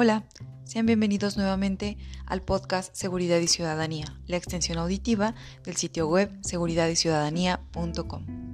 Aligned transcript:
Hola, 0.00 0.22
sean 0.62 0.86
bienvenidos 0.86 1.36
nuevamente 1.36 1.98
al 2.24 2.40
podcast 2.40 2.94
Seguridad 2.94 3.40
y 3.40 3.48
Ciudadanía, 3.48 4.06
la 4.28 4.36
extensión 4.36 4.78
auditiva 4.78 5.34
del 5.64 5.74
sitio 5.74 6.06
web 6.06 6.30
seguridadyciudadanía.com. 6.40 8.47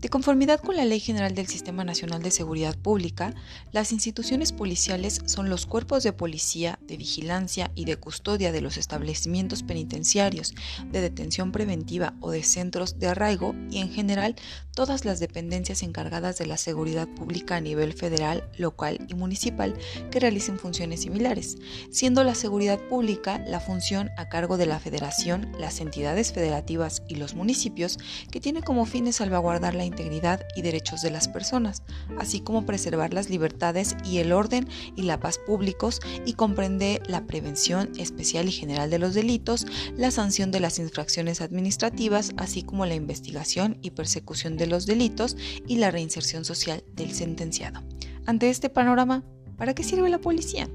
De 0.00 0.10
conformidad 0.10 0.60
con 0.60 0.76
la 0.76 0.84
Ley 0.84 1.00
General 1.00 1.34
del 1.34 1.48
Sistema 1.48 1.82
Nacional 1.82 2.22
de 2.22 2.30
Seguridad 2.30 2.78
Pública, 2.78 3.34
las 3.72 3.90
instituciones 3.90 4.52
policiales 4.52 5.22
son 5.24 5.50
los 5.50 5.66
cuerpos 5.66 6.04
de 6.04 6.12
policía, 6.12 6.78
de 6.82 6.96
vigilancia 6.96 7.72
y 7.74 7.84
de 7.84 7.96
custodia 7.96 8.52
de 8.52 8.60
los 8.60 8.76
establecimientos 8.76 9.64
penitenciarios, 9.64 10.54
de 10.92 11.00
detención 11.00 11.50
preventiva 11.50 12.14
o 12.20 12.30
de 12.30 12.44
centros 12.44 13.00
de 13.00 13.08
arraigo 13.08 13.56
y 13.72 13.78
en 13.78 13.90
general 13.90 14.36
todas 14.72 15.04
las 15.04 15.18
dependencias 15.18 15.82
encargadas 15.82 16.38
de 16.38 16.46
la 16.46 16.58
seguridad 16.58 17.08
pública 17.08 17.56
a 17.56 17.60
nivel 17.60 17.92
federal, 17.92 18.48
local 18.56 19.04
y 19.08 19.14
municipal 19.14 19.74
que 20.12 20.20
realicen 20.20 20.60
funciones 20.60 21.00
similares, 21.00 21.56
siendo 21.90 22.22
la 22.22 22.36
seguridad 22.36 22.78
pública 22.88 23.42
la 23.48 23.58
función 23.58 24.10
a 24.16 24.28
cargo 24.28 24.58
de 24.58 24.66
la 24.66 24.78
federación, 24.78 25.50
las 25.58 25.80
entidades 25.80 26.32
federativas 26.32 27.02
y 27.08 27.16
los 27.16 27.34
municipios 27.34 27.98
que 28.30 28.40
tiene 28.40 28.62
como 28.62 28.86
fin 28.86 29.12
salvaguardar 29.12 29.74
la 29.74 29.87
integridad 29.88 30.44
y 30.54 30.62
derechos 30.62 31.02
de 31.02 31.10
las 31.10 31.26
personas, 31.26 31.82
así 32.18 32.40
como 32.40 32.64
preservar 32.64 33.12
las 33.12 33.28
libertades 33.28 33.96
y 34.04 34.18
el 34.18 34.32
orden 34.32 34.68
y 34.94 35.02
la 35.02 35.18
paz 35.18 35.38
públicos 35.38 36.00
y 36.24 36.34
comprende 36.34 37.02
la 37.06 37.26
prevención 37.26 37.90
especial 37.98 38.48
y 38.48 38.52
general 38.52 38.90
de 38.90 38.98
los 38.98 39.14
delitos, 39.14 39.66
la 39.96 40.10
sanción 40.10 40.50
de 40.50 40.60
las 40.60 40.78
infracciones 40.78 41.40
administrativas, 41.40 42.32
así 42.36 42.62
como 42.62 42.86
la 42.86 42.94
investigación 42.94 43.78
y 43.82 43.90
persecución 43.90 44.56
de 44.56 44.68
los 44.68 44.86
delitos 44.86 45.36
y 45.66 45.76
la 45.76 45.90
reinserción 45.90 46.44
social 46.44 46.84
del 46.94 47.12
sentenciado. 47.12 47.82
Ante 48.26 48.50
este 48.50 48.68
panorama, 48.68 49.24
¿Para 49.58 49.74
qué 49.74 49.82
sirve 49.82 50.08
la 50.08 50.20
policía? 50.20 50.70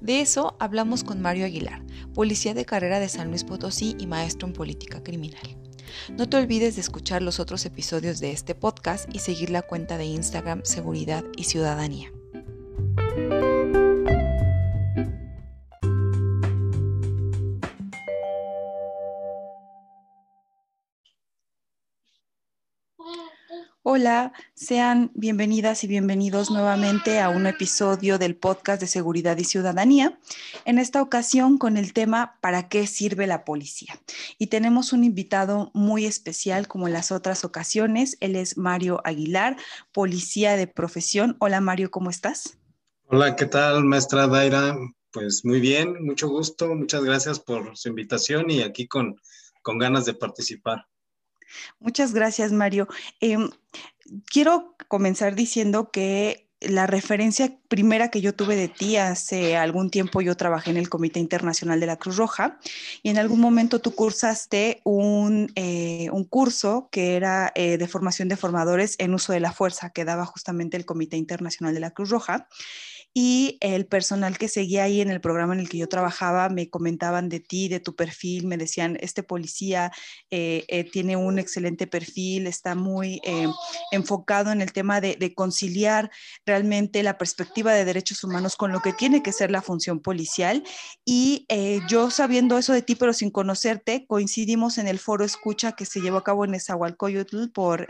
De 0.00 0.20
eso 0.20 0.56
hablamos 0.58 1.04
con 1.04 1.22
Mario 1.22 1.46
Aguilar, 1.46 1.84
policía 2.14 2.52
de 2.52 2.64
carrera 2.64 2.98
de 2.98 3.08
San 3.08 3.28
Luis 3.28 3.44
Potosí 3.44 3.94
y 3.96 4.08
maestro 4.08 4.48
en 4.48 4.54
política 4.54 5.04
criminal. 5.04 5.56
No 6.16 6.28
te 6.28 6.36
olvides 6.36 6.76
de 6.76 6.80
escuchar 6.80 7.22
los 7.22 7.40
otros 7.40 7.64
episodios 7.66 8.20
de 8.20 8.32
este 8.32 8.54
podcast 8.54 9.08
y 9.14 9.18
seguir 9.18 9.50
la 9.50 9.62
cuenta 9.62 9.98
de 9.98 10.06
Instagram 10.06 10.62
Seguridad 10.64 11.24
y 11.36 11.44
Ciudadanía. 11.44 12.12
Hola, 23.86 24.32
sean 24.54 25.10
bienvenidas 25.12 25.84
y 25.84 25.88
bienvenidos 25.88 26.50
nuevamente 26.50 27.20
a 27.20 27.28
un 27.28 27.46
episodio 27.46 28.16
del 28.16 28.34
podcast 28.34 28.80
de 28.80 28.86
Seguridad 28.86 29.36
y 29.36 29.44
Ciudadanía, 29.44 30.18
en 30.64 30.78
esta 30.78 31.02
ocasión 31.02 31.58
con 31.58 31.76
el 31.76 31.92
tema 31.92 32.38
¿Para 32.40 32.70
qué 32.70 32.86
sirve 32.86 33.26
la 33.26 33.44
policía? 33.44 34.00
Y 34.38 34.46
tenemos 34.46 34.94
un 34.94 35.04
invitado 35.04 35.70
muy 35.74 36.06
especial 36.06 36.66
como 36.66 36.86
en 36.86 36.94
las 36.94 37.12
otras 37.12 37.44
ocasiones, 37.44 38.16
él 38.20 38.36
es 38.36 38.56
Mario 38.56 39.02
Aguilar, 39.04 39.58
policía 39.92 40.56
de 40.56 40.66
profesión. 40.66 41.36
Hola 41.38 41.60
Mario, 41.60 41.90
¿cómo 41.90 42.08
estás? 42.08 42.56
Hola, 43.08 43.36
¿qué 43.36 43.44
tal, 43.44 43.84
maestra 43.84 44.26
Daira? 44.26 44.78
Pues 45.12 45.44
muy 45.44 45.60
bien, 45.60 46.02
mucho 46.02 46.30
gusto, 46.30 46.74
muchas 46.74 47.04
gracias 47.04 47.38
por 47.38 47.76
su 47.76 47.90
invitación 47.90 48.48
y 48.48 48.62
aquí 48.62 48.88
con, 48.88 49.20
con 49.60 49.76
ganas 49.76 50.06
de 50.06 50.14
participar. 50.14 50.86
Muchas 51.78 52.12
gracias, 52.14 52.52
Mario. 52.52 52.88
Em, 53.20 53.50
quiero 54.26 54.76
comenzar 54.88 55.34
diciendo 55.34 55.90
que 55.90 56.44
la 56.60 56.86
referencia 56.86 57.58
primera 57.68 58.10
que 58.10 58.20
yo 58.20 58.34
tuve 58.34 58.56
de 58.56 58.68
ti 58.68 58.96
hace 58.96 59.56
algún 59.56 59.90
tiempo, 59.90 60.20
yo 60.20 60.36
trabajé 60.36 60.70
en 60.70 60.76
el 60.76 60.88
Comité 60.88 61.20
Internacional 61.20 61.80
de 61.80 61.86
la 61.86 61.96
Cruz 61.96 62.16
Roja 62.16 62.58
y 63.02 63.10
en 63.10 63.18
algún 63.18 63.40
momento 63.40 63.80
tú 63.80 63.94
cursaste 63.94 64.80
un, 64.84 65.52
eh, 65.56 66.08
curso 66.30 66.88
que 66.90 67.16
era 67.16 67.52
eh, 67.54 67.76
de 67.76 67.88
formación 67.88 68.28
de 68.28 68.36
formadores 68.36 68.96
en 68.98 69.14
uso 69.14 69.32
de 69.32 69.40
la 69.40 69.52
fuerza 69.52 69.90
que 69.90 70.04
daba 70.04 70.24
justamente 70.24 70.76
el 70.76 70.86
Comité 70.86 71.16
Internacional 71.16 71.74
de 71.74 71.80
la 71.80 71.90
Cruz 71.90 72.10
Roja 72.10 72.48
y 73.16 73.58
el 73.60 73.86
personal 73.86 74.36
que 74.38 74.48
seguía 74.48 74.82
ahí 74.82 75.00
en 75.00 75.08
el 75.08 75.20
programa 75.20 75.54
en 75.54 75.60
el 75.60 75.68
que 75.68 75.78
yo 75.78 75.88
trabajaba 75.88 76.48
me 76.48 76.68
comentaban 76.68 77.28
de 77.28 77.38
ti, 77.38 77.68
de 77.68 77.78
tu 77.78 77.94
perfil, 77.94 78.48
me 78.48 78.56
decían, 78.56 78.98
este 79.00 79.22
policía 79.22 79.92
eh, 80.32 80.64
eh, 80.66 80.82
tiene 80.82 81.16
un 81.16 81.38
excelente 81.38 81.86
perfil, 81.86 82.48
está 82.48 82.74
muy 82.74 83.20
eh, 83.22 83.46
enfocado 83.92 84.50
en 84.50 84.60
el 84.60 84.72
tema 84.72 85.00
de, 85.00 85.14
conciliar 85.34 86.10
realmente 86.44 87.02
la 87.02 87.16
perspectiva 87.16 87.72
de 87.72 87.84
derechos 87.84 88.24
humanos 88.24 88.56
con 88.56 88.72
lo 88.72 88.80
que 88.80 88.92
tiene 88.92 89.22
que 89.22 89.32
ser 89.32 89.50
la 89.50 89.62
función 89.62 90.00
policial. 90.00 90.64
Y 91.04 91.46
yo 91.88 92.10
sabiendo 92.10 92.58
eso 92.58 92.72
de 92.72 92.82
ti, 92.82 92.94
pero 92.94 93.12
sin 93.12 93.30
conocerte, 93.30 94.06
coincidimos 94.06 94.78
en 94.78 94.86
el 94.86 94.98
foro 94.98 95.24
escucha 95.24 95.72
que 95.72 95.86
se 95.86 96.00
llevó 96.00 96.18
a 96.18 96.24
cabo 96.24 96.44
en 96.44 96.54
Esahualcoyotl 96.54 97.48
por 97.52 97.88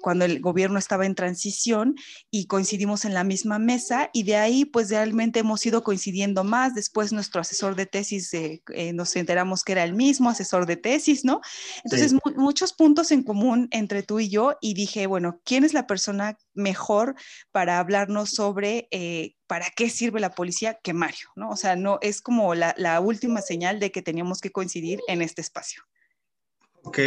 cuando 0.00 0.24
el 0.24 0.40
gobierno 0.40 0.78
estaba 0.78 1.06
en 1.06 1.14
transición 1.14 1.94
y 2.30 2.46
coincidimos 2.46 3.04
en 3.04 3.14
la 3.14 3.24
misma 3.24 3.57
mesa 3.58 4.10
y 4.12 4.22
de 4.22 4.36
ahí 4.36 4.64
pues 4.64 4.90
realmente 4.90 5.40
hemos 5.40 5.64
ido 5.66 5.82
coincidiendo 5.82 6.44
más. 6.44 6.74
Después 6.74 7.12
nuestro 7.12 7.40
asesor 7.40 7.74
de 7.74 7.86
tesis 7.86 8.32
eh, 8.34 8.62
nos 8.94 9.14
enteramos 9.16 9.64
que 9.64 9.72
era 9.72 9.84
el 9.84 9.94
mismo 9.94 10.30
asesor 10.30 10.66
de 10.66 10.76
tesis, 10.76 11.24
¿no? 11.24 11.40
Entonces 11.84 12.14
muchos 12.36 12.72
puntos 12.72 13.10
en 13.10 13.22
común 13.22 13.68
entre 13.70 14.02
tú 14.02 14.20
y 14.20 14.28
yo 14.28 14.56
y 14.60 14.74
dije, 14.74 15.06
bueno, 15.06 15.40
¿quién 15.44 15.64
es 15.64 15.72
la 15.74 15.86
persona 15.86 16.36
mejor 16.54 17.14
para 17.52 17.78
hablarnos 17.78 18.30
sobre 18.30 18.88
eh, 18.90 19.34
para 19.46 19.66
qué 19.74 19.90
sirve 19.90 20.20
la 20.20 20.34
policía 20.34 20.78
que 20.82 20.92
Mario, 20.92 21.28
¿no? 21.36 21.50
O 21.50 21.56
sea, 21.56 21.76
no 21.76 21.98
es 22.02 22.20
como 22.20 22.54
la, 22.54 22.74
la 22.78 23.00
última 23.00 23.40
señal 23.40 23.80
de 23.80 23.90
que 23.90 24.02
teníamos 24.02 24.40
que 24.40 24.50
coincidir 24.50 25.00
en 25.08 25.22
este 25.22 25.40
espacio. 25.40 25.82
Ok, 26.82 26.98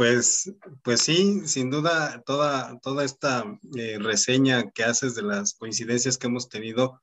pues, 0.00 0.50
pues 0.82 1.02
sí, 1.02 1.42
sin 1.46 1.68
duda, 1.68 2.22
toda, 2.24 2.80
toda 2.80 3.04
esta 3.04 3.44
eh, 3.76 3.98
reseña 4.00 4.70
que 4.70 4.82
haces 4.82 5.14
de 5.14 5.20
las 5.20 5.52
coincidencias 5.52 6.16
que 6.16 6.26
hemos 6.26 6.48
tenido, 6.48 7.02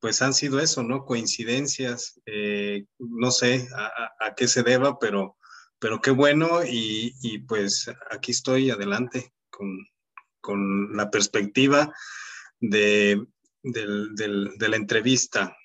pues 0.00 0.20
han 0.20 0.34
sido 0.34 0.58
eso, 0.58 0.82
¿no? 0.82 1.04
Coincidencias, 1.04 2.20
eh, 2.26 2.86
no 2.98 3.30
sé 3.30 3.68
a, 3.76 4.34
qué 4.34 4.48
se 4.48 4.64
deba, 4.64 4.98
pero, 4.98 5.36
pero 5.78 6.00
qué 6.00 6.10
bueno 6.10 6.64
y, 6.64 7.14
y 7.22 7.38
pues 7.38 7.88
aquí 8.10 8.32
estoy 8.32 8.68
adelante 8.68 9.32
con, 9.48 9.68
con 10.40 10.96
la 10.96 11.12
perspectiva 11.12 11.94
de, 12.58 13.24
de 13.62 14.68
la 14.68 14.76
entrevista. 14.76 15.56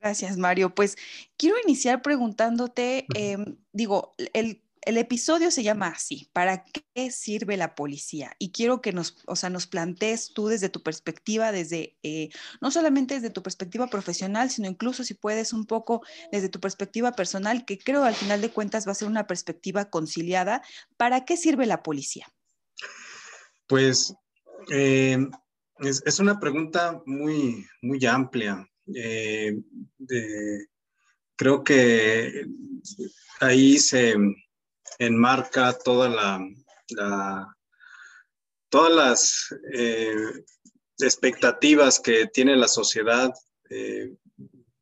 Gracias, 0.00 0.38
Mario. 0.38 0.74
Pues 0.74 0.96
quiero 1.36 1.56
iniciar 1.62 2.00
preguntándote, 2.00 3.06
em, 3.14 3.56
digo, 3.72 4.14
el, 4.32 4.62
episodio 4.82 5.50
se 5.50 5.62
llama 5.62 5.88
así, 5.88 6.30
¿para 6.32 6.64
qué 6.64 7.10
sirve 7.10 7.58
la 7.58 7.74
policía? 7.74 8.34
Y 8.38 8.50
quiero 8.50 8.80
que 8.80 8.92
nos, 8.92 9.18
o 9.26 9.36
sea, 9.36 9.50
nos 9.50 9.66
plantees 9.66 10.32
tú 10.32 10.48
desde 10.48 10.70
tu 10.70 10.82
perspectiva, 10.82 11.52
desde, 11.52 11.98
eh, 12.02 12.30
no 12.62 12.70
solamente 12.70 13.14
desde 13.14 13.28
tu 13.28 13.42
perspectiva 13.42 13.88
profesional, 13.88 14.50
sino 14.50 14.68
incluso 14.68 15.04
si 15.04 15.12
puedes 15.12 15.52
un 15.52 15.66
poco 15.66 16.02
desde 16.32 16.48
tu 16.48 16.60
perspectiva 16.60 17.12
personal, 17.12 17.66
que 17.66 17.78
creo 17.78 18.04
al 18.04 18.14
final 18.14 18.40
de 18.40 18.50
cuentas 18.50 18.86
va 18.86 18.92
a 18.92 18.94
ser 18.94 19.06
una 19.06 19.26
perspectiva 19.26 19.90
conciliada, 19.90 20.62
¿para 20.96 21.26
qué 21.26 21.36
sirve 21.36 21.66
la 21.66 21.82
policía? 21.82 22.26
Pues 23.66 24.14
eh, 24.72 25.18
es, 25.80 26.02
es, 26.06 26.18
una 26.20 26.40
pregunta 26.40 27.02
muy, 27.04 27.66
muy 27.82 28.04
amplia. 28.06 28.66
Eh, 28.94 29.56
creo 31.36 31.64
que 31.64 32.46
ahí 33.40 33.78
se 33.78 34.14
enmarca 34.98 35.76
toda 35.78 36.08
la, 36.08 37.56
todas 38.68 38.92
las 38.92 39.54
eh, 39.72 40.14
expectativas 40.98 42.00
que 42.00 42.26
tiene 42.26 42.56
la 42.56 42.68
sociedad, 42.68 43.32
eh, 43.70 44.14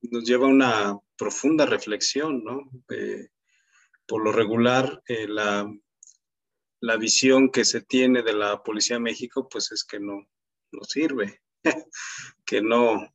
nos 0.03 0.25
lleva 0.25 0.47
a 0.47 0.51
una 0.51 0.99
profunda 1.17 1.67
reflexión, 1.67 2.43
¿no? 2.45 2.71
por 4.07 4.25
lo 4.25 4.33
regular, 4.33 5.03
la, 5.07 5.71
la 6.81 6.97
visión 6.97 7.51
que 7.51 7.65
se 7.65 7.83
tiene 7.83 8.23
de 8.23 8.33
la 8.33 8.63
Policía 8.63 8.97
de 8.97 9.03
México, 9.03 9.49
pues 9.49 9.73
es 9.73 9.85
que 9.85 10.01
no, 10.01 10.27
no 10.73 10.85
sirve, 10.85 11.43
que 12.45 12.63
no, 12.63 13.07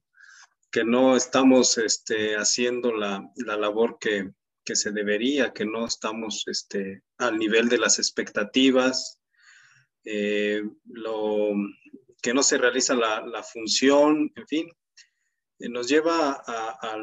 que 0.74 0.84
no 0.84 1.16
estamos 1.16 1.78
este, 1.78 2.36
haciendo 2.36 2.92
la, 2.92 3.32
labor 3.36 4.00
que, 4.00 4.34
se 4.66 4.92
debería, 4.92 5.54
que 5.54 5.66
no 5.66 5.86
estamos 5.86 6.46
este, 6.48 7.04
al 7.20 7.38
nivel 7.38 7.70
de 7.70 7.78
las 7.78 8.00
expectativas, 8.00 9.22
eh, 10.04 10.64
lo, 10.86 11.54
que 12.24 12.34
no 12.34 12.42
se 12.42 12.58
realiza 12.58 12.96
la, 12.96 13.44
función, 13.44 14.32
en 14.36 14.48
fin, 14.48 14.72
eh, 15.60 15.70
nos 15.70 15.88
lleva 15.88 16.42
a, 16.44 16.98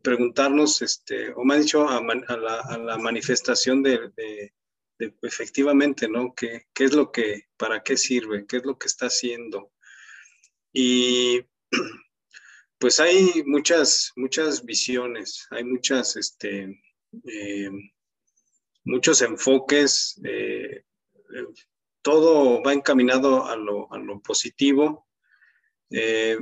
preguntarnos, 0.00 0.80
este, 0.80 1.34
o 1.34 1.44
más 1.44 1.58
dicho, 1.58 1.86
a, 1.86 2.00
la, 2.00 2.98
manifestación 2.98 3.82
de, 3.82 4.50
efectivamente, 5.20 6.08
¿no? 6.08 6.34
¿Qué, 6.34 6.68
¿Qué, 6.72 6.84
es 6.84 6.94
lo 6.94 7.12
que, 7.12 7.48
para 7.58 7.82
qué 7.82 7.98
sirve? 7.98 8.46
¿Qué 8.46 8.56
es 8.56 8.64
lo 8.64 8.78
que 8.78 8.86
está 8.86 9.06
haciendo? 9.08 9.72
y 10.72 11.40
pues 12.78 13.00
hay 13.00 13.42
muchas, 13.46 14.12
muchas 14.16 14.64
visiones, 14.64 15.46
hay 15.50 15.64
muchas, 15.64 16.16
este, 16.16 16.80
eh, 17.24 17.70
muchos 18.84 19.22
enfoques, 19.22 20.20
eh, 20.24 20.84
todo 22.02 22.62
va 22.62 22.72
encaminado 22.72 23.46
a 23.46 23.56
lo, 23.56 23.88
positivo. 24.22 25.06
Eh, 25.90 26.38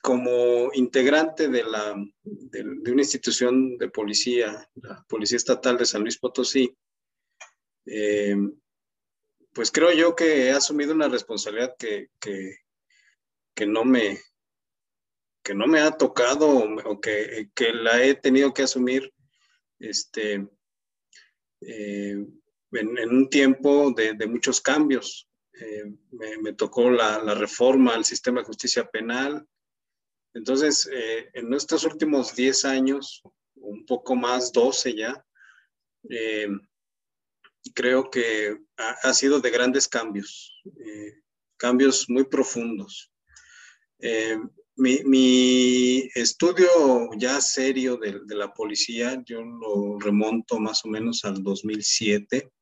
como 0.00 0.70
integrante 0.74 1.48
de, 1.48 1.64
la, 1.64 1.94
de, 2.22 2.92
una 2.92 3.00
institución 3.00 3.78
de 3.78 3.88
policía, 3.88 4.68
la 4.74 5.02
Policía 5.08 5.38
Estatal 5.38 5.78
de 5.78 5.86
San 5.86 6.02
Luis 6.02 6.18
Potosí, 6.18 6.76
pues 9.54 9.70
creo 9.70 9.92
yo 9.92 10.14
que 10.14 10.48
he 10.48 10.50
asumido 10.50 10.92
una 10.92 11.08
responsabilidad 11.08 11.74
que, 11.78 12.08
que 12.20 12.63
no 13.66 13.84
me, 13.84 14.18
que 15.44 15.54
no 15.54 15.66
me 15.66 15.80
ha 15.80 15.90
tocado 15.90 16.48
o 16.48 17.00
que, 17.00 17.50
que 17.54 17.72
la 17.72 18.02
he 18.02 18.14
tenido 18.14 18.54
que 18.54 18.62
asumir 18.62 19.12
este, 19.78 20.48
eh, 21.60 22.26
en, 22.72 23.08
un 23.10 23.28
tiempo 23.28 23.92
de, 23.92 24.14
de 24.14 24.26
muchos 24.26 24.60
cambios. 24.60 25.28
Eh, 25.60 25.84
me, 26.10 26.38
me, 26.38 26.52
tocó 26.54 26.90
la, 26.90 27.22
la, 27.22 27.34
reforma 27.34 27.94
al 27.94 28.04
sistema 28.04 28.40
de 28.40 28.46
justicia 28.46 28.90
penal. 28.90 29.46
Entonces, 30.32 30.88
eh, 30.92 31.30
en 31.34 31.52
estos 31.52 31.84
últimos 31.84 32.34
10 32.34 32.64
años, 32.64 33.22
un 33.54 33.84
poco 33.86 34.16
más, 34.16 34.50
12 34.50 34.96
ya, 34.96 35.24
creo 37.74 38.10
que 38.10 38.58
ha, 38.76 38.90
ha, 39.04 39.14
sido 39.14 39.40
de 39.40 39.50
grandes 39.50 39.88
cambios, 39.88 40.60
cambios 41.56 42.10
muy 42.10 42.24
profundos. 42.24 43.13
Eh, 44.06 44.38
mi, 44.76 46.10
estudio 46.14 46.68
ya 47.16 47.40
serio 47.40 47.96
de, 47.96 48.20
la 48.36 48.52
policía, 48.52 49.22
yo 49.24 49.40
lo 49.42 49.98
remonto 49.98 50.60
más 50.60 50.84
o 50.84 50.88
menos 50.88 51.24
al 51.24 51.42
2007, 51.42 52.52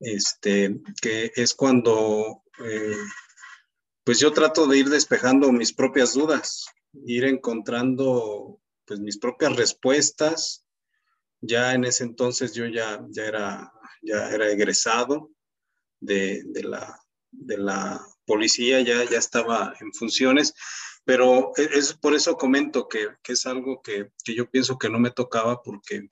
este, 0.00 0.78
que 1.00 1.32
es 1.34 1.54
cuando 1.54 2.42
eh, 2.62 2.98
pues 4.04 4.20
yo 4.20 4.30
trato 4.34 4.66
de 4.66 4.76
ir 4.76 4.90
despejando 4.90 5.50
mis 5.52 5.72
propias 5.72 6.12
dudas, 6.12 6.66
ir 7.06 7.24
encontrando 7.24 8.60
pues 8.84 9.00
mis 9.00 9.16
propias 9.16 9.56
respuestas. 9.56 10.66
Ya 11.40 11.72
en 11.72 11.86
ese 11.86 12.04
entonces 12.04 12.52
yo 12.52 12.66
ya, 12.66 13.02
ya, 13.08 13.24
era, 13.24 13.72
ya 14.02 14.28
era 14.28 14.50
egresado 14.50 15.30
de, 15.98 16.42
de 16.44 16.62
la, 16.62 17.00
de 17.30 17.56
la 17.56 18.06
policía, 18.26 18.80
ya, 18.80 19.04
ya 19.04 19.18
estaba 19.18 19.74
en 19.80 19.92
funciones, 19.92 20.54
pero 21.04 21.52
e, 21.56 21.78
es 21.78 21.94
por 21.94 22.14
eso 22.14 22.36
comento 22.36 22.88
que, 22.88 23.08
que 23.22 23.32
es 23.32 23.46
algo 23.46 23.80
que, 23.82 24.10
que, 24.24 24.34
yo 24.34 24.50
pienso 24.50 24.78
que 24.78 24.90
no 24.90 24.98
me 24.98 25.10
tocaba 25.10 25.62
porque 25.62 26.08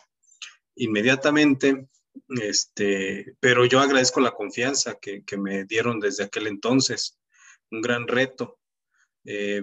inmediatamente, 0.77 1.89
este, 2.29 3.35
pero 3.41 3.67
yo 3.67 3.81
agradezco 3.81 4.21
la 4.21 4.35
confianza 4.35 4.99
que, 5.01 5.25
que 5.25 5.37
me 5.37 5.65
dieron 5.65 6.01
desde 6.01 6.25
aquel 6.25 6.47
entonces, 6.47 7.19
un 7.71 7.83
gran 7.83 8.07
reto. 8.07 8.59
Eh, 9.25 9.63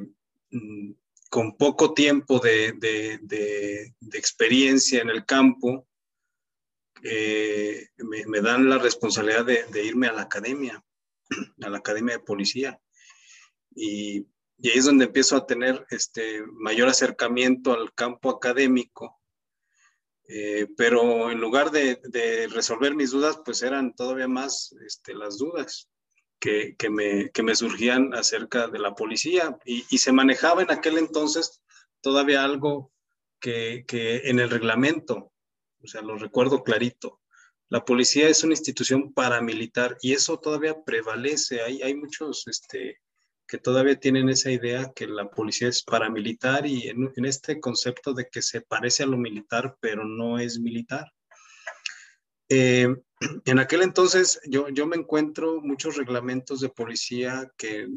mm, 0.51 0.92
con 1.31 1.56
poco 1.56 1.94
tiempo 1.94 2.39
de, 2.39 2.74
de, 2.74 3.18
de, 3.21 4.18
experiencia 4.18 5.01
en 5.01 5.09
el 5.09 5.25
campo, 5.25 5.88
eh, 7.03 7.88
me, 8.27 8.42
dan 8.42 8.69
la 8.69 8.77
responsabilidad 8.77 9.45
de, 9.45 9.86
irme 9.86 10.07
a 10.07 10.12
la 10.12 10.24
academia 10.24 10.83
a 11.61 11.69
la 11.69 11.77
Academia 11.77 12.17
de 12.17 12.23
Policía. 12.23 12.79
Y, 13.73 14.27
y, 14.57 14.69
ahí 14.69 14.77
es 14.77 14.85
donde 14.85 15.05
empiezo 15.05 15.35
a 15.35 15.45
tener 15.45 15.85
este 15.89 16.43
mayor 16.53 16.89
acercamiento 16.89 17.73
al 17.73 17.93
campo 17.93 18.29
académico. 18.29 19.19
Eh, 20.27 20.67
pero 20.77 21.31
en 21.31 21.41
lugar 21.41 21.71
de, 21.71 21.99
de, 22.03 22.47
resolver 22.47 22.95
mis 22.95 23.11
dudas, 23.11 23.41
pues 23.43 23.61
eran 23.63 23.93
todavía 23.95 24.27
más 24.27 24.73
este, 24.85 25.13
las 25.13 25.37
dudas 25.37 25.89
que, 26.39 26.75
que, 26.77 26.89
me, 26.89 27.31
que, 27.31 27.43
me, 27.43 27.55
surgían 27.55 28.13
acerca 28.13 28.67
de 28.67 28.79
la 28.79 28.95
policía. 28.95 29.57
Y, 29.65 29.85
y, 29.89 29.97
se 29.97 30.11
manejaba 30.11 30.61
en 30.61 30.71
aquel 30.71 30.97
entonces 30.97 31.61
todavía 32.01 32.43
algo 32.43 32.91
que, 33.39 33.83
que 33.87 34.29
en 34.29 34.39
el 34.39 34.49
reglamento, 34.49 35.33
o 35.83 35.87
sea, 35.87 36.01
lo 36.01 36.17
recuerdo 36.17 36.63
clarito, 36.63 37.20
la 37.71 37.85
policía 37.85 38.27
es 38.27 38.44
una 38.44 38.51
institución 38.51 39.13
paramilitar 39.13 39.97
y 40.01 40.12
eso 40.12 40.38
todavía 40.38 40.83
prevalece. 40.83 41.62
Hay, 41.62 41.81
hay 41.81 41.95
muchos 41.95 42.45
este, 42.47 43.00
que 43.47 43.57
todavía 43.59 43.97
tienen 43.97 44.27
esa 44.27 44.51
idea 44.51 44.91
que 44.94 45.07
la 45.07 45.29
policía 45.31 45.69
es 45.69 45.81
paramilitar 45.81 46.68
y 46.68 46.89
en, 46.89 47.09
este 47.23 47.62
concepto 47.62 48.13
de 48.13 48.27
que 48.29 48.41
se 48.41 48.59
parece 48.59 49.03
a 49.03 49.06
lo 49.06 49.18
militar, 49.18 49.77
pero 49.79 50.03
no 50.03 50.38
es 50.38 50.59
militar. 50.59 51.13
Eh, 52.50 52.94
en 53.45 53.59
aquel 53.59 53.83
entonces 53.83 54.41
yo, 54.50 54.67
yo 54.67 54.85
me 54.85 54.97
encuentro 54.97 55.62
muchos 55.62 55.95
reglamentos 55.95 56.59
de 56.59 56.67
policía 56.67 57.50
que, 57.56 57.88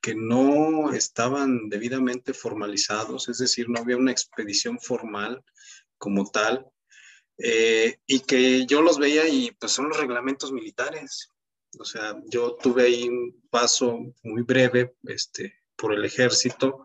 que 0.00 0.14
no 0.14 0.92
estaban 0.92 1.68
debidamente 1.68 2.34
formalizados, 2.34 3.28
es 3.28 3.38
decir, 3.38 3.68
no 3.68 3.80
había 3.80 3.96
una 3.96 4.12
expedición 4.12 4.78
formal 4.78 5.42
como 5.98 6.30
tal. 6.30 6.68
Eh, 7.38 7.98
y 8.06 8.20
que 8.20 8.64
yo 8.66 8.80
los 8.80 8.98
veía 8.98 9.28
y 9.28 9.50
pues 9.52 9.72
son 9.72 9.88
los 9.88 9.98
reglamentos 9.98 10.52
militares. 10.52 11.30
O 11.78 11.84
sea, 11.84 12.16
yo 12.26 12.54
tuve 12.54 12.84
ahí 12.84 13.08
un 13.08 13.42
paso 13.50 13.98
muy 14.22 14.42
breve 14.42 14.94
este, 15.04 15.54
por 15.76 15.92
el 15.92 16.04
ejército 16.04 16.84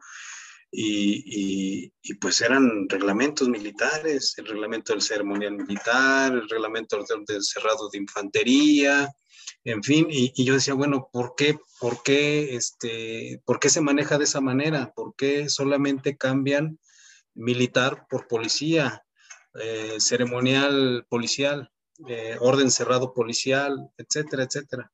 y, 0.71 1.91
y, 2.01 2.13
pues 2.15 2.41
eran 2.41 2.87
reglamentos 2.87 3.49
militares, 3.49 4.35
el 4.37 4.45
reglamento 4.45 4.93
del 4.93 5.01
ceremonial 5.01 5.55
militar, 5.55 6.31
el 6.33 6.47
reglamento 6.47 7.03
del, 7.03 7.43
cerrado 7.43 7.89
de 7.89 7.97
infantería, 7.97 9.09
en 9.63 9.83
fin, 9.83 10.07
y, 10.09 10.31
y, 10.35 10.45
yo 10.45 10.53
decía, 10.53 10.75
bueno, 10.75 11.09
¿por 11.11 11.33
qué, 11.35 11.57
por, 11.79 12.03
qué, 12.03 12.55
este, 12.55 13.41
¿por 13.45 13.59
qué 13.59 13.69
se 13.69 13.81
maneja 13.81 14.19
de 14.19 14.25
esa 14.25 14.41
manera? 14.41 14.93
¿Por 14.95 15.15
qué 15.15 15.49
solamente 15.49 16.17
cambian 16.17 16.79
militar 17.33 18.05
por 18.07 18.27
policía? 18.27 19.03
Eh, 19.61 19.97
ceremonial 19.99 21.05
policial, 21.09 21.71
orden 22.39 22.71
cerrado 22.71 23.13
policial, 23.13 23.91
etcétera, 23.97 24.43
etcétera. 24.43 24.91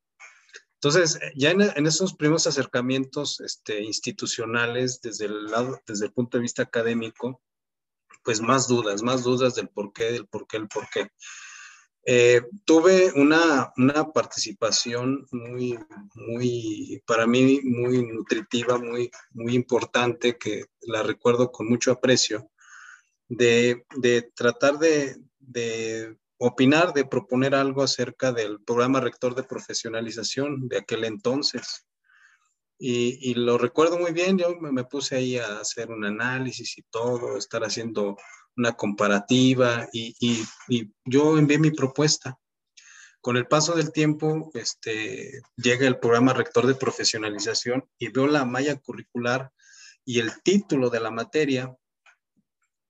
Entonces, 0.86 1.20
ya 1.36 1.52
en, 1.52 1.88
esos 1.88 2.14
primeros 2.16 2.46
acercamientos 2.48 3.40
este, 3.42 3.82
institucionales, 3.82 5.02
desde 5.02 5.26
el, 5.26 5.48
desde 5.88 6.06
el 6.06 6.14
punto 6.14 6.38
de 6.38 6.44
vista 6.44 6.64
académico, 6.64 7.42
pues 8.24 8.42
más 8.42 8.68
dudas, 8.68 9.02
más 9.02 9.24
dudas 9.24 9.56
del 9.56 9.70
por 9.70 9.94
qué, 9.94 10.12
del 10.12 10.28
por 10.28 10.48
qué, 10.48 10.58
el 10.58 10.68
por 10.68 10.88
qué. 10.90 11.08
Eh, 12.08 12.42
tuve 12.66 13.12
una, 13.16 13.74
una, 13.78 14.12
participación 14.12 15.26
muy, 15.32 15.80
muy, 16.14 17.02
para 17.08 17.26
mí, 17.26 17.62
muy 17.64 18.06
nutritiva, 18.06 18.78
muy, 18.78 19.10
muy 19.32 19.56
importante, 19.56 20.38
que 20.38 20.66
la 20.82 21.02
recuerdo 21.02 21.52
con 21.52 21.68
mucho 21.68 21.92
aprecio, 21.92 22.52
de, 23.28 23.86
de 23.98 24.22
tratar 24.36 24.78
de, 24.80 25.18
de, 25.40 26.18
opinar, 26.38 26.94
de 26.94 27.06
proponer 27.06 27.56
algo 27.56 27.84
acerca 27.84 28.32
del 28.32 28.60
programa 28.62 29.00
rector 29.00 29.36
de 29.36 29.44
profesionalización 29.44 30.68
de 30.68 30.80
aquel 30.80 31.04
entonces. 31.06 31.86
Y, 32.78 33.32
y 33.32 33.36
lo 33.36 33.58
recuerdo 33.58 33.98
muy 33.98 34.12
bien, 34.12 34.38
yo 34.38 34.56
me, 34.60 34.84
puse 34.84 35.16
ahí 35.16 35.38
a 35.38 35.60
hacer 35.60 35.92
un 35.92 36.04
análisis 36.04 36.78
y 36.78 36.84
todo, 36.90 37.38
estar 37.38 37.64
haciendo 37.64 38.18
una 38.58 38.74
comparativa 38.74 39.88
y, 39.94 40.16
y, 40.20 40.44
y 40.68 40.92
yo 41.06 41.38
envié 41.38 41.58
mi 41.58 41.72
propuesta. 41.72 42.38
Con 43.22 43.38
el 43.38 43.48
paso 43.48 43.74
del 43.74 43.92
tiempo, 43.92 44.52
este, 44.54 45.42
llega 45.56 45.88
el 45.88 46.00
programa 46.00 46.34
rector 46.34 46.68
de 46.68 46.76
profesionalización 46.76 47.90
y 47.98 48.10
veo 48.10 48.28
la 48.28 48.46
malla 48.46 48.76
curricular 48.76 49.52
y 50.04 50.20
el 50.20 50.32
título 50.44 50.90
de 50.90 51.00
la 51.00 51.10
materia 51.10 51.76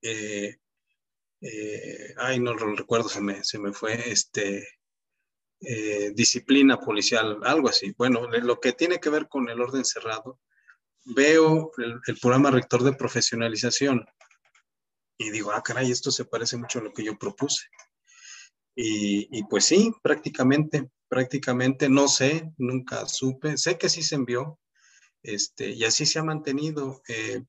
eh, 0.06 0.56
eh, 1.42 2.14
ay, 2.18 2.40
no 2.40 2.54
lo 2.54 2.76
recuerdo, 2.76 3.10
se 3.10 3.22
me, 3.22 3.44
se 3.44 3.60
me 3.60 3.74
fue, 3.74 4.10
este, 4.10 4.68
eh, 5.62 6.12
disciplina 6.14 6.80
policial, 6.80 7.40
algo 7.44 7.70
así. 7.70 7.94
Bueno, 7.98 8.28
lo 8.28 8.60
que 8.60 8.74
tiene 8.74 9.00
que 9.00 9.10
ver 9.10 9.28
con 9.28 9.50
el 9.50 9.62
orden 9.62 9.86
cerrado, 9.86 10.40
veo 11.06 11.72
el, 11.78 12.00
el, 12.08 12.20
programa 12.20 12.52
rector 12.52 12.84
de 12.84 12.94
profesionalización 12.94 14.06
y 15.18 15.30
digo, 15.30 15.52
ah, 15.52 15.64
caray, 15.64 15.92
esto 15.92 16.12
se 16.12 16.26
parece 16.26 16.58
mucho 16.58 16.80
a 16.80 16.84
lo 16.84 16.94
que 16.94 17.04
yo 17.04 17.18
propuse. 17.18 17.66
Y, 18.76 19.28
y 19.38 19.44
pues 19.46 19.66
sí, 19.66 19.94
prácticamente, 20.04 20.90
prácticamente, 21.08 21.90
no 21.90 22.08
sé, 22.08 22.52
nunca 22.58 23.06
supe, 23.08 23.58
sé 23.58 23.78
que 23.78 23.90
sí 23.90 24.04
se 24.04 24.16
envió, 24.16 24.60
este, 25.24 25.72
y 25.72 25.84
así 25.84 26.06
se 26.06 26.20
ha 26.20 26.24
mantenido. 26.24 27.02
Eh, 27.08 27.44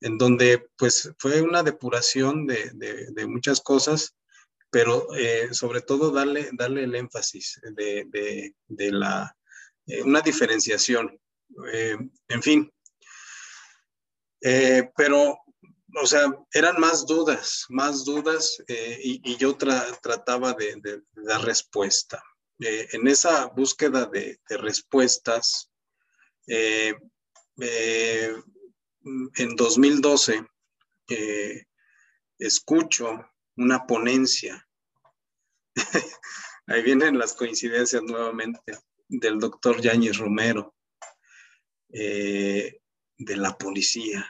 en 0.00 0.18
donde 0.18 0.68
pues 0.76 1.12
fue 1.18 1.42
una 1.42 1.62
depuración 1.62 2.46
de, 2.46 2.70
de, 2.72 3.26
muchas 3.26 3.60
cosas, 3.60 4.14
pero 4.70 5.14
eh, 5.16 5.48
sobre 5.52 5.80
todo 5.80 6.10
darle, 6.10 6.50
darle 6.52 6.84
el 6.84 6.94
énfasis 6.94 7.60
de, 7.72 8.54
de 8.68 8.92
la, 8.92 9.36
eh, 9.86 10.02
una 10.02 10.20
diferenciación. 10.20 11.20
Eh, 11.72 11.96
en 12.28 12.42
fin, 12.42 12.72
Eh, 14.40 14.90
pero, 14.96 15.38
o 16.00 16.06
sea, 16.06 16.32
eran 16.52 16.78
más 16.80 17.06
dudas, 17.06 17.66
más 17.68 18.04
dudas 18.04 18.62
eh, 18.68 19.00
y, 19.02 19.36
yo 19.36 19.56
trataba 19.56 20.52
de, 20.54 21.02
dar 21.12 21.44
respuesta. 21.44 22.22
Eh, 22.60 22.88
en 22.92 23.08
esa 23.08 23.46
búsqueda 23.46 24.06
de, 24.06 24.38
respuestas, 24.48 25.70
en 29.04 29.56
2012 29.56 30.44
escucho 32.38 33.26
una 33.56 33.86
ponencia. 33.86 34.66
Ahí 36.66 36.82
vienen 36.82 37.18
las 37.18 37.32
coincidencias 37.32 38.02
nuevamente 38.02 38.78
del 39.08 39.38
doctor 39.38 39.80
Yáñez 39.80 40.18
Romero, 40.18 40.74
eh, 41.90 42.80
de 43.16 43.36
la 43.36 43.56
policía. 43.56 44.26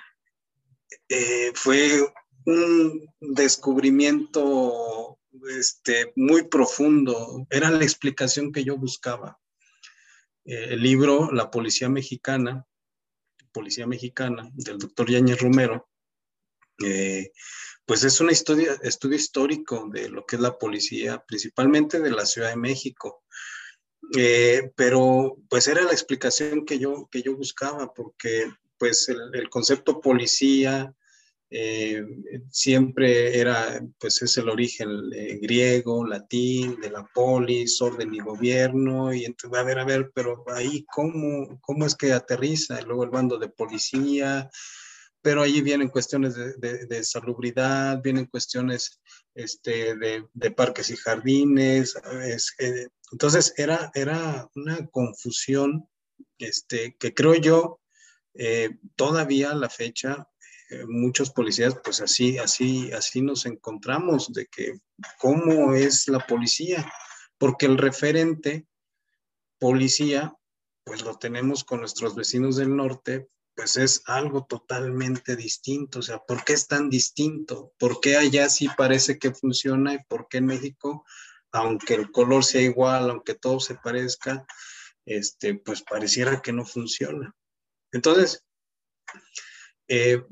Eh, 1.08 1.52
fue 1.54 2.00
un 2.44 3.12
descubrimiento 3.20 5.18
este, 5.50 6.12
muy 6.16 6.44
profundo, 6.44 7.46
era 7.50 7.70
la 7.70 7.82
explicación 7.82 8.52
que 8.52 8.64
yo 8.64 8.76
buscaba. 8.76 9.38
Eh, 10.44 10.68
el 10.70 10.82
libro 10.82 11.30
La 11.32 11.50
Policía 11.50 11.88
Mexicana, 11.88 12.66
Policía 13.52 13.86
Mexicana, 13.86 14.48
del 14.54 14.78
doctor 14.78 15.10
Yáñez 15.10 15.40
Romero, 15.40 15.88
pues 17.84 18.04
es 18.04 18.20
un 18.20 18.30
estudio, 18.30 18.80
estudio 18.82 19.16
histórico 19.16 19.88
de 19.90 20.08
lo 20.10 20.26
que 20.26 20.36
es 20.36 20.42
la 20.42 20.58
policía, 20.58 21.24
principalmente 21.26 22.00
de 22.00 22.10
la 22.10 22.26
Ciudad 22.26 22.50
de 22.50 22.56
México. 22.56 23.24
Eh, 24.16 24.72
pero 24.76 25.36
pues 25.48 25.68
era 25.68 25.82
la 25.82 25.92
explicación 25.92 26.64
que 26.64 26.78
yo, 26.78 27.08
que 27.10 27.22
yo 27.22 27.36
buscaba, 27.36 27.92
porque 27.92 28.50
pues 28.78 29.08
el, 29.08 29.48
concepto 29.50 30.00
policía 30.00 30.94
eh, 31.50 32.04
siempre 32.50 33.38
era, 33.38 33.80
pues 33.98 34.20
es 34.20 34.36
el 34.36 34.50
origen 34.50 34.90
eh, 35.14 35.38
griego, 35.40 36.06
latín, 36.06 36.78
de 36.80 36.90
la 36.90 37.06
polis, 37.06 37.80
orden 37.80 38.14
y 38.14 38.18
gobierno, 38.18 39.14
y 39.14 39.24
entonces, 39.24 39.58
a 39.58 39.62
ver, 39.62 39.78
a 39.78 39.84
ver, 39.84 40.10
pero 40.14 40.44
ahí 40.48 40.84
cómo, 40.84 41.58
cómo 41.62 41.86
es 41.86 41.94
que 41.94 42.12
aterriza, 42.12 42.80
luego 42.82 43.04
el 43.04 43.10
bando 43.10 43.38
de 43.38 43.48
policía, 43.48 44.50
pero 45.22 45.42
ahí 45.42 45.62
vienen 45.62 45.88
cuestiones 45.88 46.34
de, 46.36 47.04
salubridad, 47.04 48.00
vienen 48.02 48.26
cuestiones 48.26 49.00
este, 49.34 49.96
de, 49.96 50.50
parques 50.50 50.90
y 50.90 50.96
jardines. 50.96 51.96
Eh, 52.58 52.88
entonces 53.10 53.54
era, 53.56 53.90
era 53.94 54.48
una 54.54 54.86
confusión 54.88 55.88
este, 56.38 56.94
que 56.98 57.14
creo 57.14 57.34
yo 57.34 57.80
todavía 58.94 59.50
a 59.50 59.56
la 59.56 59.68
fecha 59.68 60.28
muchos 60.86 61.30
policías 61.30 61.76
pues 61.82 62.00
así, 62.00 62.38
así, 62.38 62.92
así 62.92 63.22
nos 63.22 63.46
encontramos 63.46 64.32
de 64.32 64.46
que 64.46 64.78
cómo 65.18 65.74
es 65.74 66.08
la 66.08 66.20
policía, 66.20 66.90
porque 67.38 67.66
el 67.66 67.78
referente 67.78 68.66
policía 69.58 70.34
pues 70.84 71.02
lo 71.02 71.18
tenemos 71.18 71.64
con 71.64 71.80
nuestros 71.80 72.14
vecinos 72.14 72.56
del 72.56 72.74
norte, 72.74 73.28
pues 73.54 73.76
es 73.76 74.02
algo 74.06 74.46
totalmente 74.46 75.36
distinto. 75.36 75.98
O 75.98 76.02
sea, 76.02 76.18
¿por 76.18 76.44
qué 76.44 76.54
es 76.54 76.66
tan 76.66 76.88
distinto? 76.88 77.74
¿Por 77.78 78.00
qué 78.00 78.16
allá 78.16 78.48
sí 78.48 78.68
parece 78.74 79.18
que 79.18 79.34
funciona 79.34 79.94
y 79.94 79.98
por 80.08 80.28
qué 80.28 80.38
en 80.38 80.46
México, 80.46 81.04
aunque 81.52 81.94
el 81.94 82.10
color 82.10 82.42
sea 82.42 82.62
igual, 82.62 83.10
aunque 83.10 83.34
todo 83.34 83.60
se 83.60 83.74
parezca, 83.74 84.46
este, 85.04 85.56
pues 85.56 85.82
pareciera 85.82 86.40
que 86.40 86.52
no 86.52 86.64
funciona? 86.64 87.34
Entonces, 87.92 88.44
eh, 89.88 90.22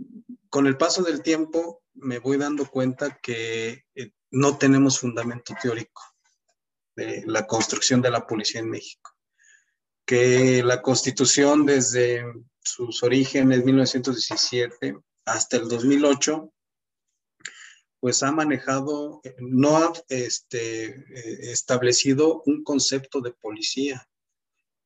con 0.49 0.67
el 0.67 0.77
paso 0.77 1.03
del 1.03 1.23
tiempo 1.23 1.83
me 1.95 2.19
voy 2.19 2.37
dando 2.37 2.67
cuenta 2.67 3.19
que 3.23 3.85
eh, 3.95 4.13
no 4.31 4.59
tenemos 4.59 5.01
fundamento 5.01 5.55
teórico 5.61 6.03
de 6.95 7.25
la 7.27 7.47
construcción 7.47 8.01
de 8.01 8.11
la 8.11 8.27
policía 8.27 8.61
en 8.61 8.71
México 8.71 9.17
que 10.07 10.63
la 10.63 10.81
constitución 10.81 11.67
desde 11.67 12.25
sus 12.63 13.03
orígenes 13.03 13.65
1917 13.65 14.97
hasta 15.25 15.57
el 15.57 15.69
2008 15.69 16.53
pues 17.99 18.23
ha 18.23 18.31
manejado, 18.31 19.21
no 19.39 19.79
ha 19.79 19.93
este, 20.09 20.85
eh, 20.85 21.51
establecido 21.51 22.43
un 22.47 22.63
concepto 22.63 23.21
de 23.21 23.33
policía. 23.33 24.09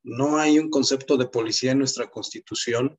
No 0.03 0.39
hay 0.39 0.59
un 0.59 0.71
concepto 0.71 1.19
de 1.19 1.27
policía 1.27 1.73
en 1.73 1.81
nuestra 1.81 2.11
constitución 2.11 2.99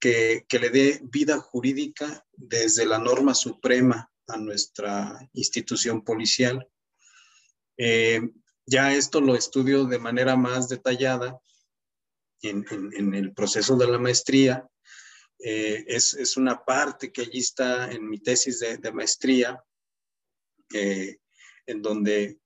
que, 0.00 0.46
le 0.50 0.70
dé 0.70 1.00
vida 1.02 1.38
jurídica 1.38 2.24
desde 2.32 2.86
la 2.86 2.98
norma 2.98 3.34
suprema 3.34 4.10
a 4.28 4.36
nuestra 4.36 5.18
institución 5.32 6.02
policial. 6.02 6.68
Eh, 7.78 8.20
ya 8.66 8.92
esto 8.92 9.20
lo 9.20 9.34
estudio 9.34 9.84
de 9.84 9.98
manera 9.98 10.36
más 10.36 10.68
detallada 10.68 11.40
en, 12.42 13.14
el 13.14 13.32
proceso 13.32 13.76
de 13.76 13.86
la 13.86 13.98
maestría. 13.98 14.68
Eh, 15.38 15.84
es, 15.86 16.36
una 16.36 16.64
parte 16.64 17.12
que 17.12 17.22
allí 17.22 17.38
está 17.38 17.90
en 17.90 18.08
mi 18.08 18.18
tesis 18.18 18.60
de, 18.60 18.92
maestría, 18.92 19.62
eh, 20.72 21.18
en 21.66 21.82
donde 21.82 22.38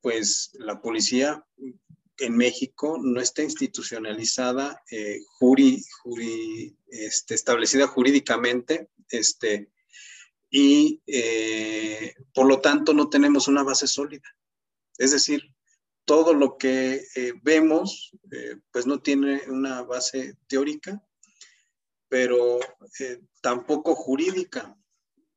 pues 0.00 0.50
la 0.54 0.80
policía 0.80 1.46
en 2.18 2.36
México 2.36 2.98
no 3.02 3.20
está 3.20 3.42
institucionalizada, 3.42 4.82
eh, 4.90 5.20
este, 6.88 7.34
establecida 7.34 7.86
jurídicamente, 7.86 8.88
este, 9.08 9.70
y 10.50 11.00
por 12.34 12.46
lo 12.46 12.60
tanto 12.60 12.92
no 12.92 13.08
tenemos 13.08 13.48
una 13.48 13.62
base 13.62 13.86
sólida. 13.86 14.36
Es 14.98 15.12
decir, 15.12 15.42
todo 16.04 16.34
lo 16.34 16.58
que 16.58 17.06
eh, 17.14 17.32
vemos, 17.42 18.12
eh, 18.30 18.56
pues 18.70 18.86
no 18.86 19.00
tiene 19.00 19.42
una 19.48 19.82
base 19.82 20.36
teórica, 20.48 21.02
pero 22.08 22.60
eh, 23.00 23.20
tampoco 23.40 23.94
jurídica. 23.94 24.76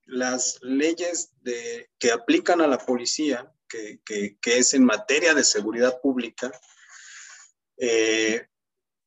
Las 0.06 0.60
leyes 0.62 1.32
de, 1.42 1.90
que 1.98 2.12
aplican 2.12 2.62
a 2.62 2.68
la 2.68 2.78
policía, 2.78 3.52
que, 4.06 4.38
es 4.46 4.74
en 4.74 4.86
materia 4.86 5.34
de 5.34 5.44
seguridad 5.44 6.00
pública, 6.02 6.52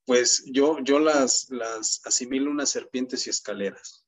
pues 0.04 0.42
yo, 0.46 0.78
yo 0.80 0.98
las, 0.98 1.48
las 1.50 2.00
asimilo 2.04 2.50
unas 2.50 2.70
serpientes 2.70 3.26
y 3.26 3.30
escaleras. 3.30 4.06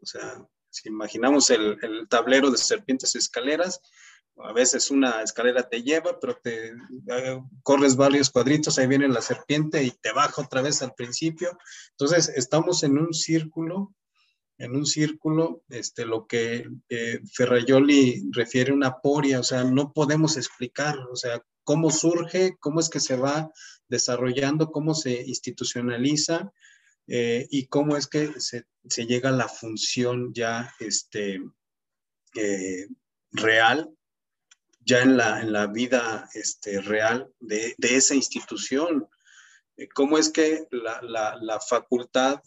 O 0.00 0.06
sea, 0.06 0.46
si 0.70 0.88
imaginamos 0.88 1.50
el, 1.50 1.78
el 1.82 2.08
tablero 2.08 2.50
de 2.50 2.58
serpientes 2.58 3.14
y 3.14 3.18
escaleras, 3.18 3.80
a 4.38 4.52
veces 4.52 4.90
una 4.90 5.22
escalera 5.22 5.68
te 5.68 5.82
lleva, 5.82 6.18
pero 6.18 6.36
te 6.42 6.68
eh, 6.68 7.42
corres 7.62 7.96
varios 7.96 8.30
cuadritos, 8.30 8.78
ahí 8.78 8.86
viene 8.86 9.08
la 9.08 9.20
serpiente 9.20 9.82
y 9.82 9.90
te 9.90 10.12
baja 10.12 10.42
otra 10.42 10.62
vez 10.62 10.82
al 10.82 10.94
principio. 10.94 11.56
Entonces, 11.90 12.28
estamos 12.30 12.82
en 12.82 12.98
un 12.98 13.12
círculo, 13.12 13.94
en 14.62 14.76
un 14.76 14.86
círculo, 14.86 15.62
este, 15.68 16.04
lo 16.04 16.26
que 16.26 16.66
eh, 16.88 17.20
Ferrayoli 17.32 18.30
refiere 18.32 18.72
una 18.72 19.00
poria, 19.00 19.40
o 19.40 19.42
sea, 19.42 19.64
no 19.64 19.92
podemos 19.92 20.36
explicar, 20.36 20.98
o 21.10 21.16
sea, 21.16 21.42
cómo 21.64 21.90
surge, 21.90 22.56
cómo 22.60 22.80
es 22.80 22.88
que 22.88 23.00
se 23.00 23.16
va 23.16 23.50
desarrollando, 23.88 24.70
cómo 24.70 24.94
se 24.94 25.22
institucionaliza 25.22 26.52
eh, 27.06 27.46
y 27.50 27.66
cómo 27.66 27.96
es 27.96 28.06
que 28.06 28.32
se, 28.40 28.64
llega 29.06 29.30
a 29.30 29.32
la 29.32 29.48
función 29.48 30.32
ya 30.32 30.72
este, 30.80 31.40
real 33.32 33.94
ya 34.84 35.02
en 35.02 35.16
la, 35.16 35.40
en 35.40 35.52
la 35.52 35.66
vida 35.66 36.28
este, 36.34 36.80
real 36.80 37.32
de, 37.40 37.74
de, 37.78 37.96
esa 37.96 38.14
institución. 38.14 39.08
Eh, 39.76 39.88
¿Cómo 39.88 40.18
es 40.18 40.30
que 40.30 40.66
la, 40.70 41.36
la, 41.40 41.60
facultad 41.60 42.40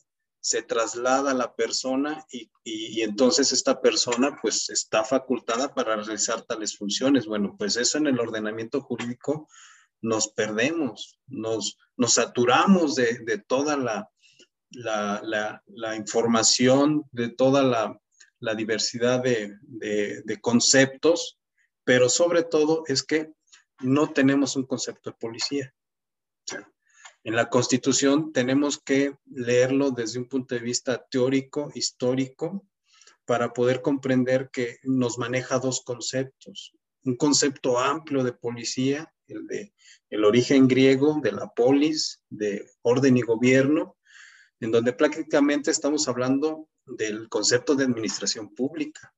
se 0.46 0.62
traslada 0.62 1.32
a 1.32 1.36
la 1.36 1.56
persona 1.56 2.24
y, 2.32 2.52
y, 2.64 3.02
entonces 3.02 3.52
esta 3.52 3.82
persona 3.82 4.38
pues 4.42 4.70
está 4.70 5.04
facultada 5.04 5.74
para 5.74 5.96
realizar 5.96 6.44
tales 6.44 6.78
funciones? 6.78 7.26
Bueno, 7.26 7.56
pues 7.58 7.78
eso 7.78 7.98
en 7.98 8.08
el 8.08 8.20
ordenamiento 8.20 8.82
jurídico 8.82 9.48
nos 10.02 10.28
perdemos, 10.28 11.20
nos, 11.26 11.78
nos 11.98 12.14
saturamos 12.14 12.94
de, 12.94 13.20
de 13.26 13.40
toda 13.40 13.76
la, 13.76 14.10
la, 14.70 15.64
la, 15.66 15.96
información, 15.96 17.06
de 17.12 17.30
toda 17.30 17.64
la, 17.64 18.00
diversidad 18.56 19.24
de, 19.24 19.58
de, 19.64 20.22
de 20.22 20.42
conceptos 20.42 21.40
pero 21.86 22.10
sobre 22.10 22.44
todo 22.44 22.84
es 22.88 23.04
que 23.04 23.32
no 23.80 24.12
tenemos 24.12 24.56
un 24.56 24.66
concepto 24.66 25.12
de 25.12 25.18
policía. 25.18 25.74
En 27.26 27.36
la 27.36 27.50
Constitución 27.50 28.32
tenemos 28.32 28.78
que 28.78 29.18
leerlo 29.26 29.90
desde 29.90 30.20
un 30.20 30.30
punto 30.30 30.54
de 30.54 30.62
vista 30.62 31.04
teórico, 31.10 31.72
histórico, 31.74 32.68
para 33.26 33.52
poder 33.52 33.82
comprender 33.82 34.52
que 34.52 34.78
nos 34.84 35.18
maneja 35.18 35.58
dos 35.58 35.82
conceptos. 35.84 36.76
Un 37.04 37.16
concepto 37.16 37.80
amplio 37.80 38.24
de 38.24 38.32
policía, 38.32 39.12
el 39.28 39.48
de 39.48 39.74
el 40.12 40.24
origen 40.24 40.68
griego 40.68 41.20
de 41.20 41.32
la 41.32 41.48
polis, 41.48 42.22
de 42.30 42.70
orden 42.84 43.18
y 43.18 43.22
gobierno, 43.22 43.98
en 44.60 44.72
donde 44.72 44.94
prácticamente 44.94 45.72
estamos 45.72 46.08
hablando 46.08 46.70
del 46.86 47.28
concepto 47.28 47.74
de 47.74 47.86
administración 47.86 48.54
pública. 48.54 49.16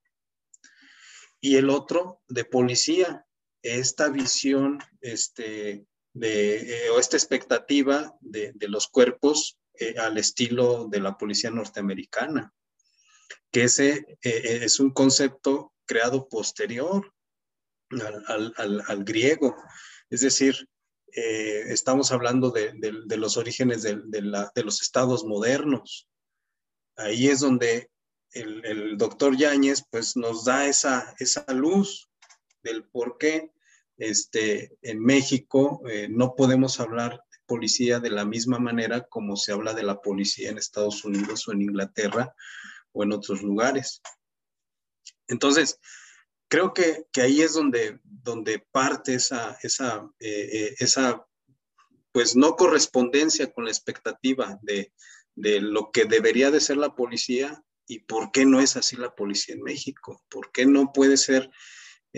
Y 1.41 1.57
el 1.57 1.69
otro 1.69 2.21
de 2.29 2.45
policía, 2.45 3.25
esta 3.61 4.07
visión 4.07 4.79
este, 5.01 5.85
de, 6.17 6.85
eh, 6.85 6.89
o 6.89 6.99
esta 6.99 7.15
expectativa 7.15 8.15
de, 8.21 8.53
los 8.67 8.87
cuerpos 8.87 9.57
eh, 9.75 9.95
al 9.99 10.17
estilo 10.17 10.87
de 10.89 10.99
la 10.99 11.17
policía 11.17 11.51
norteamericana, 11.51 12.53
que 13.51 13.63
ese 13.63 14.17
eh, 14.23 14.59
es 14.63 14.79
un 14.79 14.91
concepto 14.91 15.73
creado 15.85 16.27
posterior 16.27 17.13
al, 18.27 19.03
griego. 19.05 19.55
Es 20.09 20.21
decir, 20.21 20.67
estamos 21.13 22.11
hablando 22.11 22.51
de, 22.51 22.73
los 23.17 23.37
orígenes 23.37 23.83
de, 23.83 24.63
los 24.63 24.81
estados 24.81 25.23
modernos. 25.23 26.09
Ahí 26.97 27.27
es 27.29 27.39
donde 27.39 27.89
el, 28.31 28.97
doctor 28.97 29.37
Yáñez 29.37 29.83
pues, 29.89 30.17
nos 30.17 30.43
da 30.43 30.67
esa, 30.67 31.15
esa 31.19 31.45
luz 31.53 32.09
del 32.63 32.83
por 32.83 33.17
qué 33.17 33.51
este, 33.97 34.77
en 34.81 34.99
México 34.99 35.81
eh, 35.89 36.07
no 36.09 36.35
podemos 36.35 36.79
hablar 36.79 37.11
de 37.11 37.37
policía 37.45 37.99
de 37.99 38.11
la 38.11 38.25
misma 38.25 38.59
manera 38.59 39.07
como 39.07 39.35
se 39.35 39.51
habla 39.51 39.73
de 39.73 39.83
la 39.83 40.01
policía 40.01 40.49
en 40.49 40.57
Estados 40.57 41.03
Unidos 41.03 41.47
o 41.47 41.53
en 41.53 41.61
Inglaterra 41.61 42.33
o 42.91 43.03
en 43.03 43.11
otros 43.11 43.41
lugares. 43.41 44.01
Entonces, 45.27 45.79
creo 46.47 46.73
que, 46.73 47.05
ahí 47.21 47.41
es 47.41 47.53
donde, 47.53 47.99
parte 48.71 49.15
eh, 49.15 50.09
eh, 50.19 50.75
esa, 50.79 51.25
pues 52.11 52.35
no 52.35 52.55
correspondencia 52.55 53.51
con 53.51 53.65
la 53.65 53.71
expectativa 53.71 54.59
de, 54.61 54.93
de 55.35 55.59
lo 55.59 55.91
que 55.91 56.05
debería 56.05 56.51
de 56.51 56.61
ser 56.61 56.77
la 56.77 56.95
policía 56.95 57.63
y 57.87 57.99
por 57.99 58.31
qué 58.31 58.45
no 58.45 58.59
es 58.59 58.75
así 58.75 58.95
la 58.95 59.15
policía 59.15 59.55
en 59.55 59.63
México, 59.63 60.23
por 60.29 60.51
qué 60.51 60.65
no 60.65 60.91
puede 60.91 61.17
ser 61.17 61.49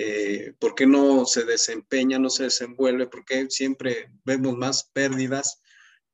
eh, 0.02 0.54
por 0.60 0.76
qué 0.76 0.88
no 0.88 1.26
se 1.26 1.44
desempeña, 1.44 2.20
no 2.20 2.30
se 2.30 2.44
desenvuelve, 2.44 3.08
por 3.08 3.26
qué 3.26 3.50
siempre 3.50 4.10
vemos 4.24 4.56
más 4.56 4.90
pérdidas 4.94 5.62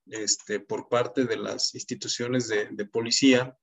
este, 0.08 0.60
por 0.60 0.90
parte 0.90 1.26
de 1.26 1.38
las 1.38 1.76
instituciones 1.76 2.48
de, 2.48 2.86
policía 2.88 3.56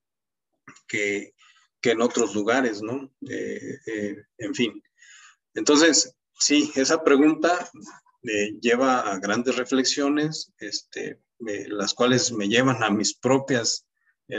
que, 0.87 1.35
en 1.83 2.01
otros 2.03 2.37
lugares, 2.37 2.83
¿no? 2.83 3.13
Eh, 3.29 3.81
eh, 3.85 4.17
en 4.39 4.55
fin. 4.55 4.81
Entonces, 5.55 6.15
sí, 6.39 6.71
esa 6.77 7.03
pregunta 7.03 7.69
lleva 8.61 9.01
a 9.01 9.19
grandes 9.19 9.57
reflexiones, 9.57 10.53
este, 10.59 11.21
las 11.41 11.95
cuales 11.95 12.31
me 12.31 12.47
llevan 12.47 12.85
a 12.85 12.91
mis 12.91 13.19
propias 13.19 13.89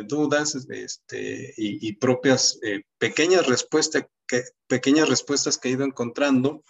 dudas 0.05 0.55
este, 0.55 1.53
y, 1.57 1.93
propias 1.93 2.59
pequeñas 2.97 3.45
respuestas 3.47 4.05
pequeñas 4.67 5.09
respuestas 5.09 5.57
que 5.57 5.69
he 5.69 5.73
ido 5.73 5.85
encontrando 5.85 6.63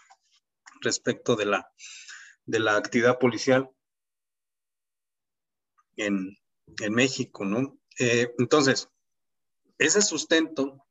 respecto 0.82 1.36
de 1.36 1.46
la, 1.46 1.72
de 2.46 2.60
la 2.60 2.76
actividad 2.76 3.20
policial 3.20 3.70
en, 5.96 6.38
México, 6.90 7.46
¿no? 7.46 7.78
Eh, 8.00 8.34
entonces, 8.40 8.90
ese 9.78 10.02
sustento 10.02 10.84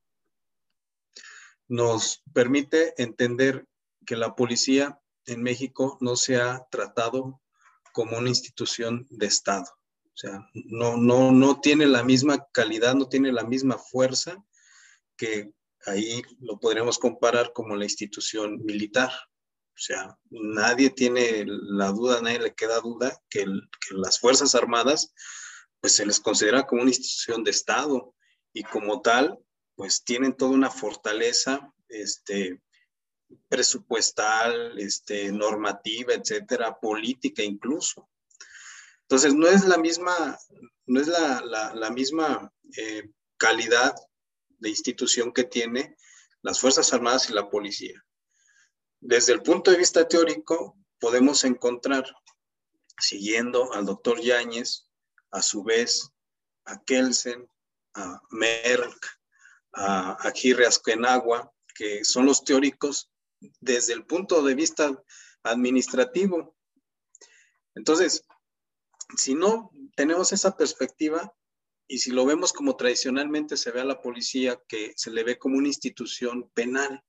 nos 1.67 2.23
permite 2.33 2.95
entender 3.03 3.67
que 4.07 4.17
la 4.17 4.37
policía 4.37 5.01
en 5.27 5.43
México 5.43 5.99
no 6.01 6.15
se 6.15 6.37
ha 6.37 6.65
tratado 6.71 7.41
como 7.93 8.19
una 8.19 8.29
institución 8.29 9.09
de 9.11 9.27
Estado. 9.27 9.67
O 10.14 10.16
sea, 10.16 10.47
no, 10.52 10.96
no, 10.96 11.33
no 11.33 11.61
tiene 11.61 11.87
la 11.87 12.05
misma 12.05 12.46
calidad, 12.53 12.94
no 12.94 13.09
tiene 13.09 13.33
la 13.33 13.44
misma 13.44 13.79
fuerza 13.79 14.44
que 15.16 15.53
ahí 15.87 16.22
lo 16.40 16.59
podríamos 16.61 16.98
comparar 16.98 17.53
como 17.53 17.77
la 17.77 17.85
institución 17.85 18.62
militar. 18.64 19.11
O 19.75 19.79
sea, 19.85 20.18
nadie 20.31 20.90
tiene 20.90 21.44
la 21.46 21.88
duda, 21.88 22.20
nadie 22.20 22.40
le 22.40 22.55
queda 22.55 22.81
duda 22.81 23.18
que, 23.31 23.46
las 23.92 24.20
Fuerzas 24.20 24.55
Armadas, 24.55 25.14
pues 25.81 25.94
se 25.96 26.07
les 26.07 26.20
considera 26.20 26.66
como 26.66 26.83
una 26.83 26.90
institución 26.90 27.42
de 27.42 27.51
Estado 27.51 28.14
y 28.53 28.62
como 28.62 29.01
tal, 29.01 29.38
pues 29.75 30.05
tienen 30.05 30.37
toda 30.37 30.53
una 30.53 30.70
fortaleza 30.70 31.72
este, 31.88 32.62
presupuestal, 33.48 34.79
este, 34.79 35.33
normativa, 35.33 36.12
etcétera, 36.14 36.79
política 36.79 37.42
incluso. 37.42 38.09
Entonces, 39.12 39.35
no 39.35 39.46
es 39.46 39.66
la 39.66 39.77
misma, 39.77 40.38
no 40.87 40.98
es 40.98 41.07
la, 41.07 41.90
misma 41.94 42.51
eh, 42.79 43.11
calidad 43.37 43.94
de 44.48 44.70
institución 44.70 45.35
que 45.35 45.44
tiene 45.44 45.98
las 46.40 46.59
Fuerzas 46.59 46.94
Armadas 46.94 47.29
y 47.29 47.35
la 47.35 47.51
policía. 47.51 48.03
Desde 49.01 49.35
el 49.35 49.42
punto 49.42 49.70
de 49.70 49.77
vista 49.77 50.09
teórico, 50.09 50.79
podemos 50.98 51.44
encontrar, 51.44 52.07
siguiendo 52.98 53.75
al 53.75 53.85
doctor 53.85 54.18
Yáñez, 54.18 54.88
a 55.31 55.42
su 55.42 55.62
vez 55.62 56.11
a 56.64 56.83
Kelsen, 56.83 57.46
a 57.92 58.18
Merck, 58.31 59.20
a 59.75 60.27
Aguirre 60.27 60.64
Asquenagua, 60.64 61.53
que 61.75 62.03
son 62.03 62.25
los 62.25 62.44
teóricos 62.44 63.11
desde 63.61 63.92
el 63.92 64.07
punto 64.07 64.42
de 64.42 64.55
vista 64.55 64.90
administrativo. 65.42 66.57
Entonces, 67.75 68.25
si 69.16 69.35
no 69.35 69.70
tenemos 69.96 70.33
esa 70.33 70.57
perspectiva, 70.57 71.33
y 71.88 71.98
si 71.98 72.11
lo 72.11 72.25
vemos 72.25 72.53
como 72.53 72.77
tradicionalmente 72.77 73.57
se 73.57 73.70
ve 73.70 73.81
a 73.81 73.85
la 73.85 74.01
policía, 74.01 74.59
que 74.66 74.94
se 74.96 75.11
le 75.11 75.25
ve 75.25 75.38
como 75.38 75.59
una 75.59 75.68
institución 75.68 76.51
penal, 76.55 77.03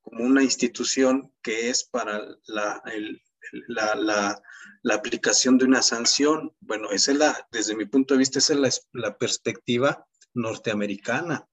como 0.00 0.24
una 0.24 0.42
institución 0.42 1.32
que 1.42 1.68
es 1.68 1.84
para 1.84 2.22
la, 2.46 2.80
la, 3.66 4.94
aplicación 4.94 5.58
de 5.58 5.64
una 5.64 5.82
sanción. 5.82 6.54
Bueno, 6.60 6.90
esa 6.92 7.10
es 7.10 7.18
la, 7.18 7.48
desde 7.50 7.74
mi 7.74 7.86
punto 7.86 8.14
de 8.14 8.18
vista, 8.18 8.38
esa 8.38 8.54
es 8.54 8.82
la, 8.92 9.18
perspectiva 9.18 10.06
norteamericana 10.34 11.48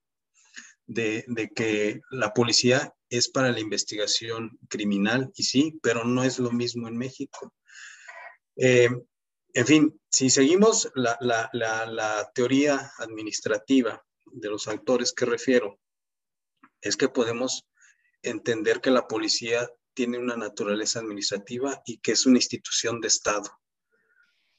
de, 0.85 1.25
que 1.55 2.01
la 2.11 2.31
policía 2.33 2.93
es 3.09 3.29
para 3.29 3.51
la 3.51 3.59
investigación 3.59 4.59
criminal, 4.69 5.31
y 5.35 5.43
sí, 5.43 5.79
pero 5.81 6.03
no 6.03 6.23
es 6.23 6.37
lo 6.37 6.51
mismo 6.51 6.87
en 6.87 6.97
México. 6.97 7.53
Eh, 8.57 8.89
en 9.53 9.67
fin, 9.67 10.01
si 10.09 10.29
seguimos 10.29 10.91
la, 10.95 12.31
teoría 12.33 12.91
administrativa 12.97 14.03
de 14.25 14.49
los 14.49 14.67
autores 14.67 15.13
que 15.13 15.25
refiero, 15.25 15.79
es 16.81 16.97
que 16.97 17.07
podemos 17.07 17.67
entender 18.23 18.81
que 18.81 18.89
la 18.89 19.07
policía 19.07 19.69
tiene 19.93 20.17
una 20.17 20.35
naturaleza 20.35 20.99
administrativa 20.99 21.83
y 21.85 21.99
que 21.99 22.13
es 22.13 22.25
una 22.25 22.37
institución 22.37 22.99
de 22.99 23.09
Estado. 23.09 23.59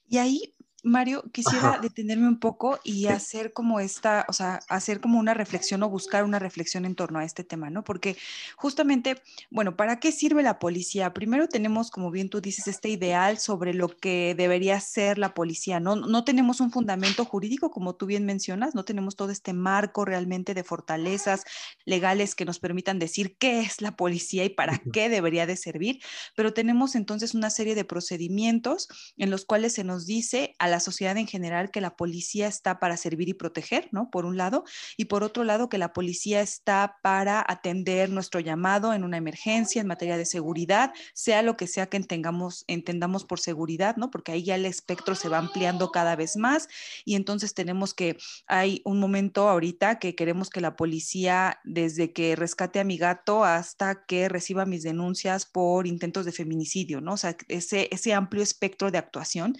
Y 0.07 0.18
ahí 0.18 0.54
Mario, 0.85 1.25
quisiera 1.33 1.79
detenerme 1.81 2.29
un 2.29 2.38
poco 2.38 2.79
y 2.85 3.07
hacer 3.07 3.55
como 3.55 3.81
esta, 3.81 4.27
o 4.29 4.35
sea, 4.35 4.61
hacer 4.68 5.01
como 5.01 5.18
una 5.18 5.33
reflexión 5.33 5.83
o 5.83 5.88
buscar 5.88 6.25
una 6.25 6.38
reflexión 6.38 6.85
en 6.85 6.94
torno 6.94 7.18
a 7.18 7.25
este 7.25 7.42
tema, 7.42 7.70
¿no? 7.70 7.83
Porque 7.85 8.18
justamente, 8.55 9.23
bueno, 9.51 9.77
¿para 9.77 9.99
qué 9.99 10.12
sirve 10.12 10.42
la 10.42 10.59
policía? 10.59 11.14
Primero 11.14 11.49
tenemos, 11.49 11.90
como 11.90 12.11
bien 12.11 12.29
tú 12.29 12.42
dices, 12.42 12.68
este 12.68 12.90
ideal 12.90 13.38
sobre 13.38 13.73
lo 13.73 13.88
que 13.88 14.35
debería 14.37 14.79
ser 14.79 15.16
la 15.16 15.33
policía, 15.33 15.81
¿no? 15.81 15.97
No 15.97 16.23
tenemos 16.25 16.61
un 16.61 16.70
fundamento 16.70 17.25
jurídico, 17.25 17.70
como 17.70 17.94
tú 17.94 18.05
bien 18.05 18.27
mencionas, 18.27 18.75
no 18.75 18.85
tenemos 18.85 19.16
todo 19.16 19.31
este 19.31 19.55
marco 19.55 20.05
realmente 20.05 20.53
de 20.53 20.64
fortalezas 20.64 21.44
legales 21.87 22.35
que 22.35 22.44
nos 22.44 22.59
permitan 22.59 22.99
decir 22.99 23.37
qué 23.38 23.61
es 23.61 23.81
la 23.81 23.97
policía 23.97 24.44
y 24.44 24.51
para 24.51 24.79
qué 24.92 25.09
debería 25.09 25.47
de 25.47 25.57
servir, 25.57 26.03
pero 26.37 26.53
tenemos 26.53 26.94
entonces 26.94 27.35
una 27.35 27.49
serie 27.49 27.75
de 27.75 27.85
procedimientos 27.85 28.88
en 29.16 29.31
los 29.31 29.47
cuales 29.47 29.73
se 29.73 29.85
nos 29.85 30.07
dice 30.07 30.55
a 30.59 30.68
la 30.68 30.73
sociedad 30.80 31.16
en 31.16 31.26
general 31.26 31.70
que 31.70 31.80
la 31.80 31.96
policía 31.96 32.46
está 32.46 32.78
para 32.78 32.96
servir 32.96 33.28
y 33.28 33.34
proteger, 33.34 33.88
¿no? 33.92 34.10
Por 34.10 34.24
un 34.24 34.37
lado, 34.37 34.64
y 34.96 35.06
por 35.06 35.22
otro 35.22 35.44
lado 35.44 35.68
que 35.68 35.78
la 35.78 35.92
policía 35.92 36.40
está 36.40 36.98
para 37.02 37.44
atender 37.46 38.10
nuestro 38.10 38.40
llamado 38.40 38.92
en 38.94 39.04
una 39.04 39.16
emergencia 39.16 39.80
en 39.80 39.87
materia 39.87 40.16
de 40.16 40.26
seguridad, 40.26 40.92
sea 41.14 41.42
lo 41.42 41.56
que 41.56 41.66
sea 41.66 41.87
que 41.87 41.96
entendamos, 41.96 42.64
entendamos 42.66 43.24
por 43.24 43.40
seguridad, 43.40 43.96
¿no? 43.96 44.10
Porque 44.10 44.32
ahí 44.32 44.44
ya 44.44 44.54
el 44.54 44.66
espectro 44.66 45.14
se 45.14 45.28
va 45.28 45.38
ampliando 45.38 45.90
cada 45.90 46.16
vez 46.16 46.37
más 46.37 46.68
y 47.04 47.14
entonces 47.14 47.54
tenemos 47.54 47.94
que, 47.94 48.16
hay 48.46 48.82
un 48.84 49.00
momento 49.00 49.48
ahorita 49.48 49.98
que 49.98 50.14
queremos 50.14 50.50
que 50.50 50.60
la 50.60 50.76
policía, 50.76 51.60
desde 51.64 52.12
que 52.12 52.37
rescate 52.37 52.80
a 52.80 52.84
mi 52.84 52.96
gato 52.96 53.44
hasta 53.44 54.04
que 54.06 54.28
reciba 54.28 54.66
mis 54.66 54.82
denuncias 54.82 55.46
por 55.46 55.87
intentos 55.87 56.24
de 56.24 56.32
feminicidio, 56.32 57.00
¿no? 57.00 57.14
O 57.14 57.16
sea, 57.16 57.37
ese, 57.48 57.88
ese 57.92 58.12
amplio 58.12 58.42
espectro 58.42 58.90
de 58.90 58.98
actuación. 58.98 59.56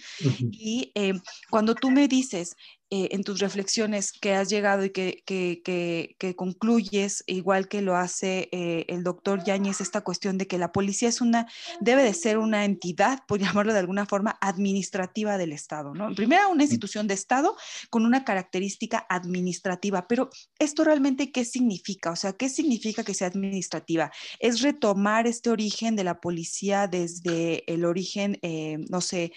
Y 0.51 0.91
eh, 0.95 1.04
cuando 1.49 1.75
tú 1.75 1.91
me 1.91 2.07
dices, 2.07 2.55
eh, 2.91 3.09
en 3.13 3.23
tus 3.23 3.39
reflexiones 3.39 4.11
que 4.11 4.35
has 4.35 4.47
llegado 4.47 4.85
y 4.85 4.91
que, 4.91 5.23
que, 5.25 6.35
concluyes, 6.35 7.23
igual 7.25 7.67
que 7.67 7.81
lo 7.81 7.95
hace 7.95 8.47
eh, 8.51 8.85
el 8.89 9.03
doctor 9.03 9.43
Yáñez, 9.43 9.81
esta 9.81 10.01
cuestión 10.01 10.37
de 10.37 10.45
que 10.45 10.59
la 10.59 10.71
policía 10.71 11.09
es 11.09 11.19
una, 11.19 11.47
debe 11.79 12.03
de 12.03 12.13
ser 12.13 12.37
una 12.37 12.63
entidad, 12.63 13.23
por 13.27 13.39
llamarlo 13.39 13.73
de 13.73 13.79
alguna 13.79 14.05
forma, 14.05 14.37
administrativa 14.39 15.39
del 15.39 15.51
Estado, 15.51 15.95
¿no? 15.95 16.13
Primero, 16.13 16.47
una 16.49 16.61
institución 16.61 17.07
de 17.07 17.15
Estado 17.15 17.55
con 17.89 18.05
una 18.05 18.23
característica 18.23 19.03
administrativa, 19.09 20.07
pero 20.07 20.29
esto 20.59 20.83
realmente, 20.83 21.31
¿qué 21.31 21.43
significa? 21.43 22.11
O 22.11 22.15
sea, 22.15 22.33
¿qué 22.33 22.49
significa 22.49 23.03
que 23.03 23.15
sea 23.15 23.29
administrativa? 23.29 24.11
Es 24.39 24.61
retomar 24.61 25.25
este 25.25 25.49
origen 25.49 25.95
de 25.95 26.03
la 26.03 26.21
policía 26.21 26.87
desde 26.87 27.63
el 27.65 27.83
origen, 27.83 28.37
eh, 28.43 28.77
no 28.89 29.01
sé, 29.01 29.31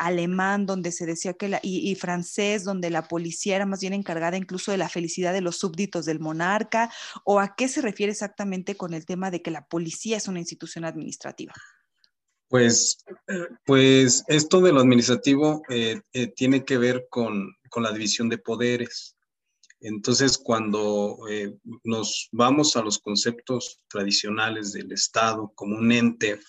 alemán, 0.00 0.66
donde 0.66 0.90
se 0.90 1.06
decía 1.06 1.34
que 1.34 1.48
la, 1.48 1.60
y 1.62 1.94
francés, 1.94 2.64
donde 2.64 2.88
la 2.90 2.97
policía 3.06 3.56
era 3.56 3.66
más 3.66 3.80
bien 3.80 3.92
encargada 3.92 4.36
incluso 4.36 4.72
de 4.72 4.78
la 4.78 4.88
felicidad 4.88 5.32
de 5.32 5.42
los 5.42 5.58
súbditos 5.58 6.06
del 6.06 6.18
monarca? 6.18 6.90
¿O 7.24 7.38
a 7.38 7.54
qué 7.54 7.68
se 7.68 7.82
refiere 7.82 8.12
exactamente 8.12 8.76
con 8.76 8.94
el 8.94 9.06
tema 9.06 9.30
de 9.30 9.42
que 9.42 9.50
la 9.50 9.66
policía 9.66 10.16
es 10.16 10.26
una 10.26 10.40
institución 10.40 10.84
administrativa? 10.84 11.54
Pues, 12.48 13.04
pues 13.66 14.24
esto 14.26 14.60
de 14.62 14.72
lo 14.72 14.80
administrativo 14.80 15.62
eh, 15.68 16.00
eh, 16.14 16.28
tiene 16.28 16.64
que 16.64 16.78
ver 16.78 17.06
con, 17.10 17.54
con, 17.68 17.82
la 17.82 17.92
división 17.92 18.30
de 18.30 18.38
poderes. 18.38 19.16
Entonces, 19.80 20.38
cuando 20.38 21.18
eh, 21.30 21.54
nos 21.84 22.28
vamos 22.32 22.74
a 22.74 22.82
los 22.82 22.98
conceptos 22.98 23.82
tradicionales 23.86 24.72
del 24.72 24.92
Estado 24.92 25.52
como 25.54 25.76
un 25.76 25.92
ente 25.92 26.40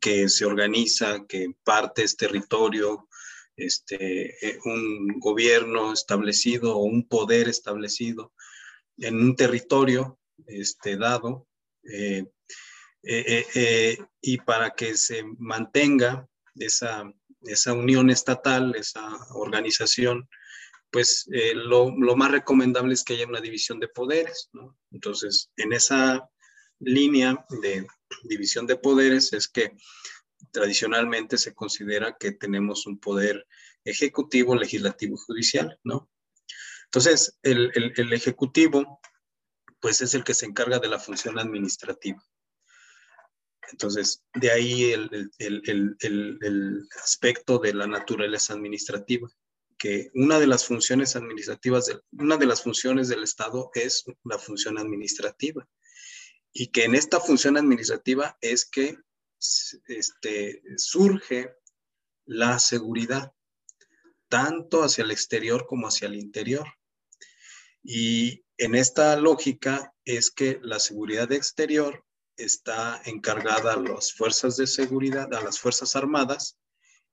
que 0.00 0.28
se 0.30 0.46
organiza, 0.46 1.26
que 1.26 1.54
parte 1.64 2.02
es 2.02 2.16
territorio, 2.16 3.08
este, 3.58 4.46
eh, 4.46 4.58
un 4.64 5.18
gobierno 5.18 5.92
establecido 5.92 6.76
o 6.76 6.84
un 6.84 7.06
poder 7.06 7.48
establecido 7.48 8.32
en 8.96 9.20
un 9.20 9.36
territorio 9.36 10.18
este, 10.46 10.96
dado 10.96 11.46
eh, 11.82 12.24
eh, 13.02 13.98
y 14.20 14.38
para 14.38 14.70
que 14.70 14.96
se 14.96 15.24
mantenga 15.38 16.28
esa, 16.54 17.12
esa 17.42 17.72
unión 17.72 18.10
estatal, 18.10 18.74
esa 18.76 19.08
organización, 19.34 20.28
pues 20.90 21.26
lo, 21.54 21.94
lo, 21.96 22.16
más 22.16 22.30
recomendable 22.30 22.94
es 22.94 23.04
que 23.04 23.14
haya 23.14 23.26
una 23.26 23.40
división 23.40 23.78
de 23.78 23.88
poderes. 23.88 24.50
Entonces, 24.90 25.50
en 25.56 25.72
esa 25.72 26.28
línea 26.80 27.44
de 27.62 27.86
división 28.24 28.66
de 28.66 28.76
poderes 28.76 29.32
es 29.32 29.48
que 29.48 29.72
tradicionalmente 30.50 31.38
se 31.38 31.54
considera 31.54 32.16
que 32.18 32.32
tenemos 32.32 32.86
un 32.86 32.98
poder 32.98 33.46
ejecutivo, 33.84 34.54
legislativo 34.54 35.14
y 35.14 35.24
judicial, 35.26 35.78
¿no? 35.84 36.10
Entonces, 36.88 37.38
el, 37.42 38.12
ejecutivo, 38.12 39.00
pues 39.80 40.00
es 40.00 40.14
el 40.14 40.24
que 40.24 40.32
se 40.32 40.46
encarga 40.46 40.78
de 40.78 40.88
la 40.88 40.98
función 40.98 41.38
administrativa. 41.38 42.24
Entonces, 43.70 44.24
de 44.34 44.50
ahí 44.50 44.92
el, 44.92 45.30
el, 45.38 46.88
aspecto 47.02 47.58
de 47.58 47.74
la 47.74 47.86
naturaleza 47.86 48.54
administrativa, 48.54 49.28
que 49.76 50.10
una 50.14 50.40
de 50.40 50.46
las 50.46 50.64
funciones 50.64 51.14
administrativas, 51.14 51.86
de, 51.86 52.00
una 52.12 52.38
de 52.38 52.46
las 52.46 52.62
funciones 52.62 53.08
del 53.08 53.22
Estado 53.22 53.70
es 53.74 54.04
la 54.24 54.38
función 54.38 54.78
administrativa. 54.78 55.68
Y 56.54 56.68
que 56.68 56.84
en 56.84 56.94
esta 56.94 57.20
función 57.20 57.58
administrativa 57.58 58.38
es 58.40 58.64
que 58.64 58.96
este, 59.86 60.62
surge 60.76 61.54
la 62.24 62.58
seguridad, 62.58 63.32
tanto 64.28 64.82
hacia 64.82 65.04
el 65.04 65.10
exterior 65.10 65.66
como 65.66 65.88
hacia 65.88 66.08
el 66.08 66.16
interior. 66.16 66.66
Y 67.82 68.44
en 68.56 68.74
esta 68.74 69.16
lógica 69.16 69.94
es 70.04 70.30
que 70.30 70.58
la 70.62 70.78
seguridad 70.78 71.32
exterior 71.32 72.04
está 72.36 73.00
encargada 73.04 73.74
a 73.74 73.80
las 73.80 74.12
fuerzas 74.12 74.56
de 74.56 74.66
seguridad, 74.66 75.32
a 75.34 75.42
las 75.42 75.58
fuerzas 75.58 75.96
armadas, 75.96 76.58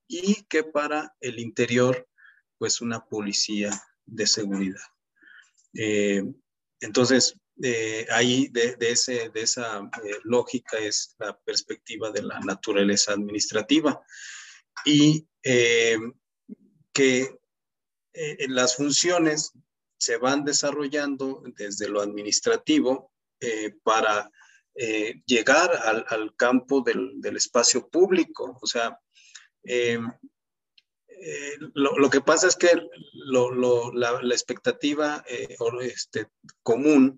y 0.07 0.43
que 0.45 0.63
para 0.63 1.15
el 1.19 1.39
interior, 1.39 2.07
pues 2.57 2.81
una 2.81 3.05
policía 3.05 3.71
de 4.05 4.27
seguridad. 4.27 4.81
Eh, 5.73 6.23
entonces, 6.79 7.35
eh, 7.63 8.05
ahí 8.11 8.49
de, 8.49 8.75
ese, 8.79 9.29
de 9.29 9.41
esa 9.41 9.79
eh, 9.79 10.19
lógica 10.23 10.77
es 10.77 11.15
la 11.19 11.39
perspectiva 11.39 12.11
de 12.11 12.21
la 12.21 12.37
naturaleza 12.41 13.13
administrativa 13.13 14.01
y 14.83 15.25
eh, 15.41 15.97
que 16.91 17.39
las 18.47 18.75
funciones 18.75 19.53
se 19.97 20.17
van 20.17 20.43
desarrollando 20.45 21.43
desde 21.57 21.89
lo 21.89 22.01
administrativo 22.01 23.11
para 23.83 24.31
llegar 25.25 25.71
al, 26.07 26.33
campo 26.37 26.81
del, 26.81 27.35
espacio 27.35 27.89
público. 27.89 28.57
O 28.61 28.67
sea, 28.67 28.97
lo, 31.73 32.09
que 32.09 32.21
pasa 32.21 32.47
es 32.47 32.55
que 32.55 32.69
la, 33.25 34.33
expectativa 34.33 35.25
este, 35.27 36.29
común 36.63 37.17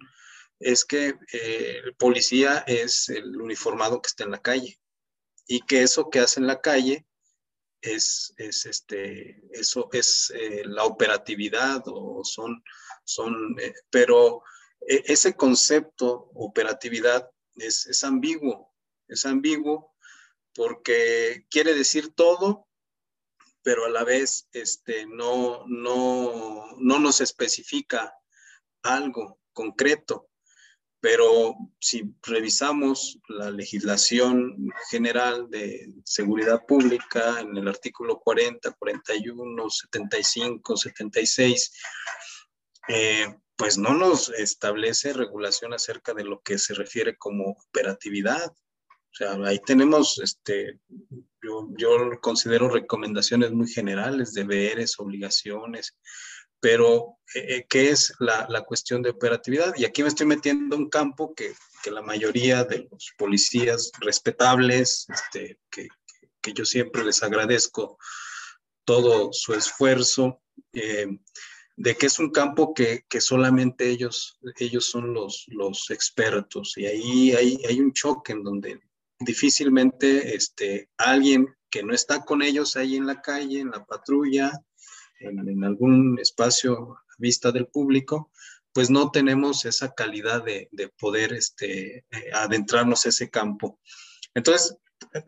es 0.59 0.85
que 0.85 1.15
eh, 1.33 1.81
el 1.83 1.95
policía 1.95 2.63
es 2.67 3.09
el 3.09 3.39
uniformado 3.39 4.01
que 4.01 4.07
está 4.07 4.23
en 4.23 4.31
la 4.31 4.41
calle 4.41 4.79
y 5.47 5.61
que 5.61 5.83
eso 5.83 6.09
que 6.09 6.19
hace 6.19 6.39
en 6.39 6.47
la 6.47 6.61
calle 6.61 7.05
es, 7.81 8.33
es 8.37 8.65
este, 8.65 9.41
eso 9.51 9.89
es 9.91 10.31
eh, 10.35 10.63
la 10.65 10.85
operatividad 10.85 11.83
o 11.85 12.23
son, 12.23 12.63
son 13.03 13.55
eh, 13.59 13.73
pero 13.89 14.41
ese 14.79 15.35
concepto 15.35 16.29
operatividad 16.35 17.29
es, 17.55 17.87
es 17.87 18.03
ambiguo, 18.03 18.73
es 19.07 19.25
ambiguo 19.25 19.93
porque 20.53 21.45
quiere 21.49 21.73
decir 21.73 22.13
todo, 22.13 22.67
pero 23.63 23.85
a 23.85 23.89
la 23.89 24.03
vez 24.03 24.47
este, 24.53 25.05
no, 25.05 25.65
no, 25.67 26.75
no 26.77 26.99
nos 26.99 27.21
especifica 27.21 28.15
algo 28.81 29.39
concreto 29.51 30.29
pero 30.99 31.55
si 31.79 32.11
revisamos 32.23 33.19
la 33.29 33.51
legislación 33.51 34.69
general 34.89 35.49
de 35.49 35.93
seguridad 36.03 36.65
pública 36.67 37.39
en 37.39 37.55
el 37.55 37.67
artículo 37.67 38.19
40, 38.19 38.71
41, 38.71 39.69
75, 39.69 40.77
76, 40.77 41.71
pues 43.55 43.77
no 43.77 43.93
nos 43.93 44.29
establece 44.29 45.13
regulación 45.13 45.73
acerca 45.73 46.13
de 46.13 46.23
lo 46.23 46.41
que 46.41 46.57
se 46.57 46.73
refiere 46.73 47.17
como 47.17 47.51
operatividad. 47.51 48.51
O 48.51 49.15
sea, 49.17 49.33
ahí 49.45 49.59
tenemos, 49.65 50.19
este, 50.19 50.79
yo, 51.41 51.67
yo 51.77 52.19
considero 52.21 52.69
recomendaciones 52.69 53.51
muy 53.51 53.67
generales, 53.67 54.33
deberes, 54.33 54.99
obligaciones, 54.99 55.97
pero 56.59 57.17
eh, 57.35 57.55
eh, 57.55 57.65
¿qué 57.69 57.89
es 57.89 58.13
la, 58.19 58.45
la, 58.49 58.61
cuestión 58.61 59.01
de 59.01 59.09
operatividad? 59.09 59.73
Y 59.77 59.85
aquí 59.85 60.01
me 60.01 60.09
estoy 60.09 60.25
metiendo 60.25 60.75
en 60.75 60.83
un 60.83 60.89
campo 60.89 61.33
que, 61.35 61.53
que 61.83 61.91
la 61.91 62.01
mayoría 62.01 62.63
de 62.63 62.87
los 62.89 63.11
policías 63.17 63.91
respetables, 63.99 65.07
este, 65.09 65.59
que, 65.69 65.87
que, 66.41 66.53
yo 66.53 66.65
siempre 66.65 67.03
les 67.03 67.21
agradezco 67.23 67.97
todo 68.85 69.33
su 69.33 69.53
esfuerzo, 69.53 70.41
eh, 70.73 71.07
de 71.75 71.95
que 71.95 72.07
es 72.07 72.17
un 72.17 72.31
campo 72.31 72.73
que, 72.73 73.03
que, 73.07 73.21
solamente 73.21 73.89
ellos, 73.89 74.39
ellos 74.57 74.85
son 74.85 75.13
los, 75.13 75.45
los 75.47 75.91
expertos. 75.91 76.73
Y 76.77 76.87
ahí 76.87 77.31
hay, 77.33 77.59
hay 77.67 77.79
un 77.79 77.93
choque 77.93 78.31
en 78.31 78.43
donde 78.43 78.79
difícilmente 79.19 80.35
este, 80.35 80.89
alguien 80.97 81.47
que 81.69 81.83
no 81.83 81.93
está 81.93 82.23
con 82.23 82.41
ellos 82.41 82.75
ahí 82.75 82.95
en 82.95 83.05
la 83.05 83.21
calle, 83.21 83.59
en 83.59 83.71
la 83.71 83.85
patrulla, 83.85 84.51
en, 85.19 85.63
algún 85.63 86.19
espacio 86.19 86.93
a 86.93 87.15
vista 87.17 87.51
del 87.51 87.67
público, 87.67 88.31
pues 88.73 88.89
no 88.89 89.11
tenemos 89.11 89.65
esa 89.65 89.93
calidad 89.93 90.43
de, 90.43 90.69
poder 90.99 91.33
este, 91.33 92.05
eh, 92.11 92.31
adentrarnos 92.33 93.05
a 93.05 93.09
ese 93.09 93.29
campo. 93.29 93.79
Entonces, 94.33 94.77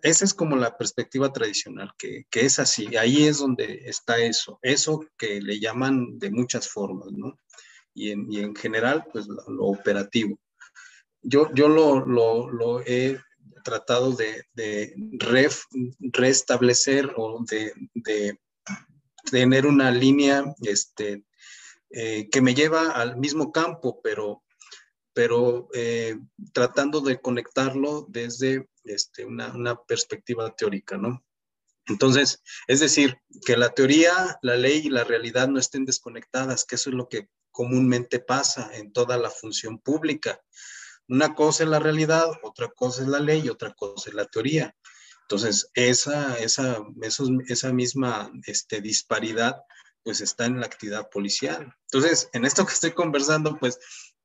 esa 0.02 0.26
es 0.26 0.34
como 0.34 0.56
la 0.56 0.78
perspectiva 0.78 1.32
tradicional, 1.32 1.94
que, 1.98 2.26
es 2.32 2.60
así, 2.60 2.96
ahí 2.96 3.26
es 3.26 3.40
donde 3.40 3.84
está 3.86 4.18
eso, 4.18 4.60
eso 4.62 5.06
que 5.18 5.42
le 5.42 5.60
llaman 5.60 6.20
de 6.20 6.32
muchas 6.32 6.68
formas, 6.68 7.12
¿no? 7.12 7.38
Y 7.94 8.12
en, 8.12 8.56
general, 8.56 9.06
pues 9.12 9.28
lo, 9.28 9.66
operativo. 9.66 10.40
Yo, 11.22 11.54
yo 11.54 11.68
lo, 11.68 12.82
he 12.86 13.20
tratado 13.64 14.14
de, 14.14 14.46
restablecer 16.14 17.12
o 17.18 17.44
de, 17.46 18.40
tener 19.30 19.66
una 19.66 19.92
línea 19.92 20.44
este, 20.62 21.24
eh, 21.92 22.30
que 22.30 22.42
me 22.42 22.54
lleva 22.54 22.92
al 22.92 23.18
mismo 23.18 23.52
campo, 23.52 24.00
pero, 24.04 24.44
pero 25.14 25.70
eh, 25.74 26.18
tratando 26.54 27.02
de 27.02 27.20
conectarlo 27.20 28.06
desde 28.10 28.70
este, 28.84 29.26
una, 29.26 29.54
una, 29.54 29.76
perspectiva 29.84 30.56
teórica, 30.56 30.98
¿no? 30.98 31.24
Entonces, 31.88 32.44
es 32.68 32.80
decir, 32.80 33.18
que 33.46 33.58
la 33.58 33.70
teoría, 33.70 34.38
la 34.44 34.56
ley 34.56 34.82
y 34.86 34.90
la 34.90 35.04
realidad 35.04 35.48
no 35.48 35.60
estén 35.60 35.86
desconectadas, 35.86 36.66
que 36.66 36.76
eso 36.76 36.92
es 36.92 36.96
lo 36.96 37.10
que 37.10 37.28
comúnmente 37.52 38.20
pasa 38.20 38.70
en 38.74 38.94
toda 38.94 39.18
la 39.18 39.30
función 39.32 39.80
pública. 39.80 40.40
Una 41.08 41.34
cosa 41.34 41.64
es 41.64 41.70
la 41.70 41.80
realidad, 41.80 42.30
otra 42.44 42.70
cosa 42.70 43.02
es 43.02 43.08
la 43.08 43.20
ley 43.20 43.42
y 43.44 43.50
otra 43.50 43.74
cosa 43.74 44.10
es 44.10 44.16
la 44.16 44.26
teoría. 44.26 44.76
Entonces, 45.30 45.70
esa, 45.76 46.40
esa, 46.40 46.80
esa 47.48 47.72
misma 47.72 48.32
este, 48.48 48.82
disparidad 48.82 49.62
pues 50.04 50.22
está 50.22 50.46
en 50.46 50.60
la 50.60 50.66
actividad 50.66 51.08
policial. 51.12 51.72
Entonces, 51.92 52.32
en 52.34 52.46
esto 52.46 52.66
que 52.66 52.74
estoy 52.74 52.92
conversando, 52.94 53.60
pues 53.60 53.78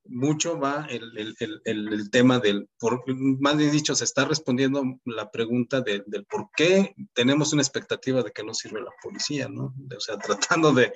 mucho 0.07 0.59
va 0.59 0.87
el, 0.89 1.37
el, 1.39 1.61
el, 1.65 2.11
tema 2.11 2.39
del, 2.39 2.71
por, 2.79 3.05
más 3.07 3.57
bien 3.59 3.71
dicho, 3.71 3.95
se 3.95 4.05
está 4.05 4.25
respondiendo 4.25 4.83
la 5.05 5.31
pregunta 5.31 5.83
del 5.83 6.25
por 6.25 6.49
qué 6.57 6.95
tenemos 7.13 7.53
una 7.53 7.61
expectativa 7.61 8.23
de 8.23 8.33
que 8.33 8.45
no 8.45 8.55
sirve 8.55 8.81
la 8.81 8.93
policía, 9.03 9.47
¿no? 9.47 9.75
O 9.95 10.01
sea, 10.01 10.17
tratando 10.17 10.73
de, 10.73 10.91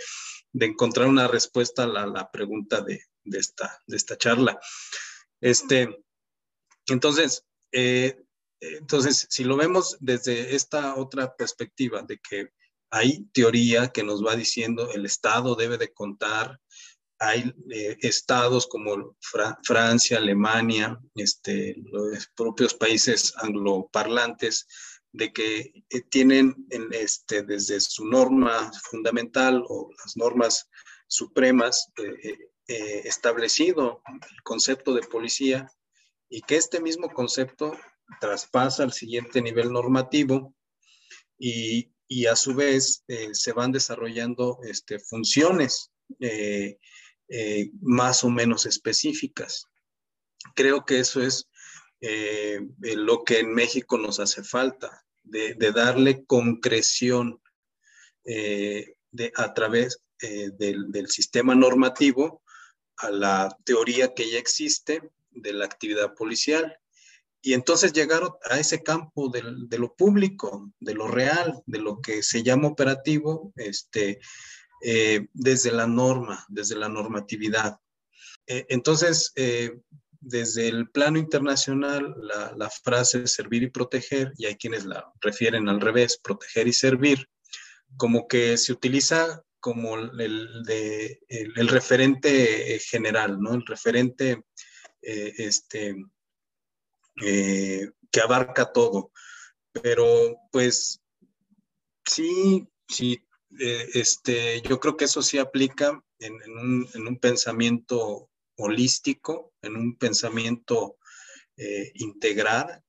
de 0.53 0.67
encontrar 0.67 1.09
una 1.09 1.29
respuesta 1.29 1.83
a 1.83 1.87
la, 1.87 2.07
la 2.07 2.31
pregunta 2.31 2.81
de, 2.81 3.03
de, 3.25 3.39
esta, 3.39 3.79
de 3.87 3.97
esta 3.99 4.17
charla. 4.17 4.59
Este, 5.43 6.03
entonces, 6.87 7.45
eh, 7.73 8.25
entonces, 8.61 9.27
si 9.31 9.45
lo 9.45 9.57
vemos 9.57 9.97
desde 10.01 10.55
esta 10.55 10.97
otra 10.97 11.35
perspectiva 11.37 12.03
de 12.03 12.19
que 12.19 12.51
hay 12.91 13.25
teoría 13.33 13.89
que 13.89 14.03
nos 14.03 14.25
va 14.25 14.35
diciendo 14.35 14.91
el 14.93 15.05
Estado 15.07 15.55
debe 15.55 15.79
de 15.79 15.93
contar 15.93 16.59
hay 17.19 17.53
eh, 17.71 17.97
estados 18.01 18.67
como 18.67 19.17
Francia, 19.63 20.19
Alemania, 20.19 20.99
este, 21.15 21.77
los 21.85 22.29
propios 22.37 22.75
países 22.75 23.35
angloparlantes, 23.39 24.67
de 25.11 25.33
que 25.33 25.73
eh, 25.91 26.01
tienen 26.11 26.67
este, 26.93 27.43
desde 27.43 27.81
su 27.81 28.05
norma 28.05 28.71
fundamental 28.85 29.65
o 29.69 29.91
las 30.05 30.17
normas 30.17 30.69
supremas 31.09 31.91
eh, 31.97 32.37
establecido 32.67 34.03
el 34.07 34.43
concepto 34.43 34.93
de 34.95 35.01
policía 35.01 35.71
y 36.29 36.43
que 36.43 36.57
este 36.57 36.81
mismo 36.81 37.09
concepto 37.09 37.73
traspasa 38.21 38.83
al 38.83 38.93
siguiente 38.93 39.43
nivel 39.43 39.73
normativo 39.73 40.55
y, 41.39 41.93
y 42.07 42.27
a 42.27 42.37
su 42.37 42.55
vez 42.55 43.05
se 43.33 43.53
van 43.53 43.73
desarrollando 43.73 44.59
este, 44.65 44.99
funciones 44.99 45.93
eh, 47.31 47.71
más 47.83 48.25
o 48.25 48.31
menos 48.31 48.65
específicas. 48.65 49.67
Creo 50.55 50.87
que 50.87 51.01
eso 51.01 51.23
es 51.23 51.47
eh, 52.01 52.61
lo 52.81 53.23
que 53.23 53.41
en 53.41 53.53
México 53.53 53.99
nos 53.99 54.19
hace 54.19 54.43
falta, 54.43 55.05
de, 55.25 55.55
darle 55.73 56.25
concreción 56.25 57.43
eh, 58.25 58.95
de, 59.11 59.31
a 59.37 59.53
través 59.53 60.01
del, 60.21 61.09
sistema 61.09 61.55
normativo 61.55 62.43
a 62.97 63.11
la 63.11 63.57
teoría 63.65 64.15
que 64.15 64.31
ya 64.31 64.39
existe 64.39 65.11
de 65.31 65.53
la 65.53 65.67
actividad 65.67 66.15
policial. 66.15 66.79
Y 67.41 67.55
entonces 67.55 67.93
llegar 67.93 68.23
a 68.51 68.59
ese 68.59 68.83
campo 68.83 69.29
de, 69.29 69.43
de 69.69 69.79
lo 69.79 69.95
público, 69.95 70.73
de 70.81 70.95
lo 70.95 71.09
real, 71.09 71.63
de 71.67 71.79
lo 71.79 72.01
que 72.01 72.23
se 72.23 72.43
llama 72.43 72.69
operativo, 72.69 73.53
este, 73.57 74.21
eh, 74.81 75.27
desde 75.33 75.73
la 75.73 75.87
norma, 75.87 76.45
desde 76.49 76.77
la 76.77 76.89
normatividad. 76.89 77.79
Eh, 78.47 78.65
entonces, 78.69 79.33
eh, 79.35 79.77
desde 80.21 80.69
el 80.69 80.89
plano 80.91 81.19
internacional, 81.19 82.15
la, 82.21 82.71
frase 82.71 83.27
servir 83.27 83.65
y 83.65 83.71
proteger, 83.71 84.33
y 84.37 84.47
hay 84.47 84.57
quienes 84.57 84.85
la 84.85 85.13
refieren 85.21 85.69
al 85.69 85.81
revés, 85.81 86.21
proteger 86.23 86.69
y 86.69 86.73
servir, 86.73 87.29
como 87.97 88.29
que 88.29 88.57
se 88.57 88.73
utiliza 88.73 89.43
como 89.59 89.97
el, 89.97 90.63
de, 90.65 91.21
el, 91.29 91.69
referente 91.69 92.79
general, 92.81 93.41
¿no? 93.41 93.55
El 93.55 93.67
referente 93.67 94.43
este, 95.01 95.97
que 97.21 98.21
abarca 98.23 98.73
todo. 98.73 99.13
Pero 99.73 100.37
pues 100.51 101.01
sí, 102.05 102.67
sí 102.89 103.23
eh, 103.59 103.89
este, 103.95 104.61
yo 104.63 104.79
creo 104.79 104.97
que 104.97 105.07
eso 105.07 105.23
sí 105.23 105.39
aplica 105.39 106.03
en, 106.19 106.35
un, 107.07 107.19
pensamiento 107.19 108.31
holístico, 108.57 109.55
en 109.63 109.77
un 109.77 109.97
pensamiento 109.97 110.99
eh, 111.57 111.93
integral, 111.95 112.85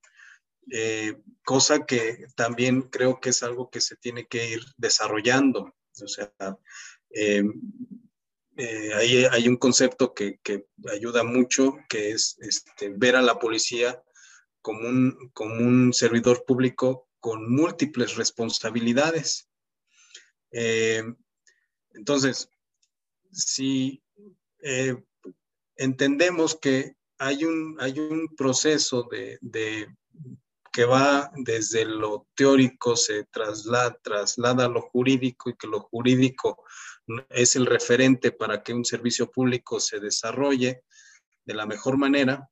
eh, 0.70 1.16
cosa 1.44 1.86
que 1.86 2.26
también 2.36 2.82
creo 2.82 3.20
que 3.20 3.30
es 3.30 3.42
algo 3.42 3.70
que 3.70 3.80
se 3.80 3.96
tiene 3.96 4.26
que 4.26 4.50
ir 4.50 4.60
desarrollando. 4.76 5.74
O 6.02 6.08
sea, 6.08 6.32
ahí 8.96 9.24
hay 9.24 9.48
un 9.48 9.56
concepto 9.56 10.14
que, 10.14 10.38
ayuda 10.92 11.24
mucho, 11.24 11.76
que 11.88 12.10
es 12.10 12.36
este, 12.40 12.90
ver 12.90 13.16
a 13.16 13.22
la 13.22 13.38
policía 13.38 14.02
como 14.62 14.88
un, 14.88 15.30
como 15.32 15.54
un 15.54 15.92
servidor 15.92 16.44
público 16.44 17.08
con 17.20 17.50
múltiples 17.50 18.16
responsabilidades. 18.16 19.48
Eh, 20.50 21.02
entonces, 21.92 22.48
si 23.30 24.02
eh, 24.62 24.96
entendemos 25.76 26.56
que 26.56 26.96
hay 27.18 27.44
un, 27.44 27.76
hay 27.80 27.98
un 27.98 28.34
proceso 28.36 29.08
de, 29.10 29.88
que 30.72 30.84
va 30.84 31.30
desde 31.36 31.84
lo 31.84 32.26
teórico, 32.34 32.96
se 32.96 33.24
traslada, 33.24 33.98
traslada 34.02 34.66
a 34.66 34.68
lo 34.68 34.82
jurídico 34.82 35.50
y 35.50 35.56
que 35.56 35.66
lo 35.66 35.80
jurídico 35.80 36.64
es 37.28 37.56
el 37.56 37.66
referente 37.66 38.32
para 38.32 38.62
que 38.62 38.72
un 38.72 38.84
servicio 38.84 39.30
público 39.30 39.80
se 39.80 40.00
desarrolle 40.00 40.82
de 41.44 41.54
la 41.54 41.66
mejor 41.66 41.98
manera, 41.98 42.48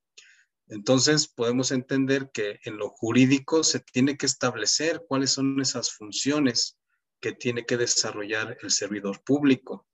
entonces 0.69 1.29
podemos 1.29 1.71
entender 1.71 2.31
que 2.33 2.61
en 2.65 2.77
lo 2.77 2.91
jurídico 2.91 3.65
se 3.65 3.81
tiene 3.81 4.17
que 4.17 4.27
establecer 4.27 5.05
cuáles 5.09 5.33
son 5.33 5.61
esas 5.61 5.93
funciones 5.93 6.79
que 7.21 7.33
tiene 7.33 7.65
que 7.65 7.77
desarrollar 7.77 8.59
el 8.63 8.71
servidor 8.71 9.23
público. 9.25 9.87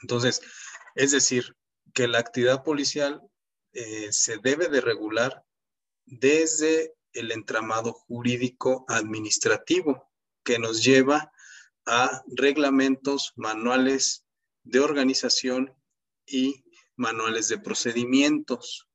Entonces, 0.00 0.40
es 0.94 1.10
decir, 1.10 1.56
que 1.92 2.06
la 2.08 2.18
actividad 2.18 2.62
policial 2.62 3.20
eh, 3.72 4.12
se 4.12 4.38
debe 4.38 4.68
de 4.68 4.80
regular 4.80 5.44
desde 6.06 6.94
el 7.12 7.32
entramado 7.32 7.92
jurídico 7.92 8.84
administrativo 8.88 10.10
que 10.44 10.58
nos 10.58 10.82
lleva 10.82 11.32
a 11.84 12.22
reglamentos, 12.28 13.32
manuales 13.36 14.24
de 14.62 14.80
organización 14.80 15.74
y 16.26 16.64
manuales 16.96 17.48
de 17.48 17.58
procedimientos. 17.58 18.87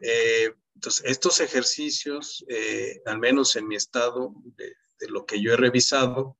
Eh, 0.00 0.52
entonces, 0.74 1.04
estos 1.06 1.40
ejercicios, 1.40 2.44
eh, 2.48 3.02
al 3.06 3.18
menos 3.18 3.54
en 3.56 3.68
mi 3.68 3.76
estado 3.76 4.32
de, 4.56 4.74
lo 5.08 5.24
que 5.24 5.40
yo 5.40 5.52
he 5.52 5.56
revisado, 5.56 6.38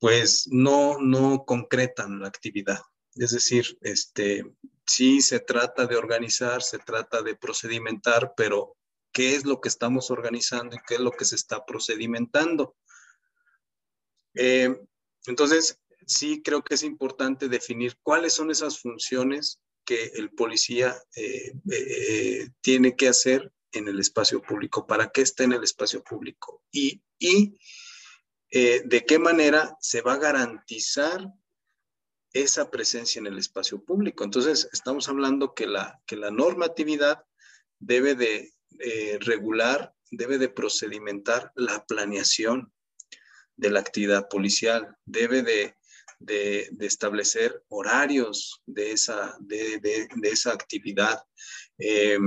pues 0.00 0.48
no, 0.50 0.98
no 0.98 1.44
concretan 1.44 2.20
la 2.20 2.28
actividad. 2.28 2.80
Es 3.14 3.32
decir, 3.32 3.78
este, 3.82 4.44
sí 4.86 5.20
se 5.20 5.40
trata 5.40 5.86
de 5.86 5.96
organizar, 5.96 6.62
se 6.62 6.78
trata 6.78 7.22
de 7.22 7.36
procedimentar, 7.36 8.34
pero 8.36 8.76
¿qué 9.12 9.34
es 9.34 9.44
lo 9.44 9.60
que 9.60 9.68
estamos 9.68 10.10
organizando 10.10 10.76
y 10.76 10.80
qué 10.86 10.94
es 10.94 11.00
lo 11.00 11.12
que 11.12 11.24
se 11.24 11.36
está 11.36 11.64
procedimentando? 11.64 12.76
Eh, 14.34 14.76
entonces, 15.26 15.80
sí 16.06 16.42
creo 16.42 16.62
que 16.62 16.74
es 16.74 16.82
importante 16.82 17.48
definir 17.48 17.96
cuáles 18.02 18.32
son 18.34 18.50
esas 18.50 18.80
funciones 18.80 19.60
que 19.88 20.12
el 20.16 20.28
policía 20.32 21.02
eh, 21.16 21.54
eh, 21.72 22.50
tiene 22.60 22.94
que 22.94 23.08
hacer 23.08 23.50
en 23.72 23.88
el 23.88 23.98
espacio 23.98 24.42
público, 24.42 24.86
para 24.86 25.08
qué 25.08 25.22
está 25.22 25.44
en 25.44 25.52
el 25.54 25.64
espacio 25.64 26.04
público 26.04 26.62
y, 26.70 27.00
y 27.18 27.56
eh, 28.50 28.82
de 28.84 29.06
qué 29.06 29.18
manera 29.18 29.78
se 29.80 30.02
va 30.02 30.12
a 30.12 30.18
garantizar 30.18 31.32
esa 32.34 32.70
presencia 32.70 33.18
en 33.18 33.28
el 33.28 33.38
espacio 33.38 33.82
público. 33.82 34.24
Entonces, 34.24 34.68
estamos 34.74 35.08
hablando 35.08 35.54
que 35.54 35.66
la, 35.66 35.98
que 36.04 36.16
la 36.16 36.30
normatividad 36.30 37.24
debe 37.78 38.14
de 38.14 38.52
regular, 39.20 39.94
debe 40.10 40.36
de 40.36 40.50
procedimentar 40.50 41.50
la 41.54 41.86
planeación 41.86 42.74
de 43.56 43.70
la 43.70 43.80
actividad 43.80 44.28
policial, 44.28 44.94
debe 45.06 45.42
de, 45.42 45.77
de, 46.18 46.70
establecer 46.80 47.62
horarios 47.68 48.62
de 48.66 48.92
esa, 48.92 49.36
de, 49.40 50.08
esa 50.22 50.52
actividad. 50.52 51.22
Eh, 51.78 52.18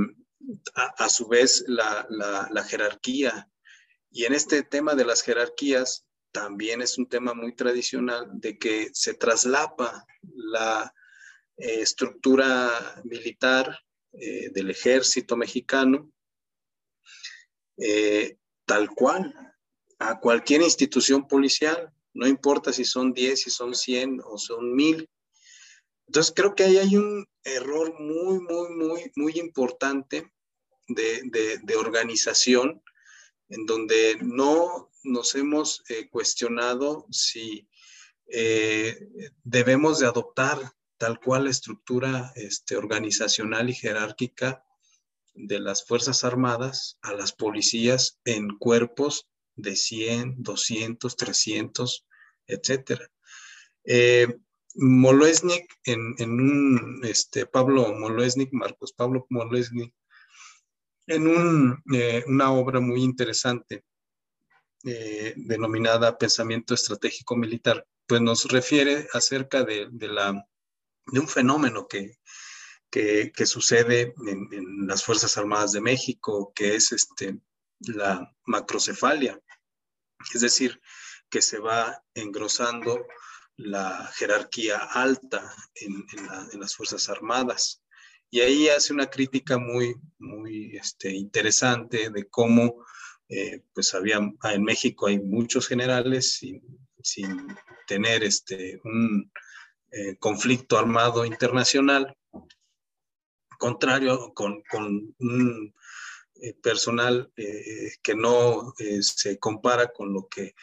a, 0.74 1.08
su 1.08 1.28
vez 1.28 1.64
la, 1.68 2.66
jerarquía. 2.68 3.48
Y 4.12 4.26
en 4.26 4.34
este 4.34 4.64
tema 4.64 4.96
de 4.96 5.06
las 5.06 5.22
jerarquías 5.22 6.08
también 6.32 6.82
es 6.82 6.98
un 6.98 7.08
tema 7.08 7.34
muy 7.34 7.54
tradicional 7.56 8.28
de 8.34 8.58
que 8.58 8.90
se 8.94 9.14
traslapa 9.14 10.06
la 10.22 10.94
eh, 11.58 11.82
estructura 11.82 13.02
militar 13.04 13.80
eh, 14.14 14.50
del 14.52 14.72
ejército 14.72 15.38
mexicano 15.38 16.12
tal 18.66 18.90
cual 18.92 19.34
a 20.00 20.20
cualquier 20.20 20.62
institución 20.62 21.28
policial, 21.28 21.94
no 22.14 22.28
importa 22.28 22.74
si 22.74 22.86
son 22.86 23.14
10, 23.14 23.42
si 23.42 23.50
son 23.50 23.76
100 23.76 24.22
o 24.26 24.38
son 24.38 24.76
1000. 24.76 25.10
Entonces 26.08 26.34
creo 26.36 26.56
que 26.56 26.64
ahí 26.64 26.78
hay 26.78 26.98
un 26.98 27.26
error 27.44 27.94
muy, 28.00 28.40
muy, 28.40 28.70
muy, 28.76 29.12
muy 29.16 29.40
importante 29.40 30.32
de, 30.88 31.76
organización 31.78 32.82
en 33.50 33.66
donde 33.66 34.18
no 34.22 34.92
nos 35.04 35.36
hemos 35.36 35.84
eh, 35.90 36.10
cuestionado 36.10 37.08
si 37.12 37.68
eh, 38.28 38.98
debemos 39.44 40.00
de 40.00 40.08
adoptar 40.08 40.74
tal 40.98 41.20
cual 41.20 41.46
la 41.46 41.50
estructura 41.50 42.32
este, 42.36 42.78
organizacional 42.78 43.70
y 43.70 43.74
jerárquica 43.74 44.64
de 45.34 45.60
las 45.60 45.86
Fuerzas 45.86 46.24
Armadas 46.24 46.98
a 47.02 47.14
las 47.14 47.32
policías 47.34 48.20
en 48.26 48.58
cuerpos 48.58 49.31
de 49.56 49.76
100, 49.76 50.36
200, 50.44 51.16
300, 51.16 52.06
etc. 52.48 53.02
Eh, 53.84 54.28
Molesnik, 54.76 55.66
en, 55.84 56.16
un, 56.20 57.02
este, 57.04 57.46
Pablo 57.46 57.94
Molesnik, 57.94 58.54
Marcos 58.54 58.94
Pablo 58.94 59.26
Molesnik, 59.30 59.94
en 61.08 61.28
un, 61.28 61.84
eh, 61.94 62.24
una 62.28 62.52
obra 62.52 62.80
muy 62.80 63.04
interesante 63.04 63.84
eh, 64.84 65.34
denominada 65.36 66.18
Pensamiento 66.18 66.74
Estratégico 66.74 67.36
Militar, 67.36 67.86
pues 68.08 68.22
nos 68.22 68.46
refiere 68.46 69.08
acerca 69.14 69.64
de, 69.64 69.90
la, 69.92 70.46
de 71.08 71.20
un 71.20 71.28
fenómeno 71.28 71.88
que, 71.88 72.18
que, 72.90 73.46
sucede 73.46 74.14
en, 74.28 74.88
las 74.88 75.04
Fuerzas 75.04 75.38
Armadas 75.38 75.72
de 75.72 75.82
México, 75.82 76.52
que 76.56 76.76
es 76.76 76.92
este, 76.92 77.38
la 77.88 78.34
macrocefalia, 78.46 79.40
es 80.34 80.42
decir, 80.42 80.82
que 81.30 81.42
se 81.42 81.60
va 81.60 82.04
engrosando 82.14 83.06
la 83.58 84.10
jerarquía 84.16 84.78
alta 84.78 85.54
en, 85.76 86.06
las 86.60 86.76
Fuerzas 86.76 87.10
Armadas. 87.10 87.84
Y 88.30 88.42
ahí 88.42 88.70
hace 88.70 88.94
una 88.94 89.10
crítica 89.10 89.58
muy, 89.58 89.96
muy 90.20 90.76
este, 90.76 91.12
interesante 91.12 92.10
de 92.10 92.30
cómo, 92.30 92.86
eh, 93.30 93.64
pues 93.74 93.94
había, 93.94 94.18
en 94.18 94.64
México 94.64 95.08
hay 95.08 95.20
muchos 95.20 95.68
generales 95.68 96.34
sin, 96.34 96.62
tener 97.88 98.24
este, 98.24 98.80
un 98.84 99.32
eh, 99.92 100.16
conflicto 100.18 100.78
armado 100.78 101.26
internacional, 101.26 102.16
contrario 103.58 104.34
con, 104.34 104.64
un 105.20 105.74
eh, 106.42 106.54
personal 106.54 107.32
que 107.36 108.16
no 108.16 108.74
se 109.02 109.40
compara 109.40 109.92
con 109.92 110.14
lo 110.14 110.28
que 110.28 110.54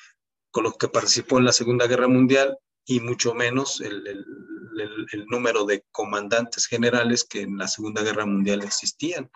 con 0.51 0.65
lo 0.65 0.73
que 0.73 0.89
participó 0.89 1.39
en 1.39 1.45
la 1.45 1.53
Segunda 1.53 1.87
Guerra 1.87 2.09
Mundial 2.09 2.59
y 2.85 3.01
mucho 3.01 3.35
menos 3.35 3.81
el, 3.81 4.25
número 5.29 5.65
de 5.65 5.85
comandantes 5.91 6.67
generales 6.67 7.25
que 7.25 7.43
en 7.43 7.59
la 7.59 7.69
Segunda 7.69 8.03
Guerra 8.03 8.25
Mundial 8.25 8.63
existían. 8.63 9.31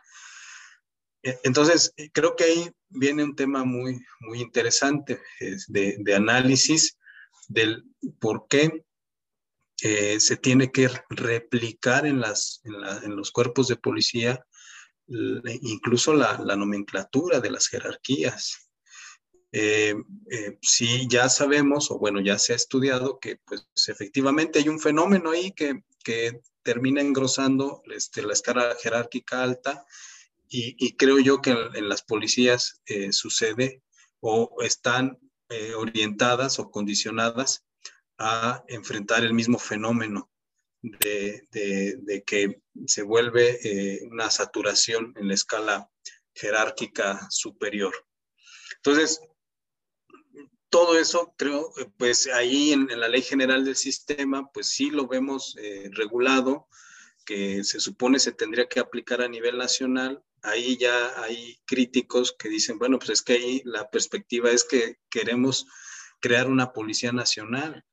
E, 1.23 1.39
entonces, 1.43 1.95
creo 2.13 2.35
que 2.37 2.45
ahí 2.45 2.71
viene 2.89 3.25
un 3.25 3.37
tema 3.37 3.65
muy, 3.65 4.01
muy 4.21 4.41
interesante 4.41 5.21
de, 5.69 6.15
análisis 6.15 6.99
del 7.49 7.85
por 8.21 8.47
qué 8.49 8.85
eh, 9.83 10.21
se 10.21 10.37
tiene 10.37 10.71
que 10.71 10.89
replicar 11.11 12.07
en, 12.07 12.21
las, 12.21 12.63
en, 12.65 13.17
los 13.17 13.33
cuerpos 13.33 13.69
de 13.69 13.77
policía 13.77 14.47
incluso 15.07 16.15
la, 16.15 16.39
la, 16.45 16.57
nomenclatura 16.57 17.41
de 17.41 17.51
las 17.51 17.69
jerarquías. 17.69 18.69
Eh, 19.53 19.95
eh, 20.31 20.59
sí 20.63 21.07
ya 21.09 21.29
sabemos, 21.29 21.91
o 21.91 21.99
bueno, 21.99 22.21
ya 22.21 22.39
se 22.39 22.55
ha 22.55 22.57
estudiado 22.57 23.19
que 23.19 23.37
pues 23.45 23.67
efectivamente 23.89 24.59
hay 24.59 24.69
un 24.69 24.81
fenómeno 24.81 25.31
ahí 25.31 25.53
que, 25.53 25.83
que 26.03 26.41
termina 26.63 27.03
engrosando 27.03 27.83
este, 27.95 28.23
la 28.23 28.33
escala 28.33 28.75
jerárquica 28.81 29.43
alta 29.43 29.85
y, 30.55 30.97
creo 30.97 31.19
yo 31.19 31.41
que 31.41 31.51
en, 31.51 31.89
las 31.89 32.03
policías 32.03 32.83
eh, 32.85 33.13
sucede 33.13 33.83
o 34.21 34.57
están 34.63 35.19
orientadas 35.77 36.59
o 36.59 36.71
condicionadas 36.71 37.67
a 38.19 38.65
enfrentar 38.69 39.23
el 39.23 39.35
mismo 39.35 39.59
fenómeno 39.59 40.32
de, 40.83 41.47
de 41.53 42.23
que 42.25 42.61
se 42.87 43.03
vuelve 43.03 44.01
una 44.11 44.31
saturación 44.31 45.15
en 45.17 45.29
la 45.29 45.35
escala 45.35 45.91
jerárquica 46.35 47.27
superior. 47.31 47.95
Entonces, 48.77 49.21
todo 50.73 50.99
eso 50.99 51.35
creo, 51.37 51.71
eh, 51.79 51.87
pues 51.99 52.27
ahí 52.29 52.73
en, 52.73 52.89
la 52.99 53.07
ley 53.07 53.21
general 53.21 53.63
del 53.63 53.77
sistema, 53.77 54.51
pues 54.55 54.69
sí 54.69 54.89
lo 54.91 55.07
vemos 55.07 55.55
eh, 55.61 55.91
regulado, 55.93 56.67
que 57.27 57.63
se 57.63 57.79
supone 57.79 58.19
se 58.19 58.33
tendría 58.33 58.67
que 58.69 58.81
aplicar 58.81 59.21
a 59.21 59.29
nivel 59.29 59.59
nacional. 59.59 60.25
Ahí 60.41 60.79
ya 60.79 61.23
hay 61.23 61.61
críticos 61.67 62.35
que 62.39 62.49
dicen, 62.49 62.79
bueno, 62.79 62.99
pues 62.99 63.11
es 63.11 63.23
que 63.23 63.35
ahí 63.35 63.63
la 63.67 63.91
perspectiva 63.91 64.51
es 64.51 64.65
que 64.65 64.97
queremos 65.11 65.67
crear 66.21 66.49
una 66.49 66.73
policía 66.73 67.13
nacional. 67.13 67.85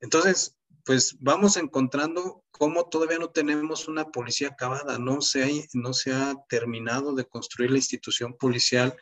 Entonces, 0.00 0.56
pues 0.84 1.16
vamos 1.20 1.56
encontrando 1.56 2.44
cómo 2.50 2.88
todavía 2.88 3.18
no 3.18 3.30
tenemos 3.30 3.88
una 3.88 4.10
policía 4.10 4.48
acabada, 4.48 4.98
no 4.98 5.22
se, 5.22 5.44
ha, 5.44 5.48
no 5.72 5.94
se 5.94 6.12
ha 6.12 6.34
terminado 6.48 7.14
de 7.14 7.24
construir 7.24 7.70
la 7.70 7.78
institución 7.78 8.36
policial 8.36 8.94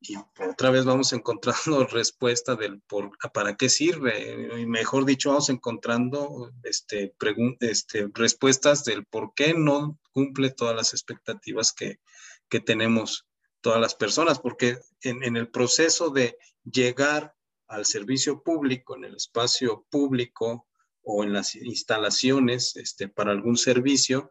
y 0.00 0.16
otra 0.16 0.70
vez 0.70 0.84
vamos 0.84 1.12
encontrando 1.12 1.86
respuesta 1.86 2.56
del 2.56 2.80
por, 2.82 3.10
para 3.32 3.56
qué 3.56 3.68
sirve, 3.68 4.60
y 4.60 4.66
mejor 4.66 5.04
dicho, 5.04 5.30
vamos 5.30 5.48
encontrando 5.50 6.52
este, 6.62 7.14
este, 7.60 8.08
respuestas 8.14 8.84
del 8.84 9.04
por 9.06 9.34
qué 9.34 9.54
no 9.54 9.98
cumple 10.12 10.50
todas 10.50 10.76
las 10.76 10.92
expectativas 10.92 11.72
que, 11.72 12.00
que 12.48 12.60
tenemos 12.60 13.26
todas 13.60 13.80
las 13.80 13.94
personas, 13.94 14.38
porque 14.38 14.78
en, 15.02 15.22
en, 15.22 15.36
el 15.36 15.50
proceso 15.50 16.10
de 16.10 16.38
llegar 16.64 17.34
al 17.66 17.84
servicio 17.84 18.42
público, 18.42 18.96
en 18.96 19.04
el 19.04 19.16
espacio 19.16 19.84
público 19.90 20.67
o 21.02 21.24
en 21.24 21.32
las 21.32 21.54
instalaciones 21.54 22.76
este, 22.76 23.08
para 23.08 23.32
algún 23.32 23.56
servicio, 23.56 24.30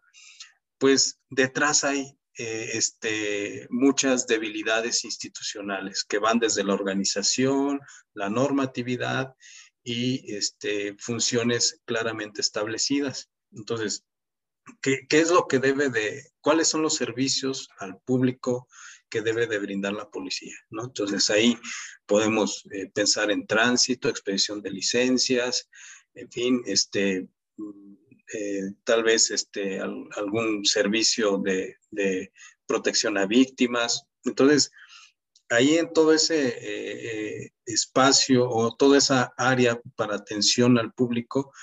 pues 0.77 1.19
detrás 1.29 1.83
hay 1.83 2.17
eh, 2.39 2.69
este, 2.73 3.67
muchas 3.71 4.27
debilidades 4.27 5.03
institucionales 5.03 6.03
que 6.03 6.19
van 6.19 6.37
desde 6.37 6.63
la 6.63 6.75
organización, 6.75 7.79
la 8.13 8.29
normatividad 8.29 9.33
y 9.83 10.35
este, 10.35 10.95
funciones 10.99 11.81
claramente 11.85 12.41
establecidas. 12.41 13.31
Entonces, 13.51 14.05
¿qué, 14.81 15.07
es 15.09 15.31
lo 15.31 15.47
que 15.47 15.57
debe 15.57 15.89
de, 15.89 16.29
cuáles 16.39 16.67
son 16.67 16.83
los 16.83 16.95
servicios 16.95 17.69
al 17.79 17.99
público 18.01 18.67
que 19.09 19.21
debe 19.21 19.47
de 19.47 19.57
brindar 19.57 19.93
la 19.93 20.11
policía? 20.11 20.55
¿no? 20.69 20.83
Entonces, 20.83 21.31
ahí 21.31 21.57
podemos 22.05 22.67
eh, 22.71 22.91
pensar 22.93 23.31
en 23.31 23.47
tránsito, 23.47 24.09
expedición 24.09 24.61
de 24.61 24.69
licencias, 24.69 25.69
en 26.17 26.31
fin, 26.31 26.61
este, 26.65 27.27
eh, 28.33 28.73
tal 28.83 29.03
vez 29.03 29.31
este, 29.31 29.79
algún 29.79 30.65
servicio 30.65 31.37
de, 31.37 31.77
protección 32.65 33.17
a 33.17 33.25
víctimas. 33.25 34.03
Entonces, 34.25 34.71
ahí 35.49 35.77
en 35.77 35.93
todo 35.93 36.11
ese 36.11 36.49
eh, 36.49 37.43
eh, 37.43 37.51
espacio 37.65 38.49
o 38.49 38.75
toda 38.75 38.97
esa 38.97 39.33
área 39.37 39.79
para 39.95 40.15
atención 40.15 40.77
al 40.77 40.91
público, 40.91 41.53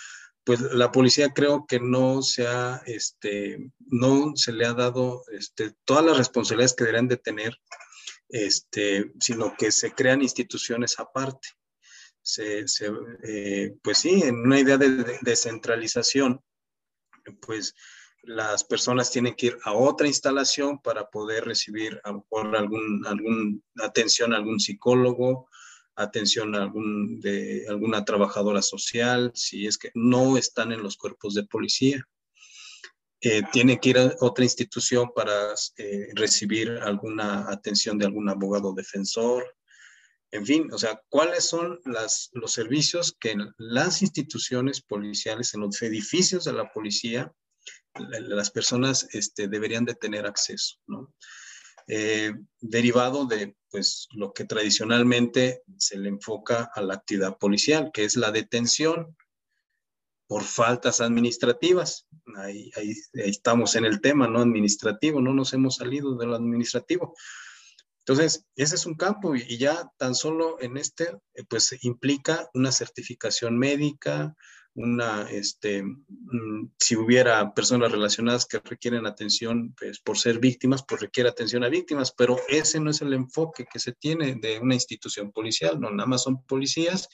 pues 0.45 0.61
la 0.61 0.91
policía 0.91 1.35
creo 1.35 1.67
que 1.67 1.79
no 1.79 2.23
se 2.23 2.47
ha, 2.47 2.83
este, 2.87 3.71
no 3.81 4.33
se 4.35 4.53
le 4.53 4.65
ha 4.65 4.73
dado 4.73 5.25
este, 5.31 5.75
todas 5.85 6.07
las 6.07 6.17
responsabilidades 6.17 6.75
que 6.75 6.85
deberían 6.85 7.09
de 7.09 7.19
tener, 7.19 7.59
este, 8.31 9.13
sino 9.21 9.55
que 9.59 9.73
se 9.73 9.93
crean 9.93 10.23
instituciones 10.23 10.99
aparte. 10.99 11.49
Pues 13.83 13.99
sí, 13.99 14.23
en 14.23 14.37
una 14.37 14.61
idea 14.61 14.79
de 14.79 15.19
descentralización, 15.23 16.41
pues 17.41 17.75
las 18.27 18.65
personas 18.65 19.11
tienen 19.11 19.35
que 19.35 19.47
ir 19.47 19.59
a 19.65 19.73
otra 19.73 20.07
instalación 20.07 20.81
para 20.81 21.09
poder 21.11 21.45
recibir 21.45 22.01
a 22.05 22.11
algún, 22.11 23.07
algún 23.07 23.63
atención 23.83 24.33
a 24.33 24.37
algún 24.37 24.61
psicólogo, 24.61 25.49
atención 25.97 26.55
a 26.55 26.63
algún, 26.63 27.21
de 27.21 27.67
alguna 27.69 28.05
trabajadora 28.05 28.63
social, 28.63 29.31
si 29.35 29.67
es 29.67 29.79
que 29.79 29.91
no 29.95 30.37
están 30.37 30.73
en 30.73 30.83
los 30.83 30.97
cuerpos 30.97 31.35
de 31.35 31.45
policía. 31.45 32.05
Eh, 33.21 33.43
tienen 33.53 33.79
que 33.79 33.91
ir 33.91 33.99
a 33.99 34.15
otra 34.21 34.45
institución 34.45 35.11
para 35.15 35.55
eh, 35.79 36.09
recibir 36.15 36.71
alguna 36.83 37.51
atención 37.51 37.99
de 37.99 38.07
algún 38.07 38.29
abogado 38.29 38.75
defensor. 38.75 39.55
En 40.35 40.45
fin, 40.45 40.69
o 40.73 40.79
sea, 40.79 41.01
¿cuáles 41.09 41.45
son 41.45 41.81
las, 41.85 42.31
los 42.33 42.53
servicios 42.53 43.17
que 43.21 43.37
las 43.57 44.03
instituciones 44.03 44.81
policiales, 44.83 45.55
en 45.55 45.61
los 45.61 45.81
edificios 45.83 46.45
de 46.45 46.53
la 46.53 46.73
policía, 46.73 47.33
las 47.95 48.51
personas 48.51 49.07
este, 49.13 49.47
deberían 49.47 49.85
de 49.85 49.95
tener 49.95 50.27
acceso, 50.27 50.77
¿no? 50.89 51.15
eh, 51.87 52.33
derivado 52.61 53.27
de 53.27 53.57
pues, 53.71 54.09
lo 54.13 54.33
que 54.33 54.45
tradicionalmente 54.45 55.63
se 55.77 55.99
le 55.99 56.09
enfoca 56.09 56.71
a 56.75 56.83
la 56.83 56.95
actividad 56.95 57.37
policial, 57.39 57.91
que 57.93 58.05
es 58.05 58.17
la 58.17 58.31
detención 58.31 59.17
por 60.27 60.43
faltas 60.43 61.01
administrativas. 61.01 62.07
Ahí, 62.37 62.71
ahí, 62.77 62.95
estamos 63.13 63.77
en 63.77 63.85
el 63.85 64.01
tema, 64.01 64.27
¿no? 64.27 64.41
Administrativo, 64.41 65.21
no 65.21 65.35
nos 65.35 65.53
hemos 65.53 65.77
salido 65.77 66.17
de 66.17 66.27
lo 66.27 66.35
administrativo. 66.35 67.15
Entonces, 68.07 68.45
ese 68.55 68.75
es 68.75 68.85
un 68.85 68.97
campo 68.97 69.35
y, 69.35 69.57
ya 69.57 69.91
tan 69.97 70.15
solo 70.15 70.61
en 70.61 70.77
este, 70.77 71.05
eh, 71.35 71.45
pues 71.49 71.75
implica 71.83 72.51
una 72.53 72.71
certificación 72.71 73.59
médica, 73.59 74.35
una, 74.75 75.23
este, 75.31 75.83
mm, 75.85 76.73
si 76.79 76.97
hubiera 76.97 77.55
personas 77.55 77.93
relacionadas 77.93 78.45
que 78.45 78.59
requieren 78.59 79.07
atención 79.07 79.75
pues, 79.79 80.01
por 80.01 80.19
ser 80.19 80.39
víctimas, 80.39 80.85
pues 80.87 81.01
requiere 81.01 81.31
atención 81.31 81.65
a 81.65 81.71
víctimas, 81.71 82.13
pero 82.13 82.37
ese 82.49 82.79
no 82.79 82.91
es 82.91 83.01
el 83.01 83.15
enfoque 83.15 83.65
que 83.73 83.79
se 83.79 83.93
tiene 83.93 84.35
de 84.35 84.59
una 84.59 84.75
institución 84.75 85.33
policial, 85.33 85.81
no, 85.81 85.91
nada 85.91 86.07
más 86.07 86.25
son 86.25 86.45
policías 86.45 87.09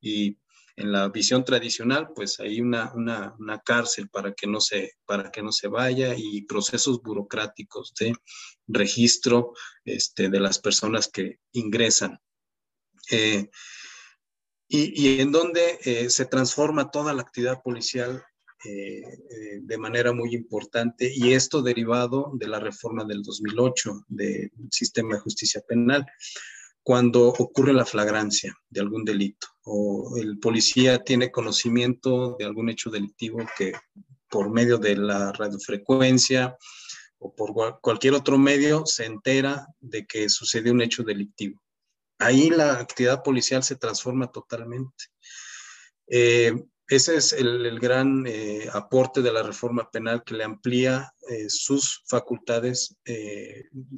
y 0.00 0.38
en 0.76 0.92
la 0.92 1.08
visión 1.08 1.44
tradicional, 1.44 2.08
pues 2.14 2.40
hay 2.40 2.60
una, 2.60 2.92
una, 2.94 3.34
una, 3.38 3.60
cárcel 3.60 4.08
para 4.08 4.32
que, 4.32 4.46
no 4.46 4.60
se, 4.60 4.92
para 5.04 5.30
que 5.30 5.42
no 5.42 5.52
se 5.52 5.68
vaya 5.68 6.14
y 6.16 6.42
procesos 6.42 7.02
burocráticos 7.02 7.92
de 7.98 8.14
registro 8.66 9.52
este, 9.84 10.28
de 10.30 10.40
las 10.40 10.58
personas 10.58 11.08
que 11.08 11.40
ingresan. 11.52 12.18
Eh, 13.10 13.50
y, 14.68 15.20
en 15.20 15.32
donde 15.32 15.78
eh, 15.84 16.08
se 16.08 16.24
transforma 16.24 16.90
toda 16.90 17.12
la 17.12 17.20
actividad 17.20 17.60
policial 17.62 18.24
eh, 18.64 19.02
de 19.60 19.76
manera 19.78 20.12
muy 20.12 20.34
importante 20.34 21.12
y 21.14 21.34
esto 21.34 21.60
derivado 21.60 22.30
de 22.34 22.48
la 22.48 22.58
reforma 22.58 23.04
del 23.04 23.22
2008 23.22 24.06
del 24.08 24.50
sistema 24.70 25.16
de 25.16 25.20
justicia 25.20 25.60
penal, 25.68 26.06
cuando 26.82 27.28
ocurre 27.28 27.72
la 27.72 27.84
flagrancia 27.84 28.56
de 28.68 28.80
algún 28.80 29.04
delito 29.04 29.46
o 29.64 30.16
el 30.16 30.38
policía 30.38 31.02
tiene 31.04 31.30
conocimiento 31.30 32.36
de 32.38 32.44
algún 32.44 32.68
hecho 32.70 32.90
delictivo 32.90 33.38
que 33.56 33.72
por 34.28 34.50
medio 34.50 34.78
de 34.78 34.96
la 34.96 35.32
radiofrecuencia 35.32 36.56
o 37.18 37.34
por 37.34 37.80
cualquier 37.80 38.14
otro 38.14 38.38
medio 38.38 38.84
se 38.86 39.04
entera 39.04 39.66
de 39.80 40.06
que 40.06 40.28
sucedió 40.28 40.72
un 40.72 40.82
hecho 40.82 41.02
delictivo 41.04 41.62
ahí 42.22 42.50
la 42.50 42.78
actividad 42.78 43.22
policial 43.22 43.62
se 43.62 43.76
transforma 43.76 44.30
totalmente. 44.30 45.06
Eh, 46.08 46.54
ese 46.88 47.16
es 47.16 47.32
el, 47.32 47.78
gran 47.80 48.26
eh, 48.26 48.68
aporte 48.72 49.22
de 49.22 49.32
la 49.32 49.42
reforma 49.42 49.90
penal 49.90 50.22
que 50.24 50.34
le 50.34 50.44
amplía 50.44 51.12
eh, 51.28 51.48
sus 51.48 52.02
facultades 52.06 52.96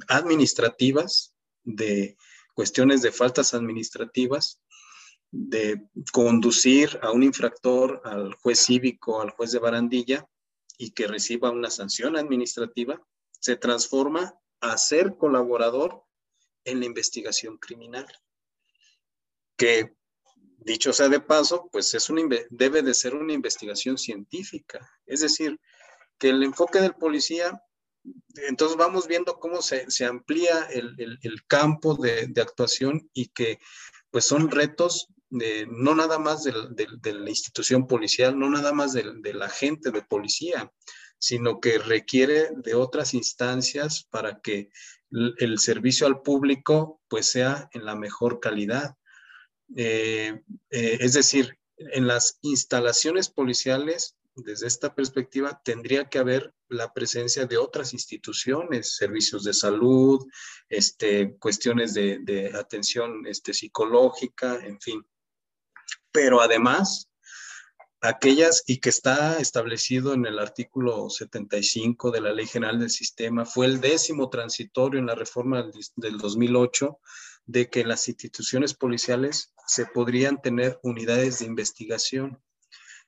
administrativas 0.07 1.33
de 1.63 2.15
cuestiones 2.55 3.03
de 3.03 3.11
faltas 3.11 3.53
administrativas, 3.53 4.61
de 5.29 5.87
conducir 6.11 6.97
a 7.03 7.11
un 7.11 7.21
infractor 7.21 8.01
al 8.05 8.33
juez 8.35 8.59
cívico, 8.59 9.21
al 9.21 9.31
juez 9.31 9.51
de 9.51 9.59
barandilla 9.59 10.27
y 10.77 10.91
que 10.91 11.07
reciba 11.07 11.51
una 11.51 11.69
sanción 11.69 12.15
administrativa, 12.17 13.01
se 13.39 13.57
transforma 13.57 14.33
a 14.61 14.77
ser 14.77 15.17
colaborador 15.17 16.03
en 16.63 16.79
la 16.79 16.85
investigación 16.85 17.57
criminal. 17.57 18.07
Que, 19.57 19.93
dicho 20.57 20.93
sea 20.93 21.09
de 21.09 21.19
paso, 21.19 21.69
pues 21.71 21.93
es 21.93 22.09
un, 22.09 22.29
debe 22.49 22.81
de 22.81 22.93
ser 22.93 23.13
una 23.13 23.33
investigación 23.33 23.97
científica. 23.97 24.89
Es 25.05 25.19
decir, 25.19 25.59
que 26.17 26.29
el 26.29 26.43
enfoque 26.43 26.79
del 26.79 26.95
policía, 26.95 27.61
entonces 28.47 28.77
vamos 28.77 29.07
viendo 29.07 29.39
cómo 29.39 29.61
se, 29.61 29.85
amplía 30.05 30.67
el, 30.71 31.45
campo 31.47 31.95
de, 31.95 32.33
actuación 32.41 33.09
y 33.13 33.27
que 33.29 33.59
pues 34.11 34.25
son 34.25 34.51
retos 34.51 35.07
de, 35.29 35.67
no 35.69 35.95
nada 35.95 36.19
más 36.19 36.43
de, 36.43 37.13
la 37.13 37.29
institución 37.29 37.87
policial, 37.87 38.37
no 38.37 38.49
nada 38.49 38.73
más 38.73 38.93
del 38.93 39.41
agente 39.41 39.91
de 39.91 40.01
policía, 40.01 40.71
sino 41.17 41.59
que 41.59 41.79
requiere 41.79 42.49
de 42.55 42.75
otras 42.75 43.13
instancias 43.13 44.05
para 44.09 44.39
que 44.41 44.69
el 45.11 45.59
servicio 45.59 46.07
al 46.07 46.21
público 46.21 47.01
pues 47.07 47.27
sea 47.27 47.69
en 47.73 47.85
la 47.85 47.95
mejor 47.95 48.39
calidad. 48.39 48.95
Eh, 49.75 50.41
eh, 50.69 50.97
es 50.99 51.13
decir, 51.13 51.57
en 51.77 52.07
las 52.07 52.39
instalaciones 52.41 53.29
policiales, 53.29 54.17
desde 54.35 54.67
esta 54.67 54.95
perspectiva, 54.95 55.61
tendría 55.63 56.09
que 56.09 56.19
haber 56.19 56.53
la 56.69 56.93
presencia 56.93 57.45
de 57.45 57.57
otras 57.57 57.93
instituciones, 57.93 58.95
servicios 58.95 59.43
de 59.43 59.53
salud, 59.53 60.25
este, 60.69 61.35
cuestiones 61.37 61.93
de, 61.93 62.51
atención 62.57 63.25
este, 63.27 63.53
psicológica, 63.53 64.55
en 64.63 64.79
fin. 64.79 65.05
Pero 66.11 66.41
además, 66.41 67.09
aquellas 68.01 68.63
y 68.67 68.79
que 68.79 68.89
está 68.89 69.37
establecido 69.39 70.13
en 70.13 70.25
el 70.25 70.39
artículo 70.39 71.09
75 71.09 72.11
de 72.11 72.21
la 72.21 72.33
Ley 72.33 72.47
General 72.47 72.79
del 72.79 72.89
Sistema, 72.89 73.45
fue 73.45 73.65
el 73.65 73.81
décimo 73.81 74.29
transitorio 74.29 74.99
en 74.99 75.07
la 75.07 75.15
reforma 75.15 75.63
del 75.95 76.17
2008 76.17 76.99
de 77.45 77.69
que 77.69 77.83
las 77.83 78.07
instituciones 78.07 78.73
policiales 78.73 79.53
se 79.67 79.85
podrían 79.85 80.41
tener 80.41 80.79
unidades 80.83 81.39
de 81.39 81.45
investigación. 81.45 82.41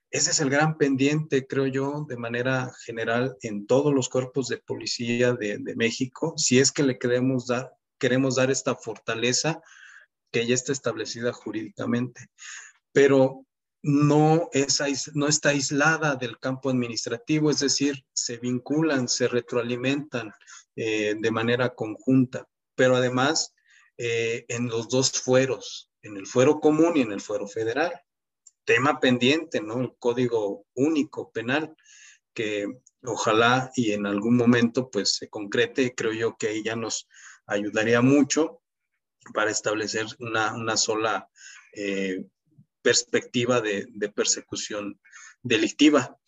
Ese 0.10 0.32
es 0.32 0.40
el 0.40 0.50
gran 0.50 0.78
pendiente, 0.78 1.46
creo 1.48 1.68
yo, 1.68 2.06
de 2.08 2.16
manera 2.16 2.72
general 2.86 3.36
en 3.42 3.68
todos 3.68 3.94
los 3.94 4.08
cuerpos 4.08 4.48
de 4.48 4.58
policía 4.58 5.34
de, 5.34 5.60
México, 5.76 6.34
si 6.38 6.60
es 6.60 6.72
que 6.72 6.84
le 6.84 6.98
queremos 6.98 7.48
dar, 7.48 7.74
queremos 8.00 8.36
dar 8.36 8.50
esta 8.50 8.76
fortaleza 8.76 9.62
que 10.32 10.46
ya 10.46 10.56
está 10.56 10.72
establecida 10.72 11.34
jurídicamente. 11.34 12.28
Pero 12.94 13.46
no, 13.84 14.50
es, 14.54 15.12
no 15.14 15.28
está 15.28 15.50
aislada 15.50 16.16
del 16.16 16.40
campo 16.40 16.70
administrativo, 16.70 17.52
es 17.52 17.60
decir, 17.60 18.06
se 18.14 18.38
vinculan, 18.38 19.10
se 19.10 19.28
retroalimentan 19.28 20.32
eh, 20.76 21.16
de 21.20 21.32
manera 21.32 21.76
conjunta, 21.76 22.48
pero 22.76 22.96
además 22.96 23.54
eh, 23.98 24.46
en 24.48 24.68
los 24.68 24.88
dos 24.88 25.12
fueros, 25.12 25.92
en 26.02 26.16
el 26.16 26.28
fuero 26.28 26.60
común 26.60 26.94
y 26.96 27.02
en 27.02 27.12
el 27.12 27.20
fuero 27.20 27.48
federal. 27.48 27.94
Tema 28.68 29.00
pendiente, 29.00 29.62
¿no? 29.62 29.80
El 29.80 29.94
código 29.98 30.66
único 30.74 31.32
penal, 31.32 31.74
que 32.34 32.68
ojalá 33.02 33.72
y 33.78 33.94
en 33.94 34.06
algún 34.06 34.36
momento 34.36 34.90
pues 34.92 35.16
se 35.16 35.30
concrete, 35.30 35.96
creo 35.96 36.12
yo 36.12 36.36
que 36.36 36.50
ahí 36.50 36.64
ya 36.64 36.76
nos 36.76 37.08
ayudaría 37.46 38.02
mucho 38.02 38.62
para 39.34 39.52
establecer 39.52 40.06
una, 40.20 40.76
sola 40.76 41.30
eh, 41.72 42.26
perspectiva 42.82 43.62
de, 43.62 43.88
persecución 44.14 45.00
delictiva. 45.42 46.20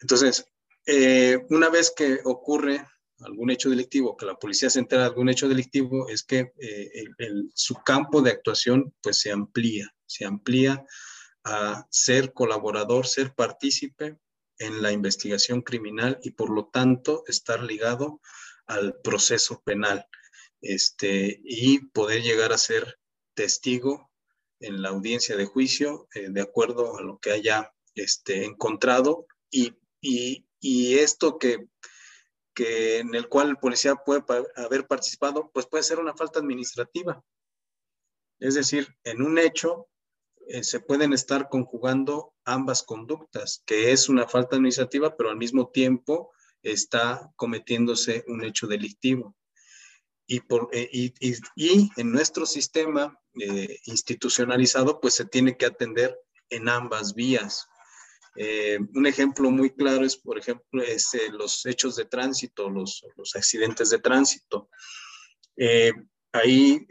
Entonces, 0.00 0.44
eh, 0.84 1.38
una 1.48 1.70
vez 1.70 1.94
que 1.96 2.20
ocurre 2.24 2.86
algún 3.20 3.50
hecho 3.50 3.70
delictivo, 3.70 4.18
que 4.18 4.26
la 4.26 4.38
policía 4.38 4.68
se 4.68 4.80
entera 4.80 5.04
de 5.04 5.08
algún 5.08 5.30
hecho 5.30 5.48
delictivo, 5.48 6.10
es 6.10 6.24
que 6.24 6.52
eh, 6.60 7.04
su 7.54 7.76
campo 7.76 8.20
de 8.20 8.32
actuación 8.32 8.94
pues 9.00 9.18
se 9.20 9.32
amplía, 9.32 9.90
se 10.04 10.26
amplía 10.26 10.84
a 11.48 11.86
ser 11.90 12.32
colaborador, 12.32 13.06
ser 13.06 13.34
partícipe 13.34 14.18
en 14.58 14.82
la 14.82 14.92
investigación 14.92 15.62
criminal 15.62 16.18
y 16.22 16.32
por 16.32 16.50
lo 16.50 16.66
tanto 16.66 17.24
estar 17.26 17.62
ligado 17.62 18.20
al 18.66 19.00
proceso 19.00 19.62
penal 19.62 20.06
este, 20.60 21.40
y 21.44 21.86
poder 21.86 22.22
llegar 22.22 22.52
a 22.52 22.58
ser 22.58 22.98
testigo 23.34 24.10
en 24.60 24.82
la 24.82 24.90
audiencia 24.90 25.36
de 25.36 25.46
juicio 25.46 26.08
eh, 26.14 26.26
de 26.28 26.42
acuerdo 26.42 26.98
a 26.98 27.02
lo 27.02 27.18
que 27.18 27.30
haya 27.30 27.72
este, 27.94 28.44
encontrado 28.44 29.26
y, 29.50 29.74
y, 30.00 30.46
y 30.60 30.98
esto 30.98 31.38
que 31.38 31.68
que 32.58 32.98
en 32.98 33.14
el 33.14 33.28
cual 33.28 33.50
el 33.50 33.56
policía 33.56 33.94
puede 33.94 34.24
haber 34.56 34.88
participado, 34.88 35.48
pues 35.54 35.66
puede 35.66 35.84
ser 35.84 36.00
una 36.00 36.16
falta 36.16 36.40
administrativa. 36.40 37.24
Es 38.40 38.56
decir, 38.56 38.96
en 39.04 39.22
un 39.22 39.38
hecho 39.38 39.88
eh, 40.48 40.64
se 40.64 40.80
pueden 40.80 41.12
estar 41.12 41.48
conjugando 41.50 42.34
ambas 42.44 42.82
conductas, 42.82 43.62
que 43.66 43.92
es 43.92 44.08
una 44.08 44.26
falta 44.26 44.56
administrativa, 44.56 45.14
pero 45.14 45.28
al 45.28 45.36
mismo 45.36 45.68
tiempo 45.68 46.32
está 46.62 47.30
cometiéndose 47.36 48.24
un 48.28 48.42
hecho 48.42 48.66
delictivo. 48.66 49.36
Y, 50.26 50.40
por, 50.40 50.70
eh, 50.72 50.88
y, 50.90 51.12
y, 51.54 51.90
en 51.96 52.12
nuestro 52.12 52.46
sistema 52.46 53.18
eh, 53.40 53.78
institucionalizado, 53.84 55.00
pues 55.00 55.14
se 55.14 55.26
tiene 55.26 55.56
que 55.56 55.66
atender 55.66 56.18
en 56.50 56.68
ambas 56.68 57.14
vías. 57.14 57.66
Un 58.94 59.06
ejemplo 59.06 59.50
muy 59.50 59.70
claro 59.70 60.04
es, 60.04 60.16
por 60.16 60.38
ejemplo, 60.38 60.80
es, 60.80 61.10
los 61.32 61.66
hechos 61.66 61.96
de 61.96 62.04
tránsito, 62.04 62.70
los, 62.70 63.04
los 63.16 63.34
accidentes 63.34 63.90
de 63.90 63.98
tránsito. 63.98 64.70
Eh, 66.32 66.38
ahí 66.38 66.86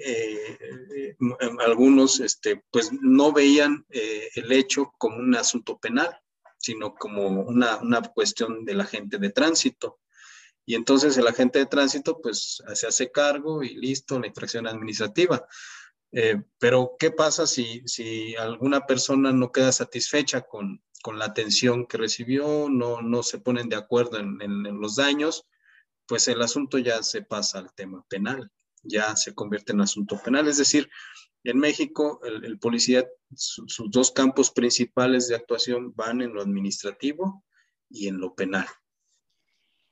algunos 1.66 2.20
este, 2.20 2.64
pues 2.72 2.92
no 2.92 3.32
veían 3.32 3.86
el 3.90 4.52
hecho 4.52 4.94
como 4.98 5.18
un 5.18 5.36
asunto 5.36 5.78
penal, 5.78 6.20
sino 6.58 6.96
como 6.96 7.28
una, 7.28 7.78
una, 7.78 8.02
cuestión 8.02 8.66
de 8.66 8.74
la 8.74 8.86
gente 8.86 9.18
de 9.18 9.30
tránsito. 9.30 10.00
Y 10.66 10.76
entonces 10.76 11.18
el 11.18 11.28
agente 11.28 11.60
de 11.60 11.66
tránsito 11.66 12.20
pues 12.22 12.62
se 12.74 12.88
hace 12.88 13.12
cargo 13.12 13.64
y 13.64 13.76
listo, 13.76 14.20
la 14.20 14.28
infracción 14.28 14.68
administrativa. 14.68 15.48
Eh, 16.12 16.42
pero, 16.58 16.96
¿qué 16.98 17.12
pasa 17.12 17.46
si, 17.46 17.82
si 17.86 18.36
alguna 18.36 18.86
persona 18.86 19.32
no 19.34 19.52
queda 19.52 19.72
satisfecha 19.72 20.42
con, 20.42 20.82
con 21.04 21.20
la 21.20 21.26
atención 21.26 21.86
que 21.86 21.98
recibió, 21.98 22.70
no, 22.70 23.02
no 23.02 23.24
se 23.24 23.40
ponen 23.40 23.70
de 23.70 23.76
acuerdo 23.76 24.18
en, 24.18 24.42
en, 24.42 24.80
los 24.80 24.96
daños? 24.96 25.46
Pues 26.06 26.28
el 26.28 26.42
asunto 26.42 26.78
ya 26.78 27.04
se 27.04 27.22
pasa 27.22 27.60
al 27.60 27.74
tema 27.74 28.06
penal, 28.08 28.50
ya 28.88 29.16
se 29.16 29.34
convierte 29.34 29.74
en 29.74 29.82
asunto 29.82 30.20
penal. 30.24 30.48
Es 30.48 30.58
decir, 30.58 30.90
en 31.44 31.60
México, 31.60 32.20
el, 32.24 32.60
policía, 32.60 33.08
sus 33.34 33.90
dos 33.92 34.12
campos 34.12 34.52
principales 34.52 35.28
de 35.28 35.36
actuación 35.36 35.94
van 35.96 36.22
en 36.22 36.34
lo 36.34 36.42
administrativo 36.42 37.44
y 37.90 38.08
en 38.08 38.18
lo 38.20 38.36
penal. 38.36 38.68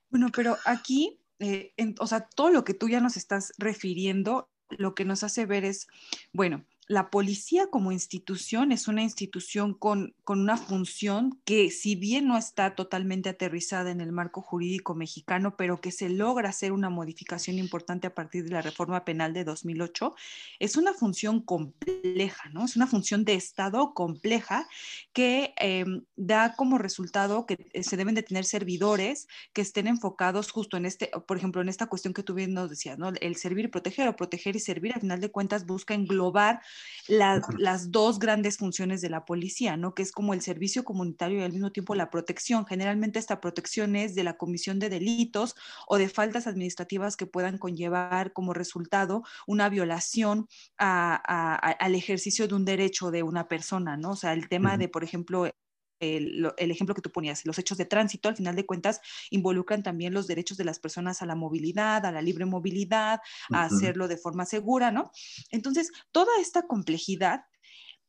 Bueno, 0.09 0.29
pero 0.33 0.57
aquí, 0.65 1.19
eh, 1.39 1.73
o 1.99 2.07
sea, 2.07 2.27
todo 2.35 2.49
lo 2.49 2.63
que 2.63 2.73
tú 2.73 2.89
ya 2.89 2.99
nos 2.99 3.17
estás 3.17 3.53
refiriendo 3.57 4.49
lo 4.69 4.95
que 4.95 5.05
nos 5.05 5.23
hace 5.23 5.45
ver 5.45 5.65
es, 5.65 5.87
bueno, 6.33 6.65
la 6.87 7.09
policía 7.09 7.67
como 7.67 7.91
institución 7.91 8.71
es 8.71 8.87
una 8.87 9.01
institución 9.01 9.73
con, 9.73 10.13
una 10.27 10.57
función 10.57 11.39
que 11.43 11.71
si 11.71 11.95
bien 11.95 12.27
no 12.27 12.37
está 12.37 12.75
totalmente 12.75 13.29
aterrizada 13.29 13.89
en 13.89 14.01
el 14.01 14.11
marco 14.11 14.41
jurídico 14.41 14.93
mexicano, 14.93 15.55
pero 15.57 15.81
que 15.81 15.91
se 15.91 16.09
logra 16.09 16.49
hacer 16.49 16.71
una 16.71 16.91
modificación 16.91 17.57
importante 17.57 18.05
a 18.07 18.13
partir 18.13 18.43
de 18.43 18.51
la 18.51 18.61
reforma 18.61 19.03
penal 19.03 19.33
de 19.33 19.43
2008, 19.43 20.13
es 20.59 20.77
una 20.77 20.93
función 20.93 21.41
compleja, 21.41 22.49
¿no? 22.49 22.65
Es 22.65 22.75
una 22.75 22.87
función 22.87 23.25
de 23.25 23.33
Estado 23.33 23.93
compleja 23.95 24.67
que 25.11 25.53
em, 25.57 26.03
da 26.15 26.53
como 26.55 26.77
resultado 26.77 27.47
que 27.47 27.67
eh, 27.73 27.83
se 27.83 27.97
deben 27.97 28.13
de 28.13 28.23
tener 28.23 28.45
servidores 28.45 29.27
que 29.53 29.61
estén 29.61 29.87
enfocados 29.87 30.51
justo 30.51 30.77
en 30.77 30.85
este, 30.85 31.09
por 31.27 31.37
ejemplo, 31.37 31.61
en 31.61 31.69
esta 31.69 31.87
cuestión 31.87 32.13
que 32.13 32.23
tú 32.23 32.35
bien 32.35 32.53
nos 32.53 32.69
decías, 32.69 32.99
¿no? 32.99 33.11
El 33.21 33.35
servir 33.37 33.65
y 33.65 33.69
proteger 33.69 34.07
o 34.07 34.15
proteger 34.15 34.55
y 34.55 34.59
servir, 34.59 34.93
al 34.93 35.01
final 35.01 35.19
de 35.19 35.31
cuentas 35.31 35.65
busca 35.65 35.95
englobar 35.95 36.61
las 37.07 37.91
dos 37.91 38.19
grandes 38.19 38.57
funciones 38.57 39.01
de 39.01 39.09
la 39.09 39.25
policía, 39.25 39.77
¿no? 39.77 39.93
Que 39.93 40.01
es 40.01 40.11
como 40.11 40.33
el 40.33 40.41
servicio 40.41 40.83
comunitario 40.83 41.39
y 41.39 41.43
al 41.43 41.51
mismo 41.51 41.71
tiempo 41.71 41.95
la 41.95 42.09
protección. 42.09 42.65
Generalmente 42.65 43.19
esta 43.19 43.41
protección 43.41 43.95
es 43.95 44.15
de 44.15 44.23
la 44.23 44.37
comisión 44.37 44.79
de 44.79 44.89
delitos 44.89 45.55
o 45.87 45.97
de 45.97 46.09
faltas 46.09 46.47
administrativas 46.47 47.15
que 47.15 47.27
puedan 47.27 47.57
conllevar 47.57 48.33
como 48.33 48.53
resultado 48.53 49.23
una 49.47 49.69
violación 49.69 50.47
al 50.77 51.95
ejercicio 51.95 52.47
de 52.47 52.55
un 52.55 52.65
derecho 52.65 53.11
de 53.11 53.23
una 53.23 53.47
persona, 53.47 53.97
¿no? 53.97 54.11
O 54.11 54.15
sea, 54.15 54.33
el 54.33 54.49
tema 54.49 54.77
de, 54.77 54.89
por 54.89 55.03
ejemplo, 55.03 55.49
el, 55.99 56.53
ejemplo 56.57 56.95
que 56.95 57.01
tú 57.01 57.11
ponías, 57.11 57.45
los 57.45 57.57
hechos 57.59 57.77
de 57.77 57.85
tránsito, 57.85 58.29
al 58.29 58.35
final 58.35 58.55
de 58.55 58.65
cuentas, 58.65 59.01
involucran 59.29 59.83
también 59.83 60.13
los 60.13 60.27
derechos 60.27 60.57
de 60.57 60.65
las 60.65 60.79
personas 60.79 61.21
a 61.21 61.25
la 61.25 61.35
movilidad, 61.35 62.05
a 62.05 62.11
la 62.11 62.21
libre 62.21 62.45
movilidad, 62.45 63.19
a 63.51 63.63
hacerlo 63.63 64.07
de 64.07 64.17
forma 64.17 64.45
segura, 64.45 64.91
¿no? 64.91 65.11
Entonces, 65.51 65.91
toda 66.11 66.31
esta 66.39 66.63
complejidad 66.67 67.41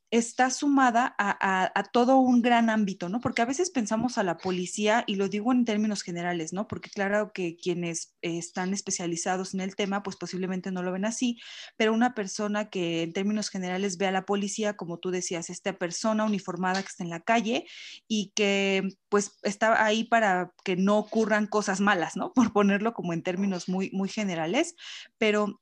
está 0.09 0.49
sumada 0.51 1.15
a, 1.17 1.83
todo 1.91 2.17
un 2.17 2.41
gran 2.41 2.69
ámbito, 2.69 3.09
¿no? 3.09 3.19
Porque 3.19 3.41
a 3.41 3.45
veces 3.45 3.71
pensamos 3.71 4.17
a 4.17 4.23
la 4.23 4.37
policía, 4.37 5.03
y 5.05 5.15
lo 5.15 5.27
digo 5.27 5.51
en 5.51 5.65
términos 5.65 6.01
generales, 6.01 6.53
¿no? 6.53 6.67
Porque 6.67 6.89
claro 6.89 7.31
que 7.33 7.57
quienes 7.57 8.15
están 8.21 8.73
especializados 8.73 9.53
en 9.53 9.59
el 9.59 9.75
tema, 9.75 10.03
pues 10.03 10.15
posiblemente 10.15 10.71
no 10.71 10.81
lo 10.81 10.93
ven 10.93 11.03
así, 11.03 11.39
pero 11.75 11.93
una 11.93 12.15
persona 12.15 12.69
que 12.69 13.03
en 13.03 13.11
términos 13.11 13.49
generales 13.49 13.97
ve 13.97 14.07
a 14.07 14.11
la 14.11 14.25
policía, 14.25 14.77
como 14.77 14.97
tú 14.97 15.11
decías, 15.11 15.49
esta 15.49 15.73
persona 15.73 16.23
uniformada 16.23 16.81
que 16.81 16.87
está 16.87 17.03
en 17.03 17.09
la 17.09 17.21
calle 17.21 17.65
y 18.07 18.31
que 18.33 18.87
pues 19.09 19.37
está 19.43 19.83
ahí 19.83 20.05
para 20.05 20.53
que 20.63 20.77
no 20.77 20.97
ocurran 20.97 21.47
cosas 21.47 21.81
malas, 21.81 22.15
¿no? 22.15 22.31
Por 22.33 22.53
ponerlo 22.53 22.93
como 22.93 23.11
en 23.11 23.23
términos 23.23 23.67
muy, 23.67 23.91
muy 23.91 24.07
generales, 24.07 24.75
pero 25.17 25.61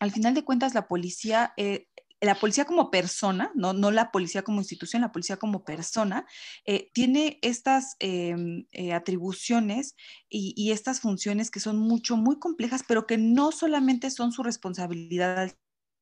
al 0.00 0.10
final 0.10 0.34
de 0.34 0.44
cuentas 0.44 0.74
la 0.74 0.88
policía 0.88 1.54
eh, 1.56 1.86
la 2.20 2.34
policía 2.34 2.64
como 2.64 2.90
persona, 2.90 3.50
no, 3.54 3.72
no 3.72 3.90
la 3.90 4.10
policía 4.10 4.42
como 4.42 4.60
institución, 4.60 5.02
la 5.02 5.12
policía 5.12 5.36
como 5.36 5.64
persona, 5.64 6.26
eh, 6.64 6.90
tiene 6.94 7.38
estas 7.42 7.96
em, 7.98 8.66
eh, 8.72 8.92
atribuciones 8.92 9.94
y, 10.28 10.70
estas 10.70 11.00
funciones 11.00 11.50
que 11.50 11.60
son 11.60 11.78
mucho, 11.78 12.16
muy 12.16 12.38
complejas, 12.38 12.84
pero 12.86 13.06
que 13.06 13.18
no 13.18 13.52
solamente 13.52 14.10
son 14.10 14.32
su 14.32 14.42
responsabilidad 14.42 15.38
al 15.38 15.56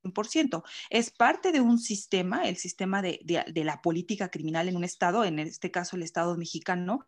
100%, 0.05 0.63
es 0.91 1.11
parte 1.11 1.53
de 1.53 1.61
un 1.61 1.79
sistema, 1.79 2.49
el 2.49 2.57
sistema 2.57 3.03
de 3.03 3.53
la 3.65 3.81
política 3.83 4.31
criminal 4.31 4.69
en 4.69 4.77
un 4.77 4.85
estado, 4.85 5.25
en 5.25 5.39
este 5.39 5.71
caso 5.71 5.97
el 5.97 6.03
estado 6.03 6.37
mexicano, 6.37 7.07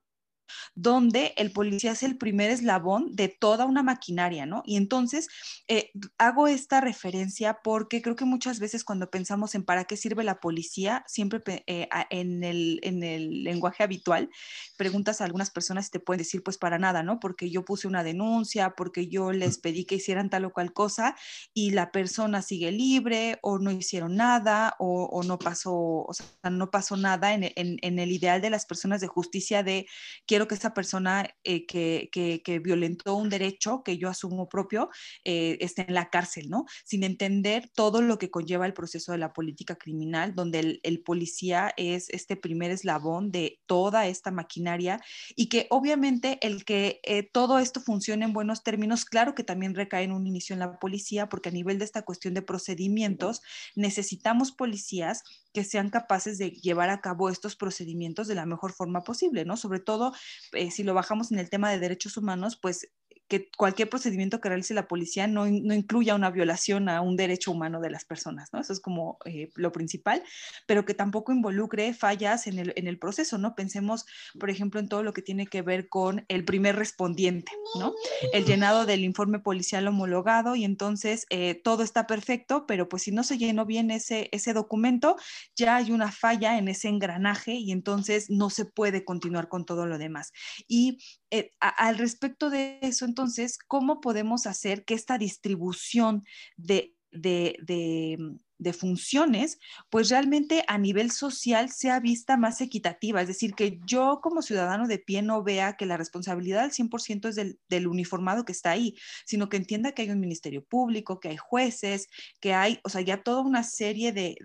donde 0.74 1.34
el 1.36 1.52
policía 1.52 1.92
es 1.92 2.02
el 2.02 2.16
primer 2.16 2.50
eslabón 2.50 3.14
de 3.14 3.28
toda 3.28 3.64
una 3.64 3.82
maquinaria, 3.82 4.46
¿no? 4.46 4.62
Y 4.66 4.76
entonces 4.76 5.28
eh, 5.68 5.90
hago 6.18 6.48
esta 6.48 6.80
referencia 6.80 7.60
porque 7.62 8.02
creo 8.02 8.16
que 8.16 8.24
muchas 8.24 8.58
veces 8.58 8.84
cuando 8.84 9.10
pensamos 9.10 9.54
en 9.54 9.64
para 9.64 9.84
qué 9.84 9.96
sirve 9.96 10.24
la 10.24 10.40
policía, 10.40 11.04
siempre 11.06 11.42
eh, 11.66 11.88
en, 12.10 12.44
el, 12.44 12.80
en 12.82 13.02
el 13.02 13.44
lenguaje 13.44 13.82
habitual, 13.82 14.30
preguntas 14.76 15.20
a 15.20 15.24
algunas 15.24 15.50
personas 15.50 15.88
y 15.88 15.90
te 15.90 16.00
pueden 16.00 16.18
decir, 16.18 16.42
pues 16.42 16.58
para 16.58 16.78
nada, 16.78 17.02
¿no? 17.02 17.20
Porque 17.20 17.50
yo 17.50 17.64
puse 17.64 17.88
una 17.88 18.02
denuncia, 18.02 18.70
porque 18.76 19.08
yo 19.08 19.32
les 19.32 19.58
pedí 19.58 19.84
que 19.84 19.96
hicieran 19.96 20.30
tal 20.30 20.44
o 20.44 20.52
cual 20.52 20.72
cosa 20.72 21.16
y 21.54 21.70
la 21.70 21.92
persona 21.92 22.42
sigue 22.42 22.70
libre 22.72 23.38
o 23.42 23.58
no 23.58 23.70
hicieron 23.70 24.16
nada 24.16 24.74
o, 24.78 25.22
no 25.24 25.38
pasó, 25.38 25.74
o 25.74 26.12
sea, 26.12 26.26
no 26.50 26.70
pasó 26.70 26.96
nada 26.96 27.34
en, 27.34 27.52
en, 27.56 27.98
el 27.98 28.12
ideal 28.12 28.40
de 28.40 28.50
las 28.50 28.66
personas 28.66 29.00
de 29.00 29.06
justicia 29.06 29.62
de 29.62 29.86
que 30.26 30.35
quiero 30.36 30.48
que 30.48 30.54
esa 30.54 30.74
persona 30.74 31.26
eh, 31.44 31.64
que, 31.64 32.10
que, 32.12 32.58
violentó 32.58 33.14
un 33.14 33.30
derecho 33.30 33.82
que 33.82 33.96
yo 33.96 34.10
asumo 34.10 34.50
propio 34.50 34.90
eh, 35.24 35.56
esté 35.60 35.86
en 35.88 35.94
la 35.94 36.10
cárcel, 36.10 36.50
¿no? 36.50 36.66
Sin 36.84 37.04
entender 37.04 37.70
todo 37.74 38.02
lo 38.02 38.18
que 38.18 38.30
conlleva 38.30 38.66
el 38.66 38.74
proceso 38.74 39.12
de 39.12 39.18
la 39.18 39.32
política 39.32 39.76
criminal, 39.76 40.34
donde 40.34 40.78
el, 40.82 41.02
policía 41.06 41.72
es 41.78 42.10
este 42.10 42.36
primer 42.36 42.70
eslabón 42.70 43.32
de 43.32 43.60
toda 43.64 44.06
esta 44.08 44.30
maquinaria 44.30 45.00
y 45.36 45.48
que 45.48 45.68
obviamente 45.70 46.38
el 46.42 46.66
que 46.66 47.00
eh, 47.04 47.22
todo 47.22 47.58
esto 47.58 47.80
funcione 47.80 48.26
en 48.26 48.34
buenos 48.34 48.62
términos, 48.62 49.06
claro 49.06 49.34
que 49.34 49.42
también 49.42 49.74
recae 49.74 50.04
en 50.04 50.12
un 50.12 50.26
inicio 50.26 50.52
en 50.52 50.60
la 50.60 50.78
policía, 50.78 51.30
porque 51.30 51.48
a 51.48 51.52
nivel 51.52 51.78
de 51.78 51.86
esta 51.86 52.02
cuestión 52.02 52.34
de 52.34 52.42
procedimientos, 52.42 53.40
necesitamos 53.74 54.52
policías 54.52 55.22
que 55.54 55.64
sean 55.64 55.88
capaces 55.88 56.36
de 56.36 56.50
llevar 56.50 56.90
a 56.90 57.00
cabo 57.00 57.30
estos 57.30 57.56
procedimientos 57.56 58.28
de 58.28 58.34
la 58.34 58.44
mejor 58.44 58.74
forma 58.74 59.02
posible, 59.02 59.46
¿no? 59.46 59.56
Sobre 59.56 59.80
todo 59.80 60.12
eh, 60.52 60.70
si 60.70 60.82
lo 60.82 60.94
bajamos 60.94 61.32
en 61.32 61.38
el 61.38 61.50
tema 61.50 61.70
de 61.70 61.78
derechos 61.78 62.16
humanos, 62.16 62.58
pues 62.60 62.88
que 63.28 63.50
cualquier 63.56 63.88
procedimiento 63.88 64.40
que 64.40 64.48
realice 64.48 64.74
la 64.74 64.86
policía 64.86 65.26
no, 65.26 65.46
no, 65.46 65.74
incluya 65.74 66.14
una 66.14 66.30
violación 66.30 66.88
a 66.88 67.00
un 67.00 67.16
derecho 67.16 67.50
humano 67.50 67.80
de 67.80 67.90
las 67.90 68.04
personas, 68.04 68.52
¿no? 68.52 68.60
Eso 68.60 68.72
es 68.72 68.80
como 68.80 69.18
eh, 69.24 69.50
lo 69.56 69.72
principal, 69.72 70.22
pero 70.66 70.84
que 70.84 70.94
tampoco 70.94 71.32
involucre 71.32 71.92
fallas 71.92 72.46
en 72.46 72.58
el, 72.58 72.72
en 72.76 72.86
el, 72.86 72.98
proceso, 72.98 73.36
¿no? 73.38 73.54
Pensemos, 73.54 74.06
por 74.38 74.50
ejemplo, 74.50 74.78
en 74.80 74.88
todo 74.88 75.02
lo 75.02 75.12
que 75.12 75.22
tiene 75.22 75.46
que 75.46 75.62
ver 75.62 75.88
con 75.88 76.24
el 76.28 76.44
primer 76.44 76.76
respondiente, 76.76 77.50
¿no? 77.78 77.94
El 78.32 78.44
llenado 78.44 78.86
del 78.86 79.02
informe 79.04 79.40
policial 79.40 79.88
homologado 79.88 80.54
y 80.54 80.64
entonces 80.64 81.26
eh, 81.30 81.60
todo 81.62 81.82
está 81.82 82.06
perfecto, 82.06 82.64
pero 82.66 82.88
pues 82.88 83.02
si 83.02 83.10
no 83.10 83.24
se 83.24 83.38
llenó 83.38 83.66
bien 83.66 83.90
ese, 83.90 84.28
ese 84.32 84.52
documento, 84.52 85.16
ya 85.56 85.76
hay 85.76 85.90
una 85.90 86.12
falla 86.12 86.58
en 86.58 86.68
ese 86.68 86.88
engranaje 86.88 87.54
y 87.54 87.72
entonces 87.72 88.30
no 88.30 88.50
se 88.50 88.64
puede 88.64 89.04
continuar 89.04 89.48
con 89.48 89.64
todo 89.64 89.86
lo 89.86 89.98
demás. 89.98 90.32
Y 90.68 90.98
eh, 91.30 91.50
al 91.58 91.98
respecto 91.98 92.50
de 92.50 92.78
eso, 92.82 93.04
entonces, 93.16 93.56
¿cómo 93.66 94.02
podemos 94.02 94.46
hacer 94.46 94.84
que 94.84 94.92
esta 94.92 95.16
distribución 95.16 96.24
de, 96.58 96.94
de, 97.10 98.36
funciones, 98.72 99.58
pues 99.90 100.08
realmente 100.08 100.64
a 100.66 100.78
nivel 100.78 101.10
social 101.10 101.70
sea 101.70 102.00
vista 102.00 102.36
más 102.36 102.60
equitativa. 102.60 103.20
Es 103.20 103.28
decir, 103.28 103.54
que 103.54 103.80
yo 103.86 104.20
como 104.22 104.42
ciudadano 104.42 104.86
de 104.88 104.98
pie 104.98 105.22
no 105.22 105.42
vea 105.42 105.76
que 105.76 105.86
la 105.86 105.96
responsabilidad 105.96 106.64
al 106.64 106.72
100% 106.72 107.28
es 107.28 107.36
del, 107.68 107.86
uniformado 107.86 108.44
que 108.44 108.52
está 108.52 108.70
ahí, 108.70 108.96
sino 109.24 109.48
que 109.48 109.56
entienda 109.56 109.92
que 109.92 110.02
hay 110.02 110.10
un 110.10 110.20
ministerio 110.20 110.64
público, 110.64 111.20
que 111.20 111.28
hay 111.28 111.36
jueces, 111.36 112.08
que 112.40 112.54
hay, 112.54 112.80
o 112.84 112.88
sea, 112.88 113.00
ya 113.00 113.22
toda 113.22 113.42
una 113.42 113.62
serie 113.62 114.12
de, 114.12 114.36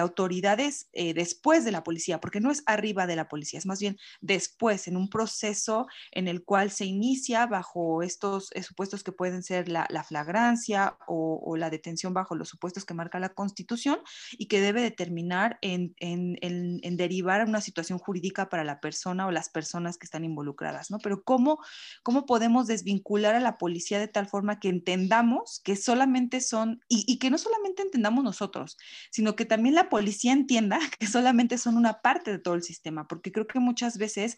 autoridades 0.00 0.88
eh, 0.92 1.14
después 1.14 1.64
de 1.64 1.72
la 1.72 1.84
policía, 1.84 2.20
porque 2.20 2.40
no 2.40 2.50
es 2.50 2.62
arriba 2.66 3.06
de 3.06 3.16
la 3.16 3.28
policía, 3.28 3.58
es 3.58 3.66
más 3.66 3.80
bien 3.80 3.98
después, 4.20 4.88
en 4.88 4.96
un 4.96 5.08
proceso 5.08 5.86
en 6.10 6.28
el 6.28 6.44
cual 6.44 6.70
se 6.70 6.84
inicia 6.84 7.46
bajo 7.46 8.02
estos 8.02 8.50
eh, 8.54 8.62
supuestos 8.62 9.04
que 9.04 9.12
pueden 9.12 9.42
ser 9.42 9.68
la, 9.68 9.86
flagrancia 10.02 10.96
o, 11.06 11.40
o 11.44 11.56
la 11.56 11.70
detención 11.70 12.12
bajo 12.12 12.34
los 12.34 12.48
supuestos 12.48 12.84
que 12.84 12.94
marca 12.94 13.20
la 13.20 13.31
Constitución 13.34 13.98
y 14.32 14.46
que 14.46 14.60
debe 14.60 14.82
determinar 14.82 15.58
en, 15.62 15.94
en, 15.98 16.38
en, 16.42 16.96
derivar 16.96 17.46
una 17.46 17.60
situación 17.60 17.98
jurídica 17.98 18.48
para 18.48 18.64
la 18.64 18.80
persona 18.80 19.26
o 19.26 19.30
las 19.30 19.48
personas 19.48 19.98
que 19.98 20.06
están 20.06 20.24
involucradas, 20.24 20.90
¿no? 20.90 20.98
Pero 20.98 21.22
¿cómo, 21.24 21.58
¿cómo 22.02 22.26
podemos 22.26 22.66
desvincular 22.66 23.34
a 23.34 23.40
la 23.40 23.58
policía 23.58 23.98
de 23.98 24.08
tal 24.08 24.26
forma 24.26 24.60
que 24.60 24.68
entendamos 24.68 25.60
que 25.64 25.76
solamente 25.76 26.40
son, 26.40 26.80
y 26.88 27.18
que 27.18 27.30
no 27.30 27.38
solamente 27.38 27.82
entendamos 27.82 28.24
nosotros, 28.24 28.76
sino 29.10 29.36
que 29.36 29.44
también 29.44 29.74
la 29.74 29.88
policía 29.88 30.32
entienda 30.32 30.78
que 30.98 31.06
solamente 31.06 31.58
son 31.58 31.76
una 31.76 32.00
parte 32.00 32.30
de 32.30 32.38
todo 32.38 32.54
el 32.54 32.62
sistema, 32.62 33.06
porque 33.08 33.32
creo 33.32 33.46
que 33.46 33.60
muchas 33.60 33.98
veces 33.98 34.36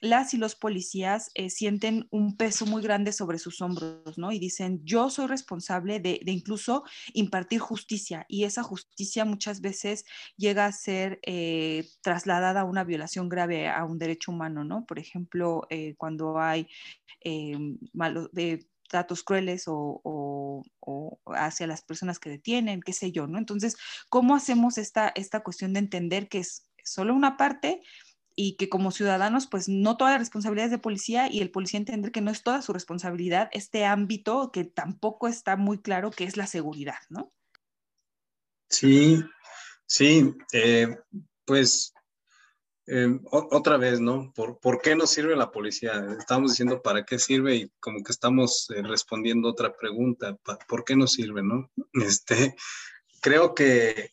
las 0.00 0.34
y 0.34 0.36
los 0.36 0.54
policías 0.54 1.30
eh, 1.34 1.50
sienten 1.50 2.06
un 2.10 2.36
peso 2.36 2.66
muy 2.66 2.82
grande 2.82 3.12
sobre 3.12 3.38
sus 3.38 3.60
hombros, 3.62 4.18
¿no? 4.18 4.32
Y 4.32 4.38
dicen, 4.38 4.80
yo 4.84 5.10
soy 5.10 5.26
responsable 5.26 6.00
de, 6.00 6.20
incluso 6.26 6.84
impartir 7.14 7.60
justicia 7.60 8.26
y 8.28 8.44
esa 8.44 8.62
justicia 8.62 9.24
muchas 9.24 9.60
veces 9.60 10.04
llega 10.36 10.66
a 10.66 10.72
ser 10.72 11.18
eh, 11.22 11.88
trasladada 12.02 12.62
a 12.62 12.64
una 12.64 12.84
violación 12.84 13.28
grave 13.28 13.68
a 13.68 13.84
un 13.84 13.98
derecho 13.98 14.32
humano, 14.32 14.64
¿no? 14.64 14.84
Por 14.84 14.98
ejemplo, 14.98 15.66
eh, 15.70 15.94
cuando 15.96 16.38
hay 16.38 16.68
malos 17.92 18.30
de 18.32 18.68
tratos 18.88 19.24
crueles 19.24 19.64
o, 19.66 20.62
hacia 21.34 21.66
las 21.66 21.82
personas 21.82 22.20
que 22.20 22.30
detienen, 22.30 22.80
qué 22.80 22.92
sé 22.92 23.10
yo, 23.10 23.26
¿no? 23.26 23.38
Entonces, 23.38 23.76
¿cómo 24.08 24.36
hacemos 24.36 24.78
esta, 24.78 25.12
esta 25.14 25.40
cuestión 25.42 25.72
de 25.72 25.80
entender 25.80 26.28
que 26.28 26.38
es 26.38 26.70
solo 26.84 27.14
una 27.14 27.36
parte 27.36 27.82
y 28.36 28.56
que 28.56 28.68
como 28.68 28.90
ciudadanos, 28.90 29.46
pues 29.46 29.68
no 29.68 29.96
toda 29.96 30.12
la 30.12 30.18
responsabilidad 30.18 30.66
es 30.66 30.70
de 30.70 30.78
policía 30.78 31.32
y 31.32 31.40
el 31.40 31.50
policía 31.50 31.78
entender 31.78 32.12
que 32.12 32.20
no 32.20 32.30
es 32.30 32.42
toda 32.42 32.60
su 32.60 32.74
responsabilidad 32.74 33.48
este 33.52 33.86
ámbito 33.86 34.52
que 34.52 34.64
tampoco 34.64 35.26
está 35.26 35.56
muy 35.56 35.80
claro 35.80 36.10
que 36.10 36.24
es 36.24 36.36
la 36.36 36.46
seguridad, 36.46 36.98
¿no? 37.08 37.32
Sí, 38.68 39.24
sí, 39.86 40.34
eh, 40.52 40.98
pues 41.46 41.94
eh, 42.86 43.18
otra 43.30 43.78
vez, 43.78 44.00
¿no? 44.00 44.32
¿Por, 44.34 44.60
¿Por, 44.60 44.82
qué 44.82 44.94
nos 44.94 45.10
sirve 45.10 45.34
la 45.34 45.50
policía? 45.50 46.06
Estamos 46.18 46.50
diciendo 46.50 46.82
para 46.82 47.04
qué 47.04 47.18
sirve 47.18 47.56
y 47.56 47.72
como 47.80 48.02
que 48.02 48.12
estamos 48.12 48.68
eh, 48.70 48.82
respondiendo 48.82 49.48
otra 49.48 49.74
pregunta, 49.74 50.36
¿por 50.68 50.84
qué 50.84 50.94
nos 50.94 51.12
sirve, 51.12 51.42
no? 51.42 51.70
Este, 51.94 52.54
creo 53.22 53.54
que 53.54 54.10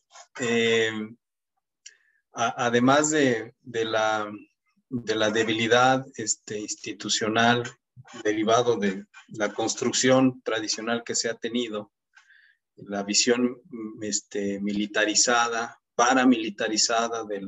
además 2.34 3.12
de, 3.12 3.54
la, 3.64 4.32
debilidad 4.90 6.06
este, 6.18 6.60
institucional 6.60 7.64
derivado 8.24 8.76
de 8.78 9.06
la 9.30 9.54
construcción 9.54 10.42
tradicional 10.42 11.04
que 11.04 11.16
se 11.16 11.30
ha 11.30 11.36
tenido, 11.36 11.92
la 12.76 13.04
visión 13.04 13.62
este, 14.02 14.60
militarizada, 14.60 15.80
paramilitarizada 15.96 17.24
de 17.24 17.42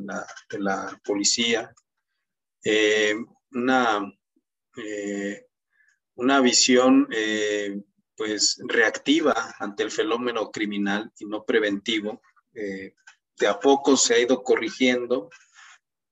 la, 0.59 1.01
policía, 1.03 1.73
eh, 2.63 3.15
una, 3.51 4.13
eh, 4.77 5.47
una 6.15 6.41
visión 6.41 7.07
eh, 7.11 7.81
pues 8.15 8.61
reactiva 8.67 9.55
ante 9.59 9.83
el 9.83 9.91
fenómeno 9.91 10.51
criminal 10.51 11.11
y 11.19 11.25
no 11.25 11.43
preventivo, 11.43 12.21
de 13.37 13.47
a 13.47 13.59
poco 13.59 13.97
se 13.97 14.13
ha 14.13 14.19
ido 14.19 14.43
corrigiendo. 14.43 15.29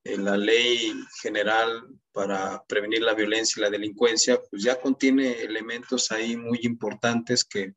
la 0.03 0.35
ley 0.35 0.93
general 1.21 1.87
para 2.11 2.63
prevenir 2.65 3.01
la 3.01 3.13
violencia 3.13 3.59
y 3.59 3.63
la 3.63 3.69
delincuencia, 3.69 4.39
pues 4.49 4.63
ya 4.63 4.79
contiene 4.79 5.41
elementos 5.41 6.11
ahí 6.11 6.35
muy 6.35 6.59
importantes 6.63 7.43
que, 7.43 7.73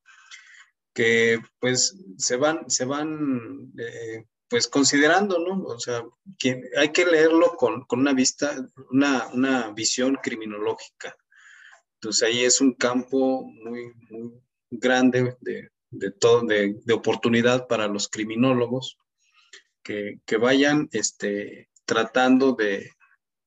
que 0.92 1.40
pues 1.58 1.96
se 2.18 2.36
van, 2.36 2.68
se 2.68 2.84
van 2.84 3.72
eh, 3.78 4.26
pues 4.48 4.68
considerando, 4.68 5.38
¿no? 5.38 5.64
O 5.64 5.78
sea, 5.78 6.04
que 6.38 6.62
hay 6.76 6.90
que 6.92 7.06
leerlo 7.06 7.56
con, 7.56 7.84
con 7.84 8.00
una 8.00 8.12
vista, 8.12 8.54
una, 8.90 9.26
una, 9.28 9.70
visión 9.70 10.16
criminológica. 10.22 11.16
Entonces 11.94 12.28
ahí 12.28 12.44
es 12.44 12.60
un 12.60 12.74
campo 12.74 13.42
muy, 13.42 13.92
muy 14.10 14.32
grande 14.70 15.36
de, 15.40 15.70
de, 15.90 16.10
todo, 16.10 16.42
de, 16.42 16.76
de 16.84 16.94
oportunidad 16.94 17.66
para 17.68 17.88
los 17.88 18.08
criminólogos 18.08 18.98
que, 19.86 20.36
vayan 20.36 20.88
este, 20.92 21.68
tratando 21.84 22.52
de 22.52 22.92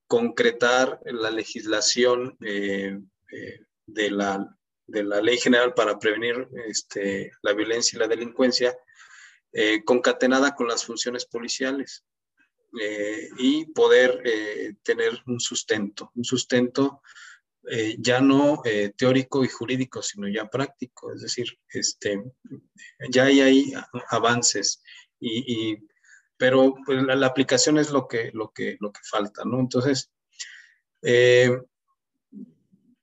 concretar 0.07 0.99
la 1.05 1.31
legislación 1.31 2.37
eh, 2.41 2.97
eh, 3.31 3.59
de, 3.85 4.11
la, 4.11 4.57
de, 4.87 5.03
la, 5.03 5.21
Ley 5.21 5.37
General 5.37 5.73
para 5.73 5.99
prevenir 5.99 6.47
este, 6.67 7.31
la 7.41 7.53
violencia 7.53 7.97
y 7.97 7.99
la 7.99 8.07
delincuencia, 8.07 8.75
eh, 9.51 9.83
concatenada 9.83 10.55
con 10.55 10.67
las 10.67 10.85
funciones 10.85 11.25
policiales 11.25 12.03
y 13.39 13.65
poder 13.71 14.21
tener 14.83 15.19
un 15.25 15.39
sustento, 15.39 16.11
un 16.13 16.23
sustento 16.23 17.01
ya 17.97 18.21
no 18.21 18.61
teórico 18.95 19.43
y 19.43 19.47
jurídico, 19.47 20.03
sino 20.03 20.27
ya 20.27 20.45
práctico, 20.45 21.11
es 21.11 21.23
decir, 21.23 21.47
este, 21.69 22.21
ya 23.09 23.23
hay, 23.23 23.41
hay 23.41 23.73
avances 24.11 24.83
y, 25.19 25.71
y 25.71 25.88
pero 26.39 26.73
pues, 26.85 27.03
la, 27.03 27.27
aplicación 27.27 27.77
es 27.77 27.91
lo 27.91 28.07
que, 28.07 28.31
lo, 28.33 28.51
que, 28.51 28.77
lo 28.79 28.93
que 28.93 29.01
falta, 29.03 29.43
¿no? 29.43 29.59
Entonces, 29.59 30.09
eh, 31.01 31.51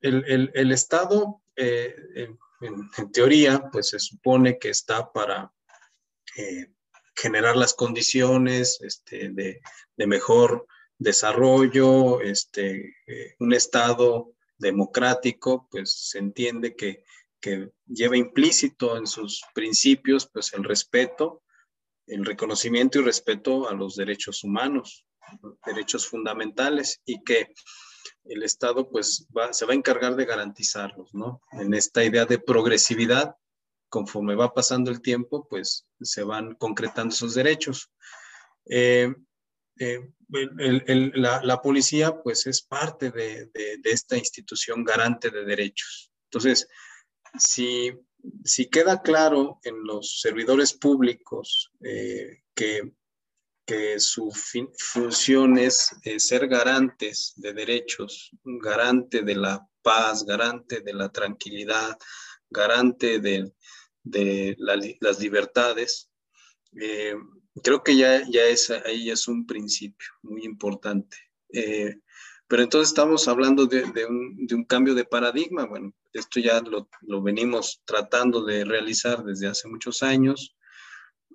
el, 0.01 0.73
Estado, 0.73 1.43
eh, 1.55 1.95
en, 2.63 3.13
teoría, 3.13 3.69
pues 3.71 3.91
se 3.91 3.99
supone 3.99 4.59
que 4.59 4.71
está 4.71 5.13
para 5.13 5.53
eh, 6.39 6.73
generar 7.15 7.57
las 7.57 7.75
condiciones 7.75 8.79
este, 8.81 9.29
de, 9.29 9.61
mejor 10.07 10.67
desarrollo, 10.99 12.23
este, 12.23 12.97
un 13.39 13.53
Estado 13.53 14.33
democrático, 14.57 15.69
pues 15.71 16.09
se 16.09 16.19
entiende 16.19 16.75
que, 16.75 17.05
que 17.39 17.71
lleva 17.87 18.17
implícito 18.17 18.97
en 18.97 19.07
sus 19.07 19.43
principios, 19.55 20.27
pues 20.33 20.55
el 20.55 20.65
respeto, 20.65 21.43
el 22.07 22.25
reconocimiento 22.25 22.99
y 22.99 23.03
respeto 23.03 23.69
a 23.69 23.75
los 23.75 23.97
derechos 23.97 24.45
humanos, 24.45 25.07
derechos 25.65 26.07
fundamentales 26.07 27.01
y 27.05 27.23
que 27.23 27.53
el 28.25 28.43
Estado 28.43 28.89
pues 28.89 29.27
se 29.53 29.67
va 29.67 29.73
a 29.73 29.77
encargar 29.77 30.17
de 30.17 30.25
garantizarlos, 30.25 31.15
¿no? 31.15 31.41
En 31.53 31.75
esta 31.75 32.05
idea 32.05 32.25
de 32.25 32.39
progresividad, 32.39 33.37
conforme 33.89 34.35
va 34.35 34.53
pasando 34.53 34.91
el 34.91 35.01
tiempo, 35.01 35.47
pues 35.49 35.87
se 36.01 36.23
van 36.23 36.55
concretando 36.55 37.15
esos 37.15 37.35
derechos. 37.35 37.93
Eh, 38.69 39.15
eh, 39.79 40.01
la, 41.15 41.61
policía 41.63 42.21
pues 42.23 42.47
es 42.47 42.63
parte 42.63 43.11
de, 43.11 43.47
de, 43.47 43.79
esta 43.85 44.17
institución 44.17 44.85
garante 44.85 45.31
de 45.31 45.45
derechos. 45.45 46.11
Entonces, 46.25 46.69
si 47.39 47.93
si 48.45 48.69
queda 48.69 49.03
claro 49.03 49.61
en 49.65 49.83
los 49.85 50.21
servidores 50.21 50.73
públicos 50.73 51.73
eh, 51.83 52.43
que, 52.55 52.93
su 53.99 54.31
función 54.79 55.59
es 55.59 55.91
eh, 56.05 56.21
ser 56.21 56.47
garantes 56.47 57.33
de 57.35 57.53
derechos, 57.53 58.31
garante 58.45 59.23
de 59.23 59.35
la 59.35 59.69
paz, 59.83 60.25
garante 60.25 60.83
de 60.83 60.95
la 60.95 61.09
tranquilidad, 61.09 61.99
garante 62.49 63.19
de, 63.19 63.53
las 64.59 65.19
libertades, 65.19 66.09
eh, 66.81 67.17
creo 67.61 67.83
que 67.83 67.97
ya, 67.97 68.23
ya 68.31 68.45
es, 68.45 68.71
ahí 68.71 69.11
es 69.11 69.27
un 69.27 69.45
principio 69.45 70.11
muy 70.23 70.45
importante. 70.45 71.17
Pero 72.49 72.63
entonces 72.63 72.91
estamos 72.91 73.27
hablando 73.27 73.67
de, 73.67 73.85
un, 74.07 74.65
cambio 74.65 74.95
de 74.95 75.05
paradigma. 75.05 75.67
Bueno, 75.67 75.93
esto 76.19 76.41
ya 76.41 76.61
lo, 76.61 77.23
venimos 77.23 77.83
tratando 77.85 78.45
de 78.45 78.65
realizar 78.65 79.25
desde 79.25 79.49
hace 79.49 79.69
muchos 79.69 80.03
años. 80.03 80.57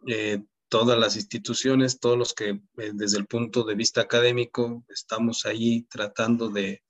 Eh, 0.07 0.43
todas 0.69 0.97
las 0.97 1.15
instituciones, 1.15 1.99
todos 1.99 2.17
los 2.17 2.33
que 2.33 2.61
eh, 2.77 2.91
desde 2.93 3.17
el 3.17 3.27
punto 3.27 3.63
de 3.63 3.75
vista 3.75 4.01
académico 4.01 4.85
estamos 4.87 5.45
ahí 5.45 5.83
tratando 5.89 6.49
de, 6.49 6.83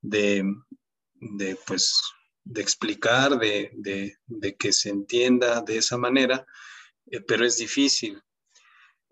de, 0.00 0.44
pues, 1.66 2.00
de 2.44 2.60
explicar, 2.60 3.38
de, 3.38 4.16
que 4.58 4.72
se 4.72 4.88
entienda 4.90 5.60
de 5.60 5.78
esa 5.78 5.96
manera, 5.96 6.44
eh, 7.06 7.20
pero 7.20 7.44
es 7.46 7.56
difícil. 7.56 8.20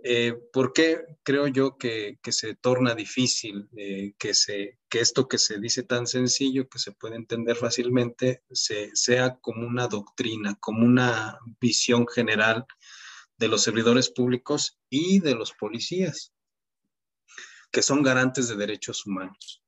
Eh, 0.00 0.34
¿Por 0.52 0.72
qué 0.72 1.00
creo 1.24 1.48
yo 1.48 1.76
que, 1.76 2.18
se 2.30 2.54
torna 2.54 2.94
difícil 2.94 3.68
eh, 3.76 4.12
que, 4.16 4.32
se, 4.32 4.78
que 4.88 5.00
esto 5.00 5.26
que 5.26 5.38
se 5.38 5.58
dice 5.58 5.82
tan 5.82 6.06
sencillo, 6.06 6.68
que 6.68 6.78
se 6.78 6.92
puede 6.92 7.16
entender 7.16 7.56
fácilmente, 7.56 8.44
se, 8.50 8.94
sea 8.94 9.38
como 9.40 9.66
una 9.66 9.88
doctrina, 9.88 10.56
como 10.60 10.86
una 10.86 11.38
visión 11.60 12.06
general 12.06 12.64
de 13.38 13.48
los 13.48 13.62
servidores 13.62 14.10
públicos 14.10 14.78
y 14.88 15.18
de 15.18 15.34
los 15.34 15.52
policías, 15.52 16.32
que 17.72 17.82
son 17.82 18.02
garantes 18.02 18.48
de 18.48 18.56
derechos 18.56 19.04
humanos 19.04 19.62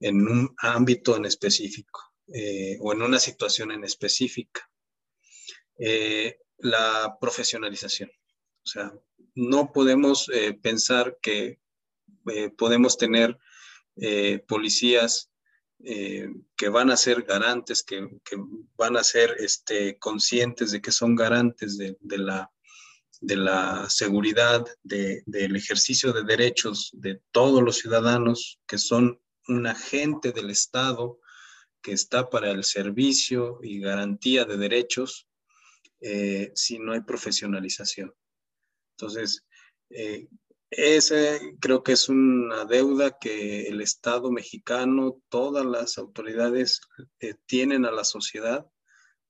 en 0.00 0.28
un 0.28 0.54
ámbito 0.58 1.16
en 1.16 1.24
específico 1.24 2.12
eh, 2.34 2.76
o 2.80 2.92
en 2.92 3.02
una 3.02 3.18
situación 3.18 3.72
en 3.72 3.84
específica? 3.84 4.68
la 6.58 7.18
profesionalización. 7.20 8.08
O 8.64 8.68
sea, 8.68 8.92
no 9.34 9.72
podemos 9.72 10.28
eh, 10.32 10.52
pensar 10.52 11.18
que 11.20 11.58
eh, 12.30 12.50
podemos 12.50 12.96
tener 12.96 13.38
eh, 13.96 14.42
policías 14.46 15.28
que 15.84 16.68
van 16.68 16.92
a 16.92 16.96
ser 16.96 17.22
garantes, 17.22 17.82
que, 17.82 18.06
van 18.76 18.96
a 18.96 19.02
ser 19.02 19.34
este, 19.40 19.98
conscientes 19.98 20.70
de 20.70 20.80
que 20.80 20.92
son 20.92 21.16
garantes 21.16 21.76
de, 21.76 21.96
la, 22.18 22.52
de 23.20 23.34
la 23.34 23.90
seguridad, 23.90 24.64
del 24.84 25.56
ejercicio 25.56 26.12
de 26.12 26.22
derechos 26.22 26.90
de 26.92 27.20
todos 27.32 27.64
los 27.64 27.78
ciudadanos, 27.78 28.60
que 28.68 28.78
son 28.78 29.20
un 29.48 29.66
agente 29.66 30.30
del 30.30 30.50
Estado 30.50 31.18
que 31.82 31.90
está 31.90 32.30
para 32.30 32.52
el 32.52 32.62
servicio 32.62 33.58
y 33.60 33.80
garantía 33.80 34.44
de 34.44 34.58
derechos 34.58 35.26
si 36.54 36.78
no 36.78 36.92
hay 36.92 37.00
profesionalización. 37.00 38.14
Entonces, 39.02 39.44
eh, 39.90 40.28
ese 40.70 41.56
creo 41.60 41.82
que 41.82 41.92
es 41.92 42.08
una 42.08 42.64
deuda 42.64 43.18
que 43.18 43.66
el 43.66 43.80
Estado 43.80 44.30
mexicano, 44.30 45.20
todas 45.28 45.66
las 45.66 45.98
autoridades 45.98 46.80
eh, 47.18 47.34
tienen 47.46 47.84
a 47.84 47.90
la 47.90 48.04
sociedad 48.04 48.64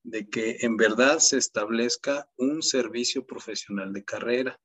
de 0.02 0.28
que 0.28 0.58
en 0.60 0.76
verdad 0.76 1.20
se 1.20 1.38
establezca 1.38 2.28
un 2.36 2.62
servicio 2.62 3.24
profesional 3.24 3.94
de 3.94 4.04
carrera, 4.04 4.60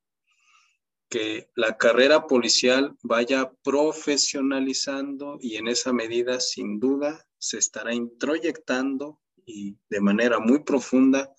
que 1.09 1.49
la 1.55 1.77
carrera 1.77 2.27
policial 2.27 2.97
vaya 3.01 3.49
profesionalizando 3.63 5.37
y 5.39 5.55
en 5.55 5.69
esa 5.69 5.93
medida 5.93 6.41
sin 6.41 6.81
duda 6.81 7.25
se 7.37 7.59
estará 7.59 7.93
introyectando 7.93 9.21
y 9.45 9.77
de 9.89 10.01
manera 10.01 10.39
muy 10.39 10.65
profunda 10.65 11.33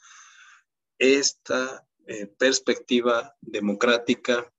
esta 0.98 1.87
eh, 2.10 2.26
perspectiva 2.26 3.36
democrática 3.42 4.50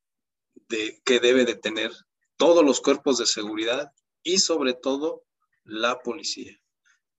de, 0.68 1.02
que 1.04 1.20
debe 1.20 1.46
de 1.46 1.56
tener 1.56 1.92
todos 2.38 2.64
los 2.64 2.80
cuerpos 2.80 3.18
de 3.18 3.26
seguridad 3.26 3.92
y 4.22 4.38
sobre 4.38 4.76
todo 4.76 5.26
la 5.64 5.98
policía, 5.98 6.62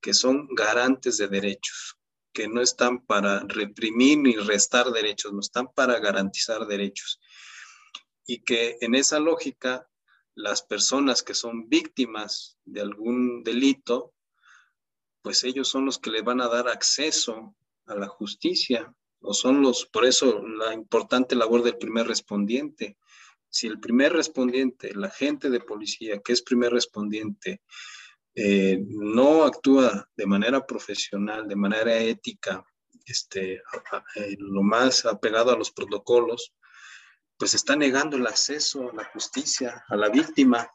que 0.01 0.15
son 0.15 0.47
garantes 0.55 1.19
de 1.19 1.27
derechos, 1.27 1.99
que 2.33 2.47
no 2.47 2.61
están 2.61 3.05
para 3.05 3.41
reprimir 3.41 4.19
ni 4.19 4.37
restar 4.37 4.93
derechos, 4.93 5.33
no 5.33 5.41
están 5.41 5.67
para 5.73 5.99
garantizar 5.99 6.65
derechos. 6.65 7.21
Y 8.25 8.45
que 8.45 8.79
en 8.83 8.95
esa 8.95 9.19
lógica, 9.19 9.91
las 10.37 10.63
personas 10.63 11.25
que 11.25 11.35
son 11.35 11.69
víctimas 11.69 12.57
de 12.65 12.83
algún 12.83 13.43
delito, 13.43 14.15
pues 15.23 15.43
ellos 15.43 15.67
son 15.67 15.87
los 15.87 15.99
que 15.99 16.13
le 16.13 16.23
van 16.23 16.41
a 16.41 16.47
dar 16.47 16.69
acceso 16.69 17.57
a 17.87 17.97
la 17.97 18.07
justicia, 18.07 18.95
o 19.21 19.35
son 19.35 19.63
los, 19.63 19.87
por 19.87 20.05
eso 20.05 20.43
la 20.47 20.73
importante 20.75 21.35
labor 21.35 21.63
del 21.63 21.77
primer 21.77 22.07
respondiente. 22.07 22.97
Si 23.49 23.67
el 23.67 23.81
primer 23.81 24.13
respondiente, 24.13 24.95
la 24.95 25.09
agente 25.09 25.51
de 25.51 25.61
policía 25.61 26.21
que 26.21 26.33
es 26.33 26.43
primer 26.43 26.73
respondiente, 26.73 27.63
eh, 28.35 28.79
no 28.87 29.45
actúa 29.45 30.09
de 30.17 30.27
manera 30.27 30.65
profesional, 30.65 31.49
de 31.49 31.57
manera 31.57 31.99
ética, 31.99 32.65
este, 33.05 33.55
eh, 34.15 34.37
lo 34.39 34.63
más 34.63 35.05
apegado 35.05 35.51
a 35.51 35.57
los 35.57 35.73
protocolos, 35.73 36.55
pues 37.37 37.55
está 37.55 37.75
negando 37.75 38.17
el 38.17 38.27
acceso 38.27 38.91
a 38.91 38.95
la 38.95 39.05
justicia, 39.07 39.85
a 39.89 39.97
la 39.97 40.11
víctima, 40.11 40.71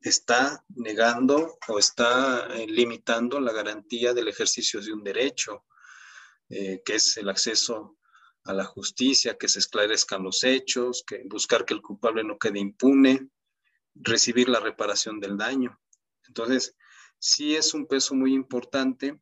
está 0.00 0.64
negando 0.68 1.58
o 1.68 1.78
está 1.78 2.46
eh, 2.54 2.66
limitando 2.66 3.40
la 3.40 3.52
garantía 3.52 4.12
del 4.12 4.28
ejercicio 4.28 4.80
de 4.80 4.92
un 4.92 5.02
derecho, 5.02 5.64
que 6.48 6.82
es 6.86 7.16
el 7.16 7.28
acceso 7.28 7.96
a 8.44 8.52
la 8.52 8.64
justicia, 8.64 9.36
que 9.36 9.48
se 9.48 9.58
esclarezcan 9.58 10.22
los 10.22 10.44
hechos, 10.44 11.04
que 11.06 11.22
buscar 11.24 11.64
que 11.64 11.74
el 11.74 11.82
culpable 11.82 12.22
no 12.22 12.38
quede 12.38 12.60
impune, 12.60 13.28
recibir 13.94 14.48
la 14.48 14.60
reparación 14.60 15.20
del 15.20 15.36
daño. 15.36 15.80
Entonces, 16.26 16.76
sí 17.18 17.56
es 17.56 17.74
un 17.74 17.86
peso 17.86 18.14
muy 18.14 18.34
importante, 18.34 19.20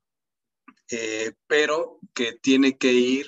eh, 0.90 1.32
pero 1.46 1.98
que 2.14 2.34
tiene 2.34 2.76
que 2.76 2.92
ir 2.92 3.26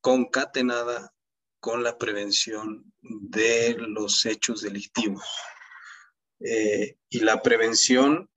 concatenada 0.00 1.14
con 1.60 1.82
la 1.82 1.96
prevención 1.98 2.92
de 3.00 3.76
los 3.78 4.26
hechos 4.26 4.60
delictivos. 4.60 5.24
Eh, 6.40 6.98
y 7.08 7.20
la 7.20 7.42
prevención 7.42 8.30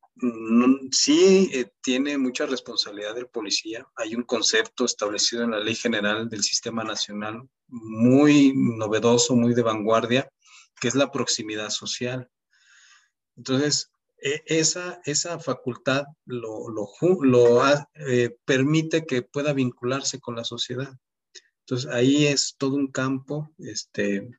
sí 0.91 1.49
eh, 1.53 1.71
tiene 1.81 2.17
mucha 2.17 2.45
responsabilidad 2.45 3.15
del 3.15 3.27
policía. 3.27 3.87
Hay 3.95 4.15
un 4.15 4.23
concepto 4.23 4.85
establecido 4.85 5.43
en 5.43 5.51
la 5.51 5.59
Ley 5.59 5.75
General 5.75 6.29
del 6.29 6.43
Sistema 6.43 6.83
Nacional 6.83 7.47
muy 7.67 8.53
novedoso, 8.55 9.35
muy 9.35 9.53
de 9.53 9.61
vanguardia, 9.63 10.31
que 10.79 10.87
es 10.87 10.95
la 10.95 11.11
proximidad 11.11 11.69
social. 11.69 12.29
Entonces, 13.35 13.91
e, 14.19 14.41
esa, 14.45 14.99
esa 15.05 15.39
facultad 15.39 16.05
lo, 16.25 16.69
lo, 16.69 17.63
eh, 17.95 18.35
permite 18.45 19.05
que 19.05 19.21
pueda 19.21 19.53
vincularse 19.53 20.19
con 20.19 20.35
la 20.35 20.43
sociedad. 20.43 20.93
Entonces, 21.61 21.91
ahí 21.91 22.25
es 22.25 22.55
todo 22.57 22.75
un 22.75 22.91
campo 22.91 23.51
este, 23.57 24.29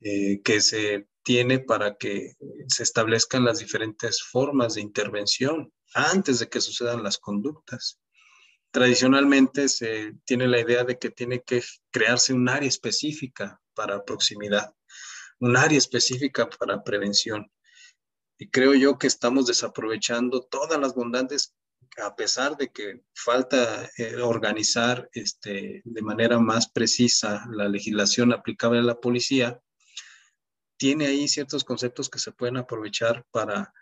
eh, 0.00 0.40
que 0.42 0.60
se 0.60 1.08
tiene 1.24 1.58
para 1.58 1.96
que 1.96 2.34
se 2.68 2.82
establezcan 2.82 3.44
las 3.44 3.58
diferentes 3.58 4.22
formas 4.22 4.74
de 4.74 4.82
intervención 4.82 5.72
antes 5.94 6.38
de 6.38 6.48
que 6.48 6.60
sucedan 6.60 7.02
las 7.02 7.18
conductas. 7.18 7.98
Tradicionalmente 8.70 9.68
se 9.68 10.12
tiene 10.24 10.46
la 10.46 10.60
idea 10.60 10.84
de 10.84 10.98
que 10.98 11.10
tiene 11.10 11.42
que 11.42 11.62
crearse 11.90 12.32
un 12.32 12.48
área 12.48 12.68
específica 12.68 13.60
para 13.74 14.04
proximidad, 14.04 14.74
un 15.40 15.56
área 15.56 15.78
específica 15.78 16.48
para 16.48 16.84
prevención. 16.84 17.50
Y 18.38 18.50
creo 18.50 18.74
yo 18.74 18.98
que 18.98 19.06
estamos 19.06 19.46
desaprovechando 19.46 20.42
todas 20.42 20.78
las 20.78 20.94
bondades 20.94 21.54
a 22.02 22.16
pesar 22.16 22.56
de 22.56 22.70
que 22.70 23.02
falta 23.14 23.88
eh, 23.96 24.16
organizar 24.16 25.08
este, 25.12 25.82
de 25.84 26.02
manera 26.02 26.38
más 26.38 26.68
precisa 26.68 27.46
la 27.50 27.68
legislación 27.68 28.32
aplicable 28.32 28.80
a 28.80 28.82
la 28.82 29.00
policía, 29.00 29.60
tiene 30.76 31.06
ahí 31.06 31.28
ciertos 31.28 31.64
conceptos 31.64 32.08
que 32.08 32.18
se 32.18 32.32
pueden 32.32 32.56
aprovechar 32.56 33.24
para, 33.30 33.72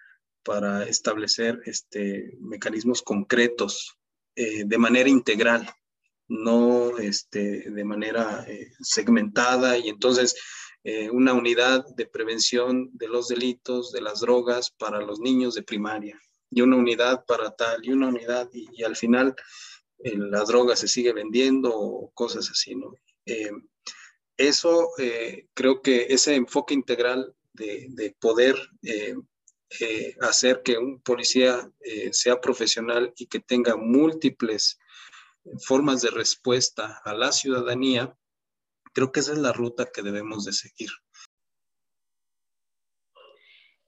para 0.43 0.84
establecer 0.84 1.61
este, 1.64 2.36
mecanismos 2.40 3.03
concretos 3.03 3.97
eh, 4.34 4.64
de 4.64 4.78
manera 4.78 5.09
integral, 5.09 5.68
no 6.28 6.99
este, 6.99 7.70
de 7.70 7.84
manera 7.84 8.45
eh, 8.49 8.72
segmentada 8.80 9.76
y 9.78 9.88
entonces 9.88 10.36
eh, 10.84 11.11
una 11.11 11.32
unidad 11.32 11.84
de 11.97 12.07
prevención 12.07 12.90
de 12.95 13.09
los 13.09 13.28
delitos, 13.28 13.93
de 13.93 14.01
las 14.01 14.20
drogas 14.20 14.70
para 14.70 15.01
los 15.01 15.20
niños 15.20 15.55
de 15.55 15.62
primaria 15.62 16.18
y 16.51 16.61
una 16.61 16.76
unidad 16.76 17.24
para 17.26 17.51
tal 17.55 17.84
y 17.84 17.93
una 17.93 18.09
unidad 18.09 18.49
y, 18.53 18.82
al 18.82 18.97
final 18.97 19.34
la 20.05 20.43
droga 20.43 20.74
se 20.74 20.88
sigue 20.88 21.12
vendiendo 21.12 21.70
o 21.72 22.11
cosas 22.11 22.51
así, 22.51 22.74
¿no? 22.74 22.97
Eso 24.49 24.90
eh, 24.99 25.49
creo 25.55 25.82
que 25.82 26.07
ese 26.11 26.34
enfoque 26.34 26.74
integral 26.74 27.34
de, 27.53 28.16
poder 28.18 28.57
eh, 28.82 29.14
eh, 29.80 30.16
hacer 30.20 30.62
que 30.62 30.78
un 30.78 31.01
policía 31.01 31.70
sea 32.12 32.40
profesional 32.40 33.12
y 33.16 33.26
que 33.26 33.40
tenga 33.40 33.76
múltiples 33.76 34.78
formas 35.66 36.03
de 36.03 36.11
respuesta 36.11 37.01
a 37.05 37.14
la 37.14 37.32
ciudadanía, 37.32 38.16
creo 38.95 39.12
que 39.12 39.20
esa 39.20 39.32
es 39.32 39.38
la 39.38 39.53
ruta 39.53 39.90
que 39.93 40.03
debemos 40.03 40.45
de 40.45 40.53
seguir. 40.53 40.90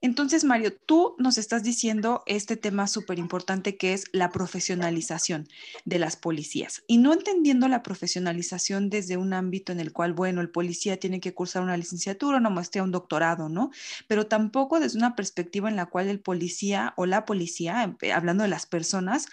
Entonces, 0.05 0.43
Mario, 0.43 0.71
tú 0.71 1.15
nos 1.17 1.39
estás 1.39 1.63
diciendo 1.63 2.21
este 2.27 2.57
tema 2.57 2.85
súper 2.85 3.17
importante 3.17 3.75
que 3.75 3.93
es 3.93 4.03
la 4.11 4.29
profesionalización 4.29 5.47
de 5.83 5.97
las 5.97 6.15
policías. 6.15 6.83
Y 6.85 6.99
no 6.99 7.11
entendiendo 7.11 7.67
la 7.67 7.81
profesionalización 7.81 8.91
desde 8.91 9.17
un 9.17 9.33
ámbito 9.33 9.71
en 9.71 9.79
el 9.79 9.91
cual, 9.91 10.13
bueno, 10.13 10.41
el 10.41 10.51
policía 10.51 10.97
tiene 10.97 11.19
que 11.19 11.33
cursar 11.33 11.63
una 11.63 11.75
licenciatura, 11.75 12.37
una 12.37 12.51
maestría, 12.51 12.83
un 12.83 12.91
doctorado, 12.91 13.49
¿no? 13.49 13.71
Pero 14.07 14.27
tampoco 14.27 14.79
desde 14.79 14.99
una 14.99 15.15
perspectiva 15.15 15.69
en 15.69 15.75
la 15.75 15.87
cual 15.87 16.07
el 16.07 16.19
policía 16.19 16.93
o 16.97 17.07
la 17.07 17.25
policía, 17.25 17.97
eh, 17.99 18.13
hablando 18.13 18.43
de 18.43 18.49
las 18.49 18.67
personas, 18.67 19.25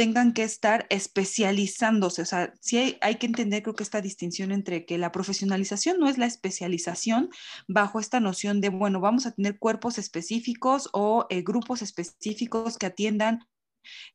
tengan 0.00 0.32
que 0.32 0.44
estar 0.44 0.86
especializándose. 0.88 2.22
O 2.22 2.24
sea, 2.24 2.54
sí 2.62 2.96
hay, 3.02 3.14
que 3.16 3.26
entender, 3.26 3.62
creo 3.62 3.74
que 3.74 3.82
esta 3.82 4.00
distinción 4.00 4.50
entre 4.50 4.86
que 4.86 4.96
la 4.96 5.12
profesionalización 5.12 6.00
no 6.00 6.08
es 6.08 6.16
la 6.16 6.24
especialización 6.24 7.28
bajo 7.68 8.00
esta 8.00 8.18
noción 8.18 8.62
de, 8.62 8.70
bueno, 8.70 9.00
vamos 9.00 9.26
a 9.26 9.32
tener 9.32 9.58
cuerpos 9.58 9.98
específicos 9.98 10.88
o 10.94 11.26
eh, 11.28 11.42
grupos 11.42 11.82
específicos 11.82 12.78
que 12.78 12.86
atiendan 12.86 13.40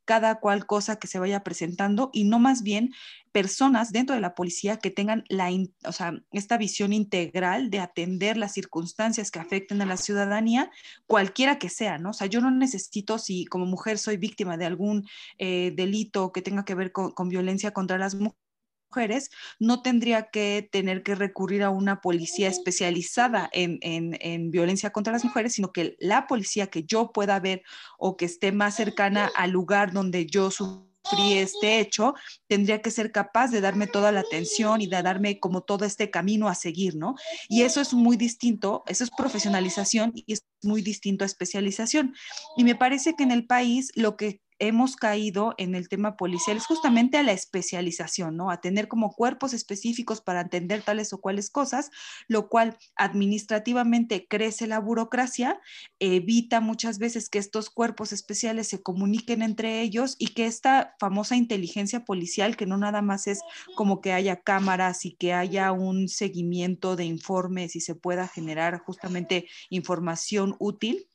cada 0.04 0.40
cual 0.40 0.66
cosa 0.66 0.96
que 0.96 1.06
se 1.06 1.18
vaya 1.18 1.42
presentando 1.42 2.10
y 2.12 2.24
no 2.24 2.38
más 2.38 2.62
bien 2.62 2.92
personas 3.32 3.92
dentro 3.92 4.14
de 4.14 4.22
la 4.22 4.34
policía 4.34 4.78
que 4.78 4.90
tengan 4.90 5.24
la, 5.28 5.50
o 5.84 5.92
sea, 5.92 6.14
esta 6.32 6.56
visión 6.56 6.92
integral 6.94 7.68
de 7.68 7.80
atender 7.80 8.38
las 8.38 8.52
circunstancias 8.52 9.30
que 9.30 9.38
afecten 9.38 9.82
a 9.82 9.86
la 9.86 9.98
ciudadanía, 9.98 10.70
cualquiera 11.06 11.58
que 11.58 11.68
sea, 11.68 11.98
¿no? 11.98 12.10
O 12.10 12.14
sea, 12.14 12.28
yo 12.28 12.40
no 12.40 12.50
necesito, 12.50 13.18
si 13.18 13.44
como 13.44 13.66
mujer 13.66 13.98
soy 13.98 14.16
víctima 14.16 14.56
de 14.56 14.64
algún 14.64 15.06
eh, 15.38 15.72
delito 15.76 16.32
que 16.32 16.40
tenga 16.40 16.64
que 16.64 16.74
ver 16.74 16.92
con, 16.92 17.10
con 17.10 17.28
violencia 17.28 17.72
contra 17.72 17.98
las 17.98 18.14
mujeres, 18.14 18.45
mujeres, 18.88 19.30
no 19.58 19.82
tendría 19.82 20.30
que 20.30 20.68
tener 20.70 21.02
que 21.02 21.14
recurrir 21.14 21.62
a 21.62 21.70
una 21.70 22.00
policía 22.00 22.48
especializada 22.48 23.48
en, 23.52 23.78
en, 23.82 24.50
violencia 24.50 24.90
contra 24.90 25.12
las 25.12 25.24
mujeres, 25.24 25.54
sino 25.54 25.72
que 25.72 25.96
la 25.98 26.26
policía 26.26 26.68
que 26.68 26.84
yo 26.84 27.12
pueda 27.12 27.40
ver 27.40 27.62
o 27.98 28.16
que 28.16 28.24
esté 28.24 28.52
más 28.52 28.76
cercana 28.76 29.30
al 29.36 29.50
lugar 29.50 29.92
donde 29.92 30.26
yo 30.26 30.50
sufrí 30.50 30.86
este 31.34 31.78
hecho, 31.78 32.14
tendría 32.48 32.82
que 32.82 32.90
ser 32.90 33.12
capaz 33.12 33.50
de 33.50 33.60
darme 33.60 33.86
toda 33.86 34.12
la 34.12 34.20
atención 34.20 34.80
y 34.80 34.86
de 34.86 35.02
darme 35.02 35.38
como 35.38 35.62
todo 35.62 35.84
este 35.84 36.10
camino 36.10 36.48
a 36.48 36.54
seguir, 36.54 36.96
¿no? 36.96 37.14
Y 37.48 37.62
eso 37.62 37.80
es 37.80 37.94
muy 37.94 38.16
distinto, 38.16 38.82
eso 38.86 39.04
es 39.04 39.10
profesionalización 39.10 40.12
y 40.14 40.32
es 40.32 40.44
muy 40.62 40.82
distinto 40.82 41.24
a 41.24 41.26
especialización. 41.26 42.14
Y 42.56 42.64
me 42.64 42.74
parece 42.74 43.14
que 43.14 43.22
en 43.22 43.30
el 43.30 43.46
país 43.46 43.92
lo 43.94 44.16
que 44.16 44.40
hemos 44.58 44.96
caído 44.96 45.54
en 45.58 45.74
el 45.74 45.88
tema 45.88 46.16
policial 46.16 46.56
es 46.56 46.66
justamente 46.66 47.18
a 47.18 47.22
la 47.22 47.32
especialización, 47.32 48.36
¿no? 48.36 48.50
A 48.50 48.60
tener 48.60 48.88
como 48.88 49.12
cuerpos 49.12 49.52
específicos 49.52 50.20
para 50.20 50.40
entender 50.40 50.82
tales 50.82 51.12
o 51.12 51.20
cuales 51.20 51.50
cosas, 51.50 51.90
lo 52.28 52.48
cual 52.48 52.76
administrativamente 52.96 54.26
crece 54.28 54.66
la 54.66 54.78
burocracia, 54.78 55.60
evita 55.98 56.60
muchas 56.60 56.98
veces 56.98 57.28
que 57.28 57.38
estos 57.38 57.70
cuerpos 57.70 58.12
especiales 58.12 58.68
se 58.68 58.82
comuniquen 58.82 59.42
entre 59.42 59.80
ellos 59.82 60.16
y 60.18 60.28
que 60.28 60.46
esta 60.46 60.94
famosa 60.98 61.36
inteligencia 61.36 62.04
policial, 62.04 62.56
que 62.56 62.66
no 62.66 62.76
nada 62.76 63.02
más 63.02 63.26
es 63.26 63.40
como 63.74 64.00
que 64.00 64.12
haya 64.12 64.40
cámaras 64.40 65.04
y 65.04 65.14
que 65.14 65.32
haya 65.34 65.72
un 65.72 66.08
seguimiento 66.08 66.96
de 66.96 67.04
informes 67.04 67.76
y 67.76 67.80
se 67.80 67.94
pueda 67.94 68.28
generar 68.28 68.78
justamente 68.80 69.48
información 69.70 70.56
útil, 70.58 71.08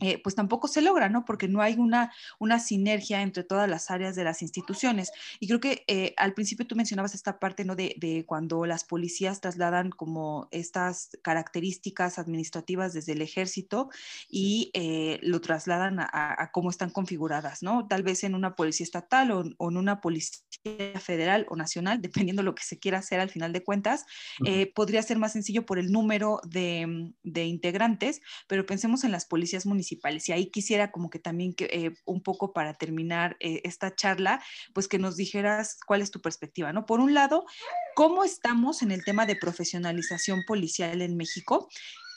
eh, 0.00 0.20
pues 0.20 0.34
tampoco 0.34 0.66
se 0.66 0.82
logra, 0.82 1.08
¿no? 1.08 1.24
Porque 1.24 1.46
no 1.46 1.62
hay 1.62 1.74
una, 1.74 2.12
una 2.40 2.58
sinergia 2.58 3.22
entre 3.22 3.44
todas 3.44 3.70
las 3.70 3.92
áreas 3.92 4.16
de 4.16 4.24
las 4.24 4.42
instituciones. 4.42 5.12
Y 5.38 5.46
creo 5.46 5.60
que 5.60 5.84
eh, 5.86 6.14
al 6.16 6.34
principio 6.34 6.66
tú 6.66 6.74
mencionabas 6.74 7.14
esta 7.14 7.38
parte, 7.38 7.64
¿no? 7.64 7.76
De, 7.76 7.94
de, 7.98 8.24
cuando 8.26 8.66
las 8.66 8.82
policías 8.82 9.40
trasladan 9.40 9.90
como 9.90 10.48
estas 10.50 11.10
características 11.22 12.18
administrativas 12.18 12.92
desde 12.92 13.12
el 13.12 13.22
ejército 13.22 13.88
y 14.28 14.72
eh, 14.74 15.20
lo 15.22 15.40
trasladan 15.40 16.00
a, 16.00 16.08
a, 16.10 16.50
cómo 16.50 16.70
están 16.70 16.90
configuradas, 16.90 17.62
¿no? 17.62 17.86
Tal 17.86 18.02
vez 18.02 18.24
en 18.24 18.34
una 18.34 18.56
policía 18.56 18.84
estatal 18.84 19.30
o, 19.30 19.44
o, 19.58 19.70
en 19.70 19.76
una 19.76 20.00
policía 20.00 20.42
federal 20.98 21.46
o 21.48 21.56
nacional, 21.56 22.02
dependiendo 22.02 22.42
de 22.42 22.46
lo 22.46 22.56
que 22.56 22.64
se 22.64 22.80
quiera 22.80 22.98
hacer 22.98 23.20
al 23.20 23.30
final 23.30 23.52
de 23.52 23.62
cuentas, 23.62 24.06
podría 24.74 25.02
ser 25.02 25.18
más 25.18 25.32
sencillo 25.32 25.66
por 25.66 25.78
el 25.78 25.92
número 25.92 26.40
de, 26.44 27.12
de 27.22 27.44
integrantes, 27.44 28.20
pero 28.48 28.66
pensemos 28.66 29.04
en 29.04 29.12
las 29.12 29.24
policías 29.24 29.66
municipales 29.66 29.83
Y 29.92 30.32
ahí 30.32 30.46
quisiera 30.50 30.90
como 30.90 31.10
que 31.10 31.18
también 31.18 31.54
que, 31.54 31.64
eh, 31.66 31.94
un 32.04 32.22
poco 32.22 32.52
para 32.52 32.74
terminar 32.74 33.36
eh, 33.40 33.60
esta 33.64 33.94
charla, 33.94 34.42
pues 34.72 34.88
que 34.88 34.98
nos 34.98 35.16
dijeras 35.16 35.78
cuál 35.86 36.02
es 36.02 36.10
tu 36.10 36.20
perspectiva, 36.20 36.72
¿no? 36.72 36.86
Por 36.86 37.00
un 37.00 37.14
lado, 37.14 37.44
¿cómo 37.94 38.24
estamos 38.24 38.82
en 38.82 38.90
el 38.90 39.04
tema 39.04 39.26
de 39.26 39.36
profesionalización 39.36 40.44
policial 40.46 41.02
en 41.02 41.16
México? 41.16 41.68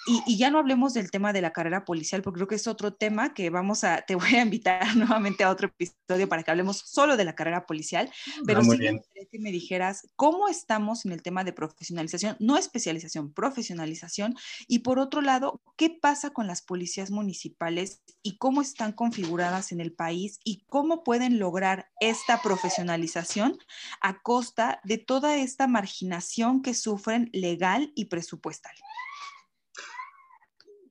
Y, 0.08 0.38
ya 0.38 0.49
no 0.49 0.60
hablemos 0.60 0.93
del 0.93 1.12
tema 1.12 1.34
de 1.34 1.41
la 1.41 1.51
carrera 1.51 1.84
policial, 1.84 2.22
porque 2.22 2.38
creo 2.38 2.47
que 2.47 2.55
es 2.55 2.68
otro 2.68 2.93
tema 2.93 3.34
que 3.34 3.49
vamos 3.49 3.84
a, 3.84 4.01
te 4.03 4.16
voy 4.16 4.36
a 4.36 4.41
invitar 4.41 4.82
nuevamente 4.95 5.43
a 5.43 5.49
otro 5.49 5.68
episodio 5.68 6.30
para 6.30 6.43
que 6.43 6.51
hablemos 6.51 6.78
solo 6.78 7.18
de 7.18 7.26
la 7.26 7.36
carrera 7.36 7.66
policial, 7.66 8.10
pero 8.45 8.62
ah, 8.62 8.64
sí 8.64 8.78
me 8.78 9.01
que 9.30 9.39
me 9.39 9.51
dijeras 9.51 10.08
cómo 10.16 10.47
estamos 10.47 11.05
en 11.05 11.12
el 11.12 11.22
tema 11.22 11.43
de 11.43 11.51
profesionalización, 11.51 12.38
no 12.39 12.58
especialización, 12.58 13.34
profesionalización, 13.34 14.36
y 14.68 14.80
por 14.80 14.99
otro 14.99 15.22
lado, 15.22 15.62
¿qué 15.76 15.89
pasa 15.89 16.30
con 16.30 16.47
las 16.47 16.62
policías 16.62 17.12
municipales 17.12 18.01
y 18.24 18.38
cómo 18.38 18.62
están 18.62 18.93
configuradas 18.93 19.74
en 19.74 19.82
el 19.82 19.91
país 19.91 20.39
y 20.45 20.64
cómo 20.70 21.03
pueden 21.03 21.38
lograr 21.38 21.89
esta 21.99 22.41
profesionalización 22.41 23.58
a 24.01 24.22
costa 24.22 24.80
de 24.86 24.97
toda 24.97 25.36
esta 25.36 25.68
marginación 25.68 26.62
que 26.62 26.74
sufren 26.74 27.30
legal 27.34 27.91
y 27.95 28.05
presupuestal? 28.05 28.74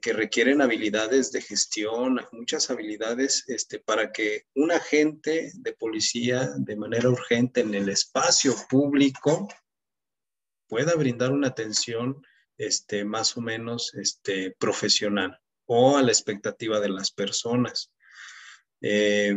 que 0.00 0.12
requieren 0.12 0.62
habilidades 0.62 1.32
de 1.32 1.42
gestión, 1.42 2.20
muchas 2.30 2.70
habilidades 2.70 3.42
este, 3.48 3.80
para 3.80 4.12
que 4.12 4.44
un 4.54 4.70
agente 4.70 5.50
de 5.54 5.72
policía 5.72 6.52
de 6.56 6.76
manera 6.76 7.08
urgente 7.08 7.62
en 7.62 7.74
el 7.74 7.88
espacio 7.88 8.54
público 8.70 9.48
pueda 10.72 10.94
brindar 10.94 11.32
una 11.32 11.48
atención 11.48 12.24
este, 12.56 13.04
más 13.04 13.36
o 13.36 13.42
menos 13.42 13.92
este, 13.92 14.56
profesional 14.58 15.38
o 15.66 15.98
a 15.98 16.02
la 16.02 16.10
expectativa 16.10 16.80
de 16.80 16.88
las 16.88 17.10
personas. 17.10 17.92
Eh, 18.80 19.36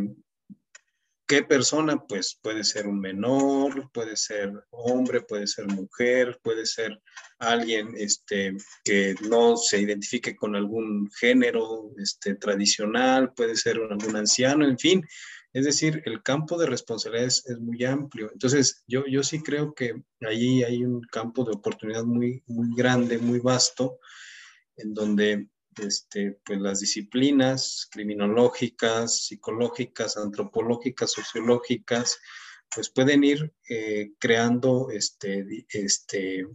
¿Qué 1.27 1.43
persona? 1.43 2.01
Pues 2.07 2.39
puede 2.41 2.63
ser 2.63 2.87
un 2.87 3.01
menor, 3.01 3.91
puede 3.91 4.15
ser 4.15 4.53
hombre, 4.69 5.23
puede 5.23 5.45
ser 5.45 5.67
mujer, 5.67 6.39
puede 6.41 6.65
ser 6.65 7.01
alguien 7.37 7.95
este, 7.97 8.55
que 8.85 9.15
no 9.27 9.57
se 9.57 9.81
identifique 9.81 10.37
con 10.37 10.55
algún 10.55 11.11
género 11.19 11.91
este, 11.97 12.35
tradicional, 12.35 13.33
puede 13.33 13.57
ser 13.57 13.75
algún 13.75 14.15
anciano, 14.15 14.65
en 14.65 14.79
fin, 14.79 15.05
es 15.55 15.63
decir, 15.63 16.01
el 16.03 16.21
campo 16.21 16.57
de 16.57 16.65
responsabilidades 16.65 17.45
es 17.45 17.57
muy 17.59 17.81
amplio. 17.85 18.29
Entonces, 18.29 18.83
yo, 18.87 19.05
yo 19.07 19.23
sí 19.23 19.41
creo 19.41 19.73
que 19.73 20.03
ahí 20.19 20.63
hay 20.63 20.83
un 20.83 20.99
campo 20.99 21.45
de 21.45 21.53
oportunidad 21.53 22.03
muy, 22.03 22.43
muy 22.45 22.75
grande, 22.75 23.19
muy 23.19 23.39
vasto, 23.39 23.99
en 24.75 24.93
donde 24.93 25.47
este, 25.81 26.41
pues 26.43 26.59
las 26.59 26.81
disciplinas 26.81 27.87
criminológicas, 27.89 29.27
psicológicas, 29.27 30.17
antropológicas, 30.17 31.13
sociológicas, 31.13 32.19
pues 32.75 32.89
pueden 32.89 33.23
ir 33.23 33.53
eh, 33.69 34.11
creando 34.19 34.89
este, 34.91 35.65
este 35.69 36.49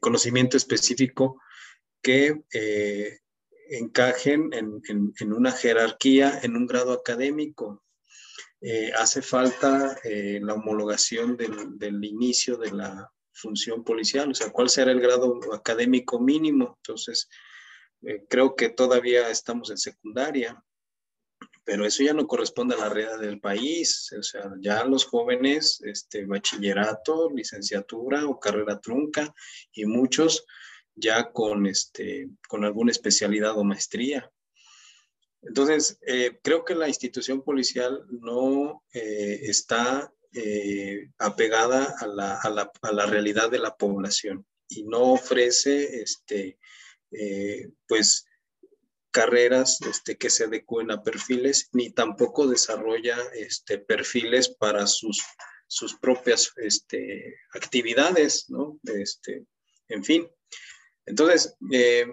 conocimiento 0.00 0.56
específico 0.56 1.38
que 2.00 2.44
eh, 2.54 3.18
encajen 3.68 4.54
en, 4.54 4.80
en, 4.88 5.32
una 5.34 5.52
jerarquía, 5.52 6.40
en 6.42 6.56
un 6.56 6.66
grado 6.66 6.94
académico. 6.94 7.84
Eh, 8.60 8.90
hace 8.92 9.22
falta 9.22 9.96
eh, 10.02 10.40
la 10.42 10.54
homologación 10.54 11.36
del, 11.36 12.04
inicio 12.04 12.56
de 12.56 12.72
la 12.72 13.08
función 13.32 13.84
policial, 13.84 14.30
o 14.30 14.34
sea, 14.34 14.50
cuál 14.50 14.68
será 14.68 14.90
el 14.90 15.00
grado 15.00 15.38
académico 15.52 16.18
mínimo. 16.18 16.76
Entonces, 16.78 17.28
eh, 18.02 18.24
creo 18.28 18.56
que 18.56 18.70
todavía 18.70 19.30
estamos 19.30 19.70
en 19.70 19.78
secundaria, 19.78 20.60
pero 21.64 21.86
eso 21.86 22.02
ya 22.02 22.14
no 22.14 22.26
corresponde 22.26 22.74
a 22.74 22.78
la 22.78 22.88
realidad 22.88 23.20
del 23.20 23.40
país, 23.40 24.12
o 24.18 24.22
sea, 24.22 24.50
ya 24.60 24.84
los 24.84 25.04
jóvenes, 25.04 25.80
este, 25.84 26.26
bachillerato, 26.26 27.30
licenciatura 27.30 28.26
o 28.26 28.40
carrera 28.40 28.80
trunca, 28.80 29.32
y 29.72 29.84
muchos 29.84 30.44
ya 30.96 31.30
con, 31.30 31.66
este, 31.66 32.28
con 32.48 32.64
alguna 32.64 32.90
especialidad 32.90 33.56
o 33.56 33.62
maestría. 33.62 34.28
Entonces, 35.42 35.98
eh, 36.06 36.38
creo 36.42 36.64
que 36.64 36.74
la 36.74 36.88
institución 36.88 37.42
policial 37.42 38.04
no 38.08 38.82
eh, 38.92 39.40
está 39.42 40.12
eh, 40.32 41.10
apegada 41.18 41.94
a 42.00 42.06
la, 42.06 42.38
a, 42.40 42.50
la, 42.50 42.70
a 42.82 42.92
la, 42.92 43.06
realidad 43.06 43.50
de 43.50 43.58
la 43.58 43.76
población 43.76 44.44
y 44.68 44.84
no 44.84 45.12
ofrece, 45.12 46.02
este, 46.02 46.58
pues, 47.86 48.26
carreras 49.10 49.80
este, 49.82 50.18
que 50.18 50.28
se 50.28 50.44
adecúen 50.44 50.90
a 50.90 51.02
perfiles, 51.02 51.68
ni 51.72 51.90
tampoco 51.90 52.46
desarrolla 52.46 53.16
este, 53.34 53.78
perfiles 53.78 54.48
para 54.50 54.86
sus, 54.86 55.22
sus 55.66 55.98
propias 55.98 56.52
este, 56.56 57.36
actividades, 57.54 58.50
¿no? 58.50 58.78
Este, 58.84 59.46
en 59.88 60.04
fin. 60.04 60.28
Entonces, 61.08 61.56
eh, 61.72 62.06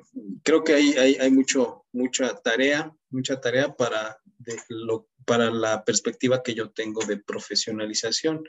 creo 0.43 0.63
que 0.63 0.73
hay, 0.73 0.93
hay, 0.93 1.15
hay, 1.15 1.31
mucho, 1.31 1.85
mucha 1.91 2.33
tarea, 2.35 2.95
mucha 3.09 3.41
tarea 3.41 3.75
para, 3.75 4.17
lo, 4.69 5.09
para 5.25 5.51
la 5.51 5.83
perspectiva 5.83 6.41
que 6.41 6.53
yo 6.53 6.71
tengo 6.71 7.03
de 7.05 7.17
profesionalización. 7.17 8.47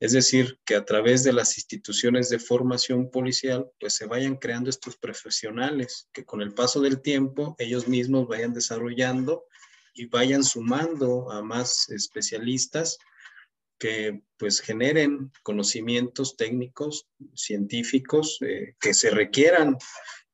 Es 0.00 0.12
decir, 0.12 0.58
que 0.66 0.74
a 0.74 0.84
través 0.84 1.22
de 1.22 1.32
las 1.32 1.56
instituciones 1.56 2.28
de 2.28 2.38
formación 2.38 3.10
policial, 3.10 3.70
pues 3.80 3.94
se 3.94 4.06
vayan 4.06 4.36
creando 4.36 4.70
estos 4.70 4.96
profesionales, 4.96 6.08
que 6.12 6.24
con 6.24 6.42
el 6.42 6.52
paso 6.52 6.80
del 6.80 7.00
tiempo 7.00 7.54
ellos 7.58 7.88
mismos 7.88 8.28
vayan 8.28 8.52
desarrollando 8.52 9.44
y 9.94 10.06
vayan 10.06 10.44
sumando 10.44 11.30
a 11.30 11.42
más 11.42 11.88
especialistas 11.88 12.98
que 13.78 14.22
pues 14.38 14.60
generen 14.60 15.32
conocimientos 15.42 16.36
técnicos, 16.36 17.08
científicos 17.34 18.38
eh, 18.42 18.74
que 18.80 18.94
se 18.94 19.10
requieran. 19.10 19.76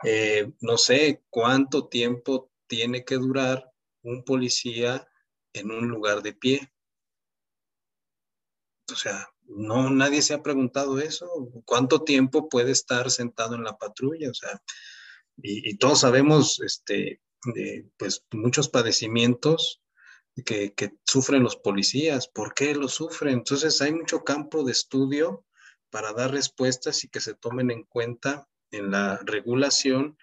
Eh, 0.05 0.51
no 0.61 0.79
sé 0.79 1.23
cuánto 1.31 1.89
tiempo 1.89 2.51
tiene 2.67 3.05
que 3.05 3.17
durar 3.17 3.71
un 4.03 4.25
policía 4.25 5.07
en 5.53 5.71
un 5.71 5.89
lugar 5.89 6.23
de 6.23 6.33
pie. 6.33 6.73
O 8.91 8.97
sea, 8.97 9.29
no, 9.45 9.91
nadie 9.91 10.23
se 10.23 10.35
ha 10.35 10.43
preguntado 10.43 10.99
eso. 10.99 11.27
¿Cuánto 11.65 12.03
tiempo 12.03 12.49
puede 12.49 12.73
estar 12.73 13.11
sentado 13.11 13.55
en 13.55 13.65
la 13.65 13.77
patrulla? 13.77 14.31
O 14.31 14.35
sea, 14.35 14.61
y, 15.37 15.77
todos 15.77 16.01
sabemos, 16.01 16.61
este, 16.61 17.21
pues, 17.97 18.25
muchos 18.33 18.69
padecimientos 18.69 19.82
que, 20.45 20.93
sufren 21.05 21.43
los 21.43 21.57
policías. 21.57 22.29
¿Por 22.29 22.55
qué 22.55 22.75
los 22.75 22.95
sufren? 22.95 23.35
Entonces, 23.35 23.81
hay 23.81 23.93
mucho 23.93 24.25
campo 24.25 24.65
de 24.65 24.73
estudio 24.73 25.45
para 25.91 26.13
dar 26.13 26.33
respuestas 26.33 27.05
y 27.05 27.09
que 27.09 27.21
se 27.21 27.35
tomen 27.35 27.71
en 27.71 27.85
cuenta 27.85 28.49
en 28.71 28.91
la 28.91 29.21
regulación 29.25 30.17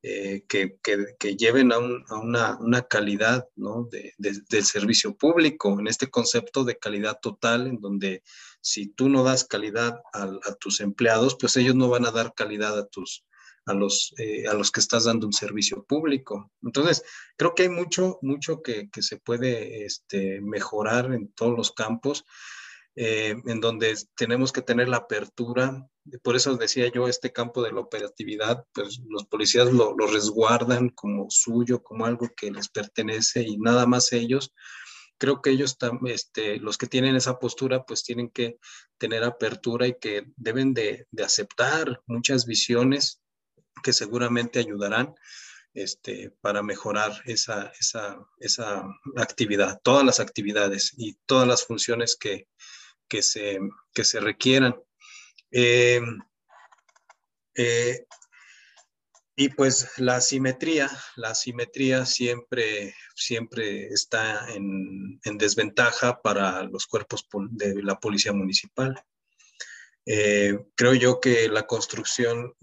eh, 0.00 0.44
que, 0.48 0.78
que, 0.80 1.36
lleven 1.36 1.72
a, 1.72 1.78
una, 1.78 2.82
calidad 2.88 3.48
¿no? 3.56 3.88
de, 3.90 4.14
del 4.16 4.64
servicio 4.64 5.16
público, 5.16 5.80
en 5.80 5.88
este 5.88 6.08
concepto 6.08 6.62
de 6.62 6.78
calidad 6.78 7.18
total, 7.20 7.66
en 7.66 7.80
donde 7.80 8.22
si 8.60 8.86
tú 8.88 9.08
no 9.08 9.24
das 9.24 9.44
calidad 9.44 10.00
a, 10.12 10.54
tus 10.60 10.80
empleados, 10.80 11.36
pues 11.38 11.56
ellos 11.56 11.74
no 11.74 11.88
van 11.88 12.06
a 12.06 12.12
dar 12.12 12.32
calidad 12.34 12.78
a 12.78 12.86
tus 12.86 13.24
a 13.68 13.74
los, 13.74 14.14
eh, 14.18 14.46
a 14.48 14.54
los 14.54 14.70
que 14.70 14.80
estás 14.80 15.04
dando 15.04 15.26
un 15.26 15.32
servicio 15.32 15.84
público. 15.84 16.50
Entonces, 16.62 17.04
creo 17.36 17.54
que 17.54 17.64
hay 17.64 17.68
mucho, 17.68 18.18
mucho 18.22 18.62
que, 18.62 18.88
que 18.90 19.02
se 19.02 19.18
puede 19.18 19.84
este, 19.84 20.40
mejorar 20.40 21.12
en 21.12 21.32
todos 21.32 21.56
los 21.56 21.72
campos. 21.72 22.24
Eh, 23.00 23.36
en 23.46 23.60
donde 23.60 23.96
tenemos 24.16 24.50
que 24.50 24.60
tener 24.60 24.88
la 24.88 24.96
apertura. 24.96 25.88
Por 26.20 26.34
eso 26.34 26.56
decía 26.56 26.90
yo, 26.92 27.06
este 27.06 27.32
campo 27.32 27.62
de 27.62 27.70
la 27.70 27.78
operatividad, 27.78 28.64
pues 28.74 29.00
los 29.08 29.24
policías 29.26 29.72
lo, 29.72 29.94
lo 29.96 30.08
resguardan 30.08 30.88
como 30.88 31.30
suyo, 31.30 31.80
como 31.80 32.06
algo 32.06 32.28
que 32.36 32.50
les 32.50 32.68
pertenece 32.68 33.42
y 33.42 33.56
nada 33.56 33.86
más 33.86 34.12
ellos. 34.12 34.52
Creo 35.16 35.42
que 35.42 35.50
ellos, 35.50 35.76
este, 36.06 36.56
los 36.56 36.76
que 36.76 36.88
tienen 36.88 37.14
esa 37.14 37.38
postura, 37.38 37.84
pues 37.84 38.02
tienen 38.02 38.30
que 38.30 38.58
tener 38.98 39.22
apertura 39.22 39.86
y 39.86 39.94
que 40.00 40.24
deben 40.34 40.74
de, 40.74 41.06
de 41.12 41.22
aceptar 41.22 42.02
muchas 42.06 42.46
visiones 42.46 43.20
que 43.82 43.92
seguramente 43.92 44.58
ayudarán 44.58 45.14
este, 45.74 46.30
para 46.40 46.62
mejorar 46.62 47.22
esa, 47.24 47.72
esa, 47.78 48.18
esa 48.38 48.84
actividad, 49.16 49.80
todas 49.82 50.04
las 50.04 50.20
actividades 50.20 50.92
y 50.96 51.14
todas 51.26 51.46
las 51.46 51.64
funciones 51.64 52.16
que, 52.16 52.48
que 53.08 53.22
se, 53.22 53.58
que 53.94 54.04
se 54.04 54.20
requieran. 54.20 54.74
Eh, 55.50 56.00
eh, 57.54 58.06
y 59.36 59.50
pues 59.50 59.88
la 59.98 60.20
simetría, 60.20 60.90
la 61.14 61.32
simetría 61.34 62.04
siempre, 62.06 62.92
siempre 63.14 63.86
está 63.86 64.52
en, 64.52 65.20
en 65.22 65.38
desventaja 65.38 66.20
para 66.20 66.64
los 66.64 66.86
cuerpos 66.88 67.24
de 67.50 67.82
la 67.82 68.00
policía 68.00 68.32
municipal. 68.32 69.00
Eh, 70.10 70.58
creo 70.74 70.94
yo 70.94 71.20
que 71.20 71.48
la 71.48 71.66
construcción 71.66 72.54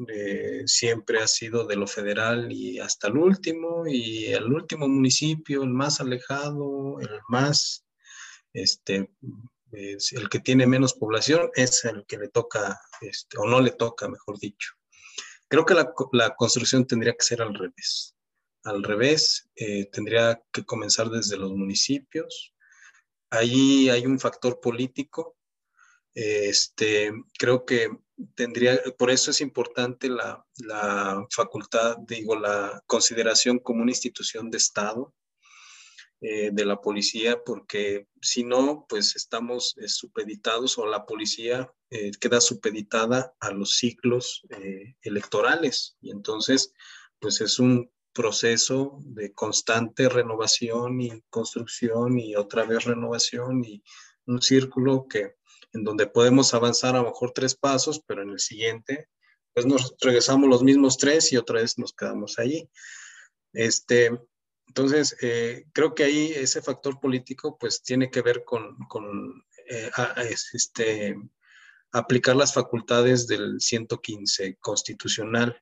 siempre 0.65 1.19
ha 1.19 1.27
sido 1.27 1.67
de 1.67 1.75
lo 1.75 1.85
federal 1.85 2.51
y 2.51 2.79
hasta 2.79 3.07
el 3.07 3.17
último, 3.17 3.85
y 3.85 4.25
el 4.25 4.45
último 4.51 4.87
municipio, 4.87 5.61
el 5.61 5.69
más 5.69 6.01
alejado, 6.01 6.99
el 7.01 7.19
más 7.29 7.85
este, 8.51 9.11
el 9.71 10.29
que 10.29 10.39
tiene 10.39 10.67
menos 10.67 10.93
población 10.93 11.49
es 11.55 11.85
el 11.85 12.05
que 12.05 12.17
le 12.17 12.29
toca, 12.29 12.79
este, 13.01 13.37
o 13.37 13.45
no 13.45 13.61
le 13.61 13.71
toca, 13.71 14.07
mejor 14.07 14.39
dicho. 14.39 14.73
Creo 15.47 15.65
que 15.65 15.73
la, 15.73 16.35
construcción 16.35 16.85
tendría 16.85 17.13
que 17.13 17.25
ser 17.25 17.41
al 17.41 17.53
revés. 17.53 18.15
Al 18.63 18.83
revés, 18.83 19.47
eh, 19.55 19.85
tendría 19.91 20.41
que 20.51 20.65
comenzar 20.65 21.09
desde 21.09 21.37
los 21.37 21.51
municipios. 21.51 22.53
Ahí 23.29 23.89
hay 23.89 24.05
un 24.05 24.19
factor 24.19 24.59
político. 24.59 25.37
Este, 26.15 27.11
creo 27.37 27.65
que 27.65 27.89
tendría, 28.33 28.81
por 28.97 29.11
eso 29.11 29.31
es 29.31 29.41
importante 29.41 30.09
la, 30.09 30.43
la 30.57 31.25
facultad, 31.29 31.97
digo, 32.07 32.35
la 32.35 32.81
consideración 32.87 33.59
como 33.59 33.83
una 33.83 33.91
institución 33.91 34.49
de 34.49 34.57
Estado, 34.57 35.13
eh, 36.21 36.49
de 36.51 36.65
la 36.65 36.81
policía, 36.81 37.43
porque 37.45 38.07
si 38.21 38.45
no, 38.45 38.85
pues 38.87 39.15
estamos 39.17 39.75
eh, 39.77 39.89
supeditados 39.89 40.77
o 40.77 40.87
la 40.87 41.05
policía 41.05 41.71
eh, 41.91 42.11
queda 42.19 42.39
supeditada 42.39 43.35
a 43.39 43.51
los 43.51 43.77
ciclos 43.77 44.41
electorales. 45.01 45.97
Y 46.01 46.11
entonces, 46.11 46.73
pues 47.19 47.41
es 47.41 47.59
un 47.59 47.91
proceso 48.13 48.97
de 49.01 49.33
constante 49.33 50.07
renovación 50.07 51.01
y 51.01 51.21
construcción 51.29 52.17
y 52.17 52.35
otra 52.35 52.63
vez 52.63 52.85
renovación 52.85 53.63
y 53.65 53.83
un 54.25 54.41
círculo 54.41 55.07
que 55.07 55.35
en 55.75 55.83
donde 55.83 56.07
podemos 56.07 56.53
avanzar 56.53 56.95
a 56.95 56.99
lo 56.99 57.09
mejor 57.09 57.31
tres 57.31 57.53
pasos, 57.53 58.01
pero 58.07 58.23
en 58.23 58.29
el 58.29 58.39
siguiente, 58.39 59.09
pues 59.53 59.65
nos 59.65 59.93
regresamos 59.99 60.49
los 60.49 60.63
mismos 60.63 60.97
tres 60.97 61.31
y 61.33 61.37
otra 61.37 61.59
vez 61.61 61.77
nos 61.77 61.93
quedamos 61.93 62.39
allí. 62.39 62.69
Este, 63.53 64.17
entonces, 64.67 65.17
eh, 65.21 65.65
creo 65.73 65.93
que 65.93 66.05
ahí 66.05 66.31
ese 66.33 66.61
factor 66.61 66.99
político 66.99 67.57
pues 67.59 67.83
tiene 67.83 68.09
que 68.09 68.21
ver 68.21 68.43
con, 68.45 68.77
eh, 69.69 69.91
este, 70.53 71.15
aplicar 71.91 72.37
las 72.37 72.53
facultades 72.53 73.27
del 73.27 73.59
115 73.59 74.57
constitucional 74.59 75.61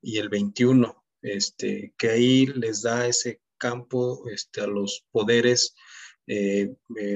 y 0.00 0.18
el 0.18 0.28
21, 0.28 1.04
este, 1.22 1.94
que 1.98 2.10
ahí 2.10 2.46
les 2.46 2.82
da 2.82 3.08
ese 3.08 3.40
campo 3.58 4.28
este, 4.30 4.60
a 4.60 4.68
los 4.68 5.04
poderes 5.10 5.74
eh, 6.30 6.74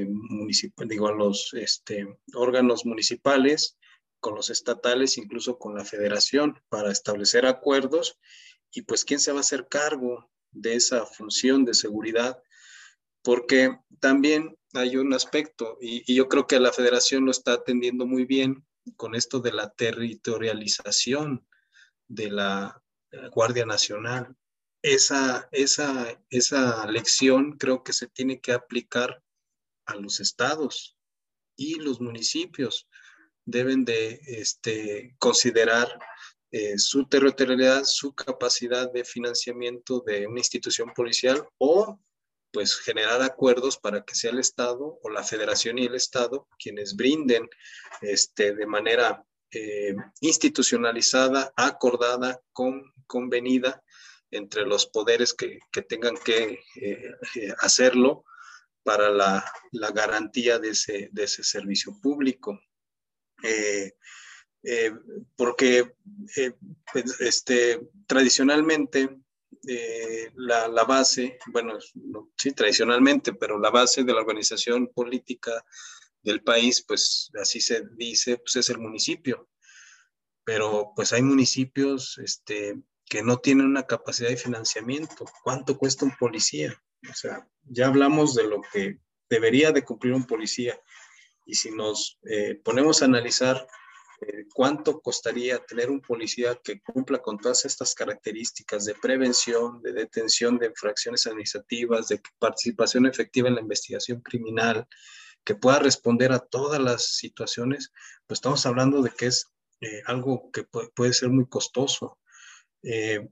municipales, 0.08 0.88
digo, 0.88 1.06
a 1.06 1.12
los 1.12 1.52
este, 1.52 2.06
órganos 2.34 2.86
municipales, 2.86 3.78
con 4.20 4.34
los 4.34 4.48
estatales, 4.48 5.18
incluso 5.18 5.58
con 5.58 5.74
la 5.74 5.84
federación, 5.84 6.58
para 6.70 6.90
establecer 6.90 7.44
acuerdos 7.44 8.18
y 8.72 8.82
pues 8.82 9.04
quién 9.04 9.20
se 9.20 9.32
va 9.32 9.38
a 9.38 9.40
hacer 9.42 9.68
cargo 9.68 10.30
de 10.50 10.76
esa 10.76 11.04
función 11.04 11.64
de 11.66 11.74
seguridad, 11.74 12.42
porque 13.22 13.78
también 14.00 14.56
hay 14.72 14.96
un 14.96 15.12
aspecto, 15.12 15.76
y, 15.80 16.14
yo 16.14 16.28
creo 16.28 16.46
que 16.46 16.58
la 16.58 16.72
federación 16.72 17.26
lo 17.26 17.30
está 17.32 17.52
atendiendo 17.52 18.06
muy 18.06 18.24
bien 18.24 18.64
con 18.96 19.14
esto 19.14 19.40
de 19.40 19.52
la 19.52 19.70
territorialización 19.70 21.46
de 22.08 22.30
la 22.30 22.82
Guardia 23.32 23.66
Nacional. 23.66 24.34
Esa, 24.82 25.48
esa, 25.52 26.20
esa 26.28 26.86
lección 26.86 27.52
creo 27.52 27.84
que 27.84 27.92
se 27.92 28.08
tiene 28.08 28.40
que 28.40 28.52
aplicar 28.52 29.22
a 29.86 29.94
los 29.94 30.20
estados 30.20 30.96
y 31.56 31.76
los 31.76 32.00
municipios. 32.00 32.88
Deben 33.44 33.84
de 33.84 34.20
este, 34.26 35.14
considerar 35.18 35.88
eh, 36.50 36.78
su 36.78 37.06
territorialidad, 37.06 37.84
su 37.84 38.14
capacidad 38.14 38.92
de 38.92 39.04
financiamiento 39.04 40.02
de 40.06 40.26
una 40.26 40.40
institución 40.40 40.92
policial 40.94 41.48
o 41.58 41.98
pues 42.52 42.76
generar 42.76 43.22
acuerdos 43.22 43.78
para 43.78 44.04
que 44.04 44.14
sea 44.14 44.30
el 44.30 44.38
Estado 44.38 44.98
o 45.02 45.08
la 45.08 45.24
Federación 45.24 45.78
y 45.78 45.86
el 45.86 45.94
Estado 45.94 46.46
quienes 46.58 46.94
brinden 46.94 47.48
este, 48.02 48.54
de 48.54 48.66
manera 48.66 49.24
eh, 49.50 49.94
institucionalizada, 50.20 51.52
acordada, 51.56 52.42
con, 52.52 52.92
convenida 53.06 53.82
entre 54.32 54.66
los 54.66 54.86
poderes 54.86 55.34
que, 55.34 55.60
tengan 55.88 56.16
que 56.16 56.58
eh, 56.76 57.10
eh, 57.36 57.54
hacerlo 57.60 58.24
para 58.82 59.10
la, 59.10 59.44
garantía 59.94 60.58
de 60.58 60.70
ese, 60.70 61.08
de 61.12 61.24
ese, 61.24 61.44
servicio 61.44 62.00
público. 62.02 62.60
porque 65.36 65.94
pues, 66.92 67.20
este, 67.20 67.80
tradicionalmente 68.06 69.18
la, 70.34 70.66
la, 70.66 70.84
base, 70.84 71.38
bueno, 71.46 71.78
sí, 72.36 72.52
tradicionalmente, 72.52 73.34
pero 73.34 73.58
la 73.58 73.70
base 73.70 74.02
de 74.02 74.12
la 74.12 74.20
organización 74.20 74.88
política 74.88 75.64
del 76.22 76.42
país, 76.42 76.84
pues 76.86 77.30
así 77.40 77.60
se 77.60 77.84
dice, 77.96 78.38
pues 78.38 78.56
es 78.56 78.70
el 78.70 78.78
municipio. 78.78 79.48
Pero 80.44 80.92
pues 80.96 81.12
hay 81.12 81.22
municipios 81.22 82.18
este, 82.18 82.80
que 83.12 83.22
no 83.22 83.36
tienen 83.36 83.66
una 83.66 83.82
capacidad 83.82 84.30
de 84.30 84.38
financiamiento. 84.38 85.26
¿Cuánto 85.44 85.76
cuesta 85.76 86.06
un 86.06 86.16
policía? 86.16 86.82
O 87.10 87.12
sea, 87.12 87.46
ya 87.64 87.88
hablamos 87.88 88.34
de 88.34 88.44
lo 88.44 88.62
que 88.72 89.00
debería 89.28 89.70
de 89.70 89.84
cumplir 89.84 90.14
un 90.14 90.24
policía. 90.24 90.80
Y 91.44 91.54
si 91.54 91.72
nos 91.72 92.18
eh, 92.22 92.58
ponemos 92.64 93.02
a 93.02 93.04
analizar 93.04 93.68
eh, 94.22 94.46
cuánto 94.54 95.02
costaría 95.02 95.58
tener 95.58 95.90
un 95.90 96.00
policía 96.00 96.58
que 96.64 96.80
cumpla 96.80 97.18
con 97.18 97.36
todas 97.36 97.66
estas 97.66 97.94
características 97.94 98.86
de 98.86 98.94
prevención, 98.94 99.82
de 99.82 99.92
detención 99.92 100.56
de 100.56 100.68
infracciones 100.68 101.26
administrativas, 101.26 102.08
de 102.08 102.22
participación 102.38 103.04
efectiva 103.04 103.46
en 103.46 103.56
la 103.56 103.60
investigación 103.60 104.22
criminal, 104.22 104.88
que 105.44 105.54
pueda 105.54 105.80
responder 105.80 106.32
a 106.32 106.38
todas 106.38 106.80
las 106.80 107.04
situaciones, 107.16 107.92
pues 108.26 108.38
estamos 108.38 108.64
hablando 108.64 109.02
de 109.02 109.10
que 109.10 109.26
es 109.26 109.52
eh, 109.82 110.00
algo 110.06 110.50
que 110.50 110.64
puede, 110.64 111.12
ser 111.12 111.28
muy 111.28 111.46
costoso. 111.46 112.18
Eh, 112.82 113.28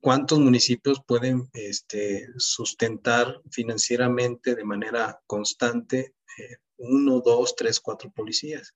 ¿Cuántos 0.00 0.38
municipios 0.38 1.02
pueden 1.04 1.50
este, 1.54 2.28
sustentar 2.36 3.40
financieramente 3.50 4.54
de 4.54 4.64
manera 4.64 5.20
constante 5.26 6.14
eh, 6.38 6.56
uno, 6.76 7.20
dos, 7.20 7.56
tres, 7.56 7.80
cuatro 7.80 8.12
policías? 8.12 8.74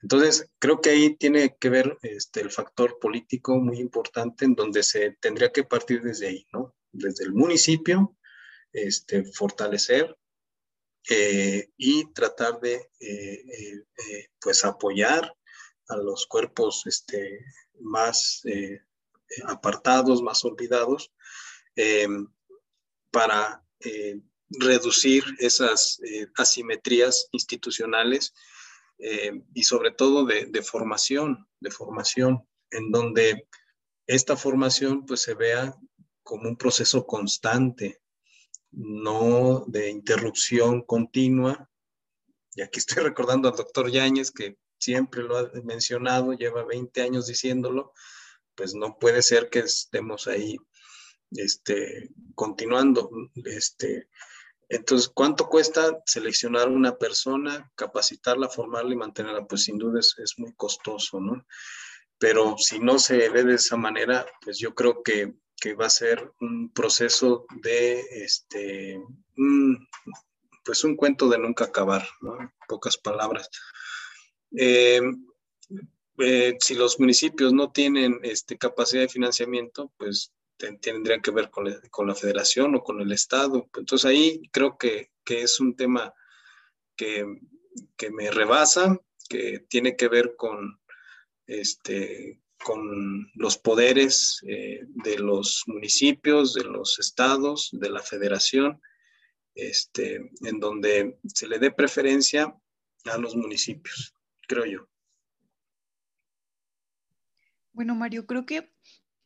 Entonces, 0.00 0.50
creo 0.58 0.80
que 0.80 0.90
ahí 0.90 1.16
tiene 1.16 1.56
que 1.58 1.68
ver 1.68 1.98
este, 2.02 2.40
el 2.40 2.50
factor 2.50 2.98
político 2.98 3.56
muy 3.56 3.78
importante 3.78 4.44
en 4.44 4.54
donde 4.54 4.82
se 4.82 5.12
tendría 5.20 5.52
que 5.52 5.64
partir 5.64 6.02
desde 6.02 6.28
ahí, 6.28 6.46
¿no? 6.52 6.74
Desde 6.90 7.24
el 7.24 7.32
municipio, 7.32 8.16
este, 8.72 9.24
fortalecer 9.24 10.16
eh, 11.10 11.68
y 11.76 12.12
tratar 12.12 12.60
de 12.60 12.88
pues 14.40 14.64
apoyar 14.64 15.34
a 15.88 15.96
los 15.96 16.26
cuerpos 16.26 16.86
este, 16.86 17.44
más 17.80 18.42
apartados, 19.46 20.22
más 20.22 20.44
olvidados, 20.44 21.12
para 23.10 23.64
reducir 24.48 25.24
esas 25.38 26.00
asimetrías 26.36 27.28
institucionales 27.32 28.32
y 28.98 29.62
sobre 29.64 29.90
todo 29.90 30.24
de, 30.24 30.46
de, 30.46 30.62
formación, 30.62 31.48
de 31.60 31.70
formación, 31.70 32.46
en 32.70 32.90
donde 32.90 33.48
esta 34.06 34.36
formación 34.36 35.06
pues 35.06 35.22
se 35.22 35.34
vea 35.34 35.74
como 36.24 36.48
un 36.48 36.56
proceso 36.56 37.06
constante, 37.06 38.00
no 38.72 39.64
de 39.68 39.90
interrupción 39.90 40.82
continua. 40.82 41.70
Y 42.54 42.62
aquí 42.62 42.80
estoy 42.80 43.02
recordando 43.04 43.48
al 43.48 43.56
doctor 43.56 43.90
Yáñez, 43.90 44.32
que 44.32 44.56
siempre 44.84 45.22
lo 45.22 45.36
ha 45.36 45.50
mencionado, 45.64 46.32
lleva 46.32 46.64
20 46.64 47.02
años 47.02 47.26
diciéndolo, 47.26 47.92
pues 48.54 48.74
no 48.74 48.98
puede 48.98 49.22
ser 49.22 49.50
que 49.50 49.60
estemos 49.60 50.26
ahí 50.26 50.56
este, 51.32 52.10
continuando. 52.34 53.10
Este, 53.44 54.08
entonces, 54.68 55.08
¿cuánto 55.08 55.48
cuesta 55.48 56.02
seleccionar 56.06 56.68
una 56.68 56.96
persona, 56.96 57.70
capacitarla, 57.74 58.48
formarla 58.48 58.92
y 58.92 58.96
mantenerla? 58.96 59.46
Pues 59.46 59.64
sin 59.64 59.78
duda 59.78 60.00
es, 60.00 60.14
es 60.18 60.38
muy 60.38 60.54
costoso, 60.54 61.20
¿no? 61.20 61.46
Pero 62.18 62.56
si 62.58 62.78
no 62.78 62.98
se 62.98 63.28
ve 63.28 63.44
de 63.44 63.54
esa 63.54 63.76
manera, 63.76 64.24
pues 64.40 64.58
yo 64.58 64.74
creo 64.74 65.02
que 65.02 65.34
que 65.64 65.74
va 65.74 65.86
a 65.86 65.90
ser 65.90 66.30
un 66.40 66.70
proceso 66.72 67.46
de, 67.62 68.00
este, 68.10 69.02
pues 70.64 70.84
un 70.84 70.94
cuento 70.94 71.28
de 71.28 71.38
nunca 71.38 71.64
acabar, 71.64 72.06
¿no? 72.20 72.36
pocas 72.68 72.98
palabras. 72.98 73.48
Eh, 74.56 75.00
eh, 76.18 76.56
si 76.60 76.74
los 76.74 77.00
municipios 77.00 77.52
no 77.52 77.72
tienen 77.72 78.20
este, 78.22 78.56
capacidad 78.56 79.02
de 79.02 79.08
financiamiento, 79.08 79.92
pues 79.96 80.32
tendrían 80.56 81.20
que 81.20 81.32
ver 81.32 81.50
con, 81.50 81.66
la 82.06 82.14
federación 82.14 82.74
o 82.74 82.82
con 82.82 83.00
el 83.00 83.12
Estado. 83.12 83.68
Entonces 83.76 84.04
ahí 84.04 84.42
creo 84.52 84.78
que, 84.78 85.10
es 85.26 85.60
un 85.60 85.74
tema 85.74 86.14
que, 86.96 87.26
me 88.12 88.30
rebasa, 88.30 88.98
que 89.28 89.64
tiene 89.68 89.96
que 89.96 90.08
ver 90.08 90.36
con, 90.36 90.80
este, 91.46 92.40
los 93.34 93.58
poderes 93.58 94.40
eh, 94.46 94.80
de 94.86 95.18
los 95.18 95.64
municipios, 95.66 96.54
de 96.54 96.64
los 96.64 96.98
estados, 96.98 97.70
de 97.72 97.90
la 97.90 98.00
federación, 98.00 98.80
este, 99.54 100.30
en 100.42 100.60
donde 100.60 101.18
se 101.26 101.46
le 101.46 101.58
dé 101.58 101.70
preferencia 101.70 102.56
a 103.04 103.18
los 103.18 103.36
municipios, 103.36 104.13
creo 104.46 104.64
yo. 104.64 104.88
Bueno, 107.72 107.94
Mario, 107.94 108.26
creo 108.26 108.46
que 108.46 108.72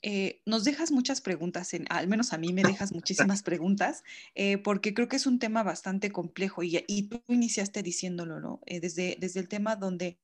eh, 0.02 0.42
nos 0.46 0.64
dejas 0.64 0.90
muchas 0.90 1.20
preguntas, 1.20 1.70
al 1.90 2.08
menos 2.08 2.32
a 2.32 2.38
mí 2.38 2.52
me 2.52 2.62
dejas 2.62 2.92
muchísimas 2.92 3.42
preguntas, 3.42 4.04
eh, 4.34 4.58
porque 4.58 4.94
creo 4.94 5.08
que 5.08 5.16
es 5.16 5.26
un 5.26 5.38
tema 5.38 5.62
bastante 5.62 6.10
complejo 6.10 6.62
y, 6.62 6.84
y 6.86 7.08
tú 7.08 7.22
iniciaste 7.28 7.82
diciéndolo, 7.82 8.40
¿no? 8.40 8.60
desde, 8.66 9.16
desde 9.20 9.40
el 9.40 9.48
tema 9.48 9.76
donde 9.76 10.18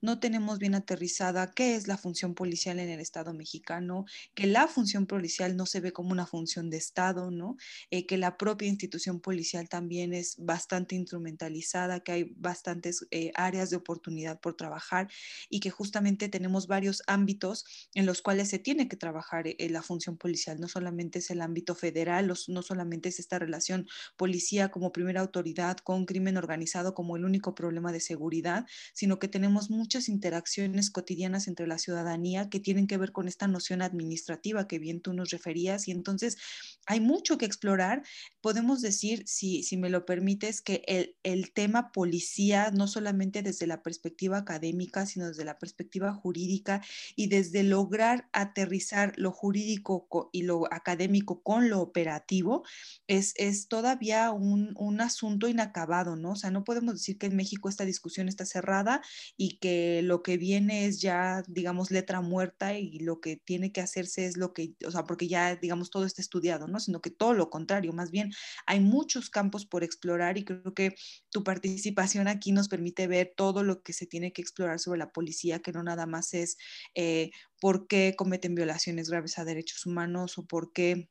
no 0.00 0.20
tenemos 0.20 0.58
bien 0.58 0.74
aterrizada 0.74 1.50
qué 1.52 1.76
es 1.76 1.88
la 1.88 1.96
función 1.96 2.34
policial 2.34 2.78
en 2.78 2.88
el 2.88 3.00
Estado 3.00 3.34
mexicano, 3.34 4.04
que 4.34 4.46
la 4.46 4.66
función 4.68 5.06
policial 5.06 5.56
no 5.56 5.66
se 5.66 5.80
ve 5.80 5.92
como 5.92 6.10
una 6.10 6.26
función 6.26 6.70
de 6.70 6.76
Estado, 6.76 7.30
¿no? 7.30 7.56
Eh, 7.90 8.06
que 8.06 8.16
la 8.16 8.36
propia 8.36 8.68
institución 8.68 9.20
policial 9.20 9.68
también 9.68 10.12
es 10.12 10.36
bastante 10.38 10.94
instrumentalizada, 10.94 12.00
que 12.00 12.12
hay 12.12 12.24
bastantes 12.36 13.06
eh, 13.10 13.32
áreas 13.34 13.70
de 13.70 13.76
oportunidad 13.76 14.40
por 14.40 14.56
trabajar 14.56 15.08
y 15.48 15.60
que 15.60 15.70
justamente 15.70 16.28
tenemos 16.28 16.66
varios 16.66 17.02
ámbitos 17.06 17.64
en 17.94 18.06
los 18.06 18.22
cuales 18.22 18.48
se 18.48 18.58
tiene 18.58 18.88
que 18.88 18.96
trabajar 18.96 19.46
eh, 19.46 19.56
la 19.70 19.82
función 19.82 20.16
policial. 20.16 20.60
No 20.60 20.68
solamente 20.68 21.18
es 21.18 21.30
el 21.30 21.40
ámbito 21.40 21.74
federal, 21.74 22.32
no 22.48 22.62
solamente 22.62 23.08
es 23.08 23.18
esta 23.18 23.38
relación 23.38 23.86
policía 24.16 24.70
como 24.70 24.92
primera 24.92 25.20
autoridad 25.20 25.78
con 25.78 26.06
crimen 26.06 26.36
organizado 26.36 26.94
como 26.94 27.16
el 27.16 27.24
único 27.24 27.54
problema 27.54 27.92
de 27.92 28.00
seguridad, 28.00 28.66
sino 28.92 29.18
que 29.18 29.28
tenemos 29.28 29.59
muchas 29.68 30.08
interacciones 30.08 30.90
cotidianas 30.90 31.48
entre 31.48 31.66
la 31.66 31.76
ciudadanía 31.76 32.48
que 32.48 32.60
tienen 32.60 32.86
que 32.86 32.96
ver 32.96 33.12
con 33.12 33.28
esta 33.28 33.48
noción 33.48 33.82
administrativa 33.82 34.68
que 34.68 34.78
bien 34.78 35.00
tú 35.00 35.12
nos 35.12 35.30
referías 35.30 35.88
y 35.88 35.90
entonces 35.90 36.38
hay 36.86 37.00
mucho 37.00 37.36
que 37.36 37.46
explorar. 37.46 38.02
Podemos 38.40 38.80
decir, 38.80 39.24
si, 39.26 39.62
si 39.62 39.76
me 39.76 39.90
lo 39.90 40.06
permites, 40.06 40.62
que 40.62 40.82
el, 40.86 41.16
el 41.22 41.52
tema 41.52 41.92
policía, 41.92 42.70
no 42.70 42.86
solamente 42.86 43.42
desde 43.42 43.66
la 43.66 43.82
perspectiva 43.82 44.38
académica, 44.38 45.04
sino 45.06 45.28
desde 45.28 45.44
la 45.44 45.58
perspectiva 45.58 46.12
jurídica 46.14 46.82
y 47.16 47.28
desde 47.28 47.62
lograr 47.62 48.28
aterrizar 48.32 49.12
lo 49.16 49.32
jurídico 49.32 50.30
y 50.32 50.42
lo 50.42 50.72
académico 50.72 51.42
con 51.42 51.68
lo 51.68 51.80
operativo, 51.80 52.64
es, 53.06 53.34
es 53.36 53.68
todavía 53.68 54.30
un, 54.30 54.74
un 54.76 55.00
asunto 55.00 55.48
inacabado, 55.48 56.16
¿no? 56.16 56.32
O 56.32 56.36
sea, 56.36 56.50
no 56.50 56.64
podemos 56.64 56.94
decir 56.94 57.18
que 57.18 57.26
en 57.26 57.36
México 57.36 57.68
esta 57.68 57.84
discusión 57.84 58.28
está 58.28 58.46
cerrada 58.46 59.02
y 59.36 59.49
que 59.58 60.02
lo 60.02 60.22
que 60.22 60.36
viene 60.36 60.86
es 60.86 61.00
ya, 61.00 61.42
digamos, 61.48 61.90
letra 61.90 62.20
muerta 62.20 62.78
y 62.78 62.98
lo 63.00 63.20
que 63.20 63.36
tiene 63.36 63.72
que 63.72 63.80
hacerse 63.80 64.26
es 64.26 64.36
lo 64.36 64.52
que, 64.52 64.74
o 64.86 64.90
sea, 64.90 65.04
porque 65.04 65.28
ya, 65.28 65.56
digamos, 65.56 65.90
todo 65.90 66.04
está 66.04 66.22
estudiado, 66.22 66.68
¿no? 66.68 66.80
Sino 66.80 67.00
que 67.00 67.10
todo 67.10 67.34
lo 67.34 67.50
contrario, 67.50 67.92
más 67.92 68.10
bien 68.10 68.32
hay 68.66 68.80
muchos 68.80 69.30
campos 69.30 69.66
por 69.66 69.84
explorar 69.84 70.38
y 70.38 70.44
creo 70.44 70.74
que 70.74 70.94
tu 71.30 71.44
participación 71.44 72.28
aquí 72.28 72.52
nos 72.52 72.68
permite 72.68 73.06
ver 73.06 73.32
todo 73.36 73.62
lo 73.64 73.82
que 73.82 73.92
se 73.92 74.06
tiene 74.06 74.32
que 74.32 74.42
explorar 74.42 74.78
sobre 74.78 74.98
la 74.98 75.10
policía, 75.12 75.60
que 75.60 75.72
no 75.72 75.82
nada 75.82 76.06
más 76.06 76.34
es 76.34 76.56
eh, 76.94 77.30
por 77.60 77.86
qué 77.86 78.14
cometen 78.16 78.54
violaciones 78.54 79.10
graves 79.10 79.38
a 79.38 79.44
derechos 79.44 79.86
humanos 79.86 80.38
o 80.38 80.46
por 80.46 80.72
qué 80.72 81.08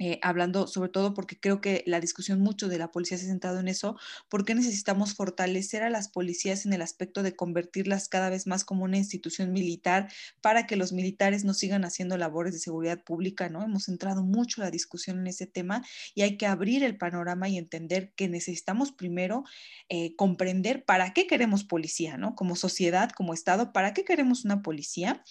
eh, 0.00 0.18
hablando 0.22 0.66
sobre 0.66 0.90
todo 0.90 1.14
porque 1.14 1.38
creo 1.38 1.60
que 1.60 1.84
la 1.86 2.00
discusión 2.00 2.40
mucho 2.40 2.68
de 2.68 2.78
la 2.78 2.90
policía 2.90 3.16
se 3.16 3.26
ha 3.26 3.28
centrado 3.28 3.60
en 3.60 3.68
eso, 3.68 3.96
¿por 4.28 4.44
qué 4.44 4.56
necesitamos 4.56 5.14
fortalecer 5.14 5.84
a 5.84 5.90
las 5.90 6.08
policías 6.08 6.66
en 6.66 6.72
el 6.72 6.82
aspecto 6.82 7.22
de 7.22 7.36
convertirlas 7.36 8.08
cada 8.08 8.28
vez 8.28 8.48
más 8.48 8.64
como 8.64 8.84
una 8.84 8.96
institución 8.96 9.52
militar 9.52 10.12
para 10.40 10.66
que 10.66 10.74
los 10.74 10.92
militares 10.92 11.44
no 11.44 11.54
sigan 11.54 11.84
haciendo 11.84 12.16
labores 12.16 12.52
de 12.54 12.58
seguridad 12.58 13.04
pública? 13.04 13.48
¿no? 13.48 13.62
Hemos 13.62 13.84
centrado 13.84 14.24
mucho 14.24 14.62
la 14.62 14.72
discusión 14.72 15.20
en 15.20 15.28
ese 15.28 15.46
tema 15.46 15.84
y 16.14 16.22
hay 16.22 16.36
que 16.36 16.46
abrir 16.46 16.82
el 16.82 16.96
panorama 16.96 17.48
y 17.48 17.56
entender 17.56 18.12
que 18.16 18.28
necesitamos 18.28 18.90
primero 18.90 19.44
eh, 19.88 20.16
comprender 20.16 20.84
para 20.84 21.12
qué 21.12 21.26
queremos 21.26 21.64
policía, 21.64 22.16
¿no? 22.16 22.34
Como 22.34 22.56
sociedad, 22.56 23.10
como 23.10 23.32
Estado, 23.32 23.72
¿para 23.72 23.94
qué 23.94 24.04
queremos 24.04 24.44
una 24.44 24.62
policía? 24.62 25.22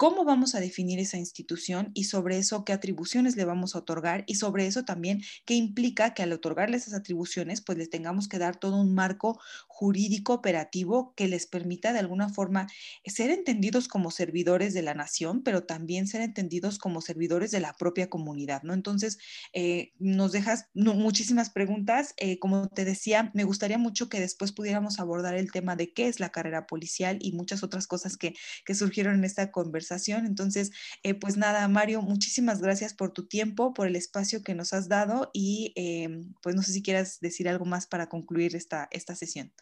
Cómo 0.00 0.24
vamos 0.24 0.54
a 0.54 0.60
definir 0.60 0.98
esa 0.98 1.18
institución 1.18 1.90
y 1.92 2.04
sobre 2.04 2.38
eso 2.38 2.64
qué 2.64 2.72
atribuciones 2.72 3.36
le 3.36 3.44
vamos 3.44 3.74
a 3.76 3.80
otorgar 3.80 4.24
y 4.26 4.36
sobre 4.36 4.66
eso 4.66 4.86
también 4.86 5.20
qué 5.44 5.52
implica 5.52 6.14
que 6.14 6.22
al 6.22 6.32
otorgarle 6.32 6.78
esas 6.78 6.94
atribuciones 6.94 7.60
pues 7.60 7.76
les 7.76 7.90
tengamos 7.90 8.26
que 8.26 8.38
dar 8.38 8.58
todo 8.58 8.80
un 8.80 8.94
marco 8.94 9.38
jurídico 9.68 10.32
operativo 10.32 11.12
que 11.16 11.28
les 11.28 11.46
permita 11.46 11.92
de 11.92 11.98
alguna 11.98 12.30
forma 12.30 12.66
ser 13.04 13.28
entendidos 13.28 13.88
como 13.88 14.10
servidores 14.10 14.72
de 14.72 14.80
la 14.80 14.94
nación, 14.94 15.42
pero 15.42 15.64
también 15.64 16.06
ser 16.06 16.22
entendidos 16.22 16.78
como 16.78 17.02
servidores 17.02 17.50
de 17.50 17.60
la 17.60 17.74
propia 17.74 18.08
comunidad, 18.08 18.62
¿no? 18.62 18.72
Entonces, 18.72 19.18
eh, 19.52 19.92
nos 19.98 20.32
dejas 20.32 20.70
muchísimas 20.72 21.50
preguntas. 21.50 22.14
Eh, 22.16 22.38
como 22.38 22.68
te 22.68 22.86
decía, 22.86 23.30
me 23.34 23.44
gustaría 23.44 23.76
mucho 23.76 24.08
que 24.08 24.18
después 24.18 24.52
pudiéramos 24.52 24.98
abordar 24.98 25.34
el 25.34 25.52
tema 25.52 25.76
de 25.76 25.92
qué 25.92 26.08
es 26.08 26.20
la 26.20 26.30
carrera 26.30 26.66
policial 26.66 27.18
y 27.20 27.32
muchas 27.32 27.62
otras 27.62 27.86
cosas 27.86 28.16
que, 28.16 28.34
que 28.64 28.74
surgieron 28.74 29.16
en 29.16 29.24
esta 29.24 29.50
conversación 29.50 29.89
entonces, 29.90 30.70
eh, 31.02 31.14
pues 31.14 31.36
nada, 31.36 31.66
Mario, 31.68 32.02
muchísimas 32.02 32.60
gracias 32.60 32.94
por 32.94 33.12
tu 33.12 33.26
tiempo, 33.26 33.74
por 33.74 33.86
el 33.86 33.96
espacio 33.96 34.42
que 34.42 34.54
nos 34.54 34.72
has 34.72 34.88
dado 34.88 35.30
y 35.32 35.72
em, 35.76 36.32
pues 36.42 36.54
no 36.54 36.62
sé 36.62 36.72
si 36.72 36.82
quieras 36.82 37.18
decir 37.20 37.48
algo 37.48 37.64
más 37.64 37.86
para 37.86 38.08
concluir 38.08 38.56
esta, 38.56 38.88
esta 38.90 39.14
sesión. 39.14 39.52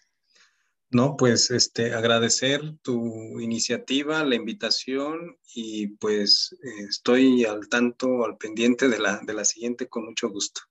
No, 0.90 1.16
pues 1.16 1.50
este, 1.50 1.92
agradecer 1.92 2.62
tu 2.80 3.40
iniciativa, 3.40 4.24
la 4.24 4.36
invitación 4.36 5.36
y 5.55 5.88
pues 5.88 6.56
eh, 6.62 6.84
estoy 6.88 7.44
al 7.44 7.68
tanto, 7.68 8.24
al 8.24 8.38
pendiente 8.38 8.88
de 8.88 8.98
la, 8.98 9.20
de 9.22 9.34
la 9.34 9.44
siguiente 9.44 9.88
con 9.88 10.06
mucho 10.06 10.30
gusto. 10.30 10.62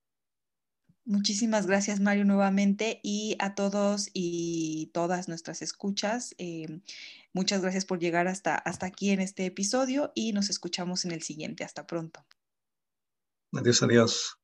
Muchísimas 1.08 1.68
gracias, 1.68 2.02
Mario, 2.02 2.26
nuevamente 2.26 3.00
y 3.02 3.38
a 3.40 3.56
todos 3.56 4.10
y 4.12 4.90
todas 4.94 5.30
nuestras 5.30 5.62
escuchas. 5.62 6.36
Em, 6.38 6.82
muchas 7.38 7.62
gracias 7.62 7.86
por 7.86 8.00
llegar 8.00 8.28
hasta, 8.28 8.56
hasta 8.56 8.88
aquí 8.88 9.12
en 9.12 9.22
este 9.22 9.46
episodio 9.46 10.12
y 10.16 10.34
nos 10.34 10.50
escuchamos 10.50 11.06
en 11.06 11.12
el 11.12 11.22
siguiente. 11.22 11.64
Hasta 11.64 11.86
pronto. 11.86 12.26
Adiós, 13.54 13.84
adiós. 13.84 14.38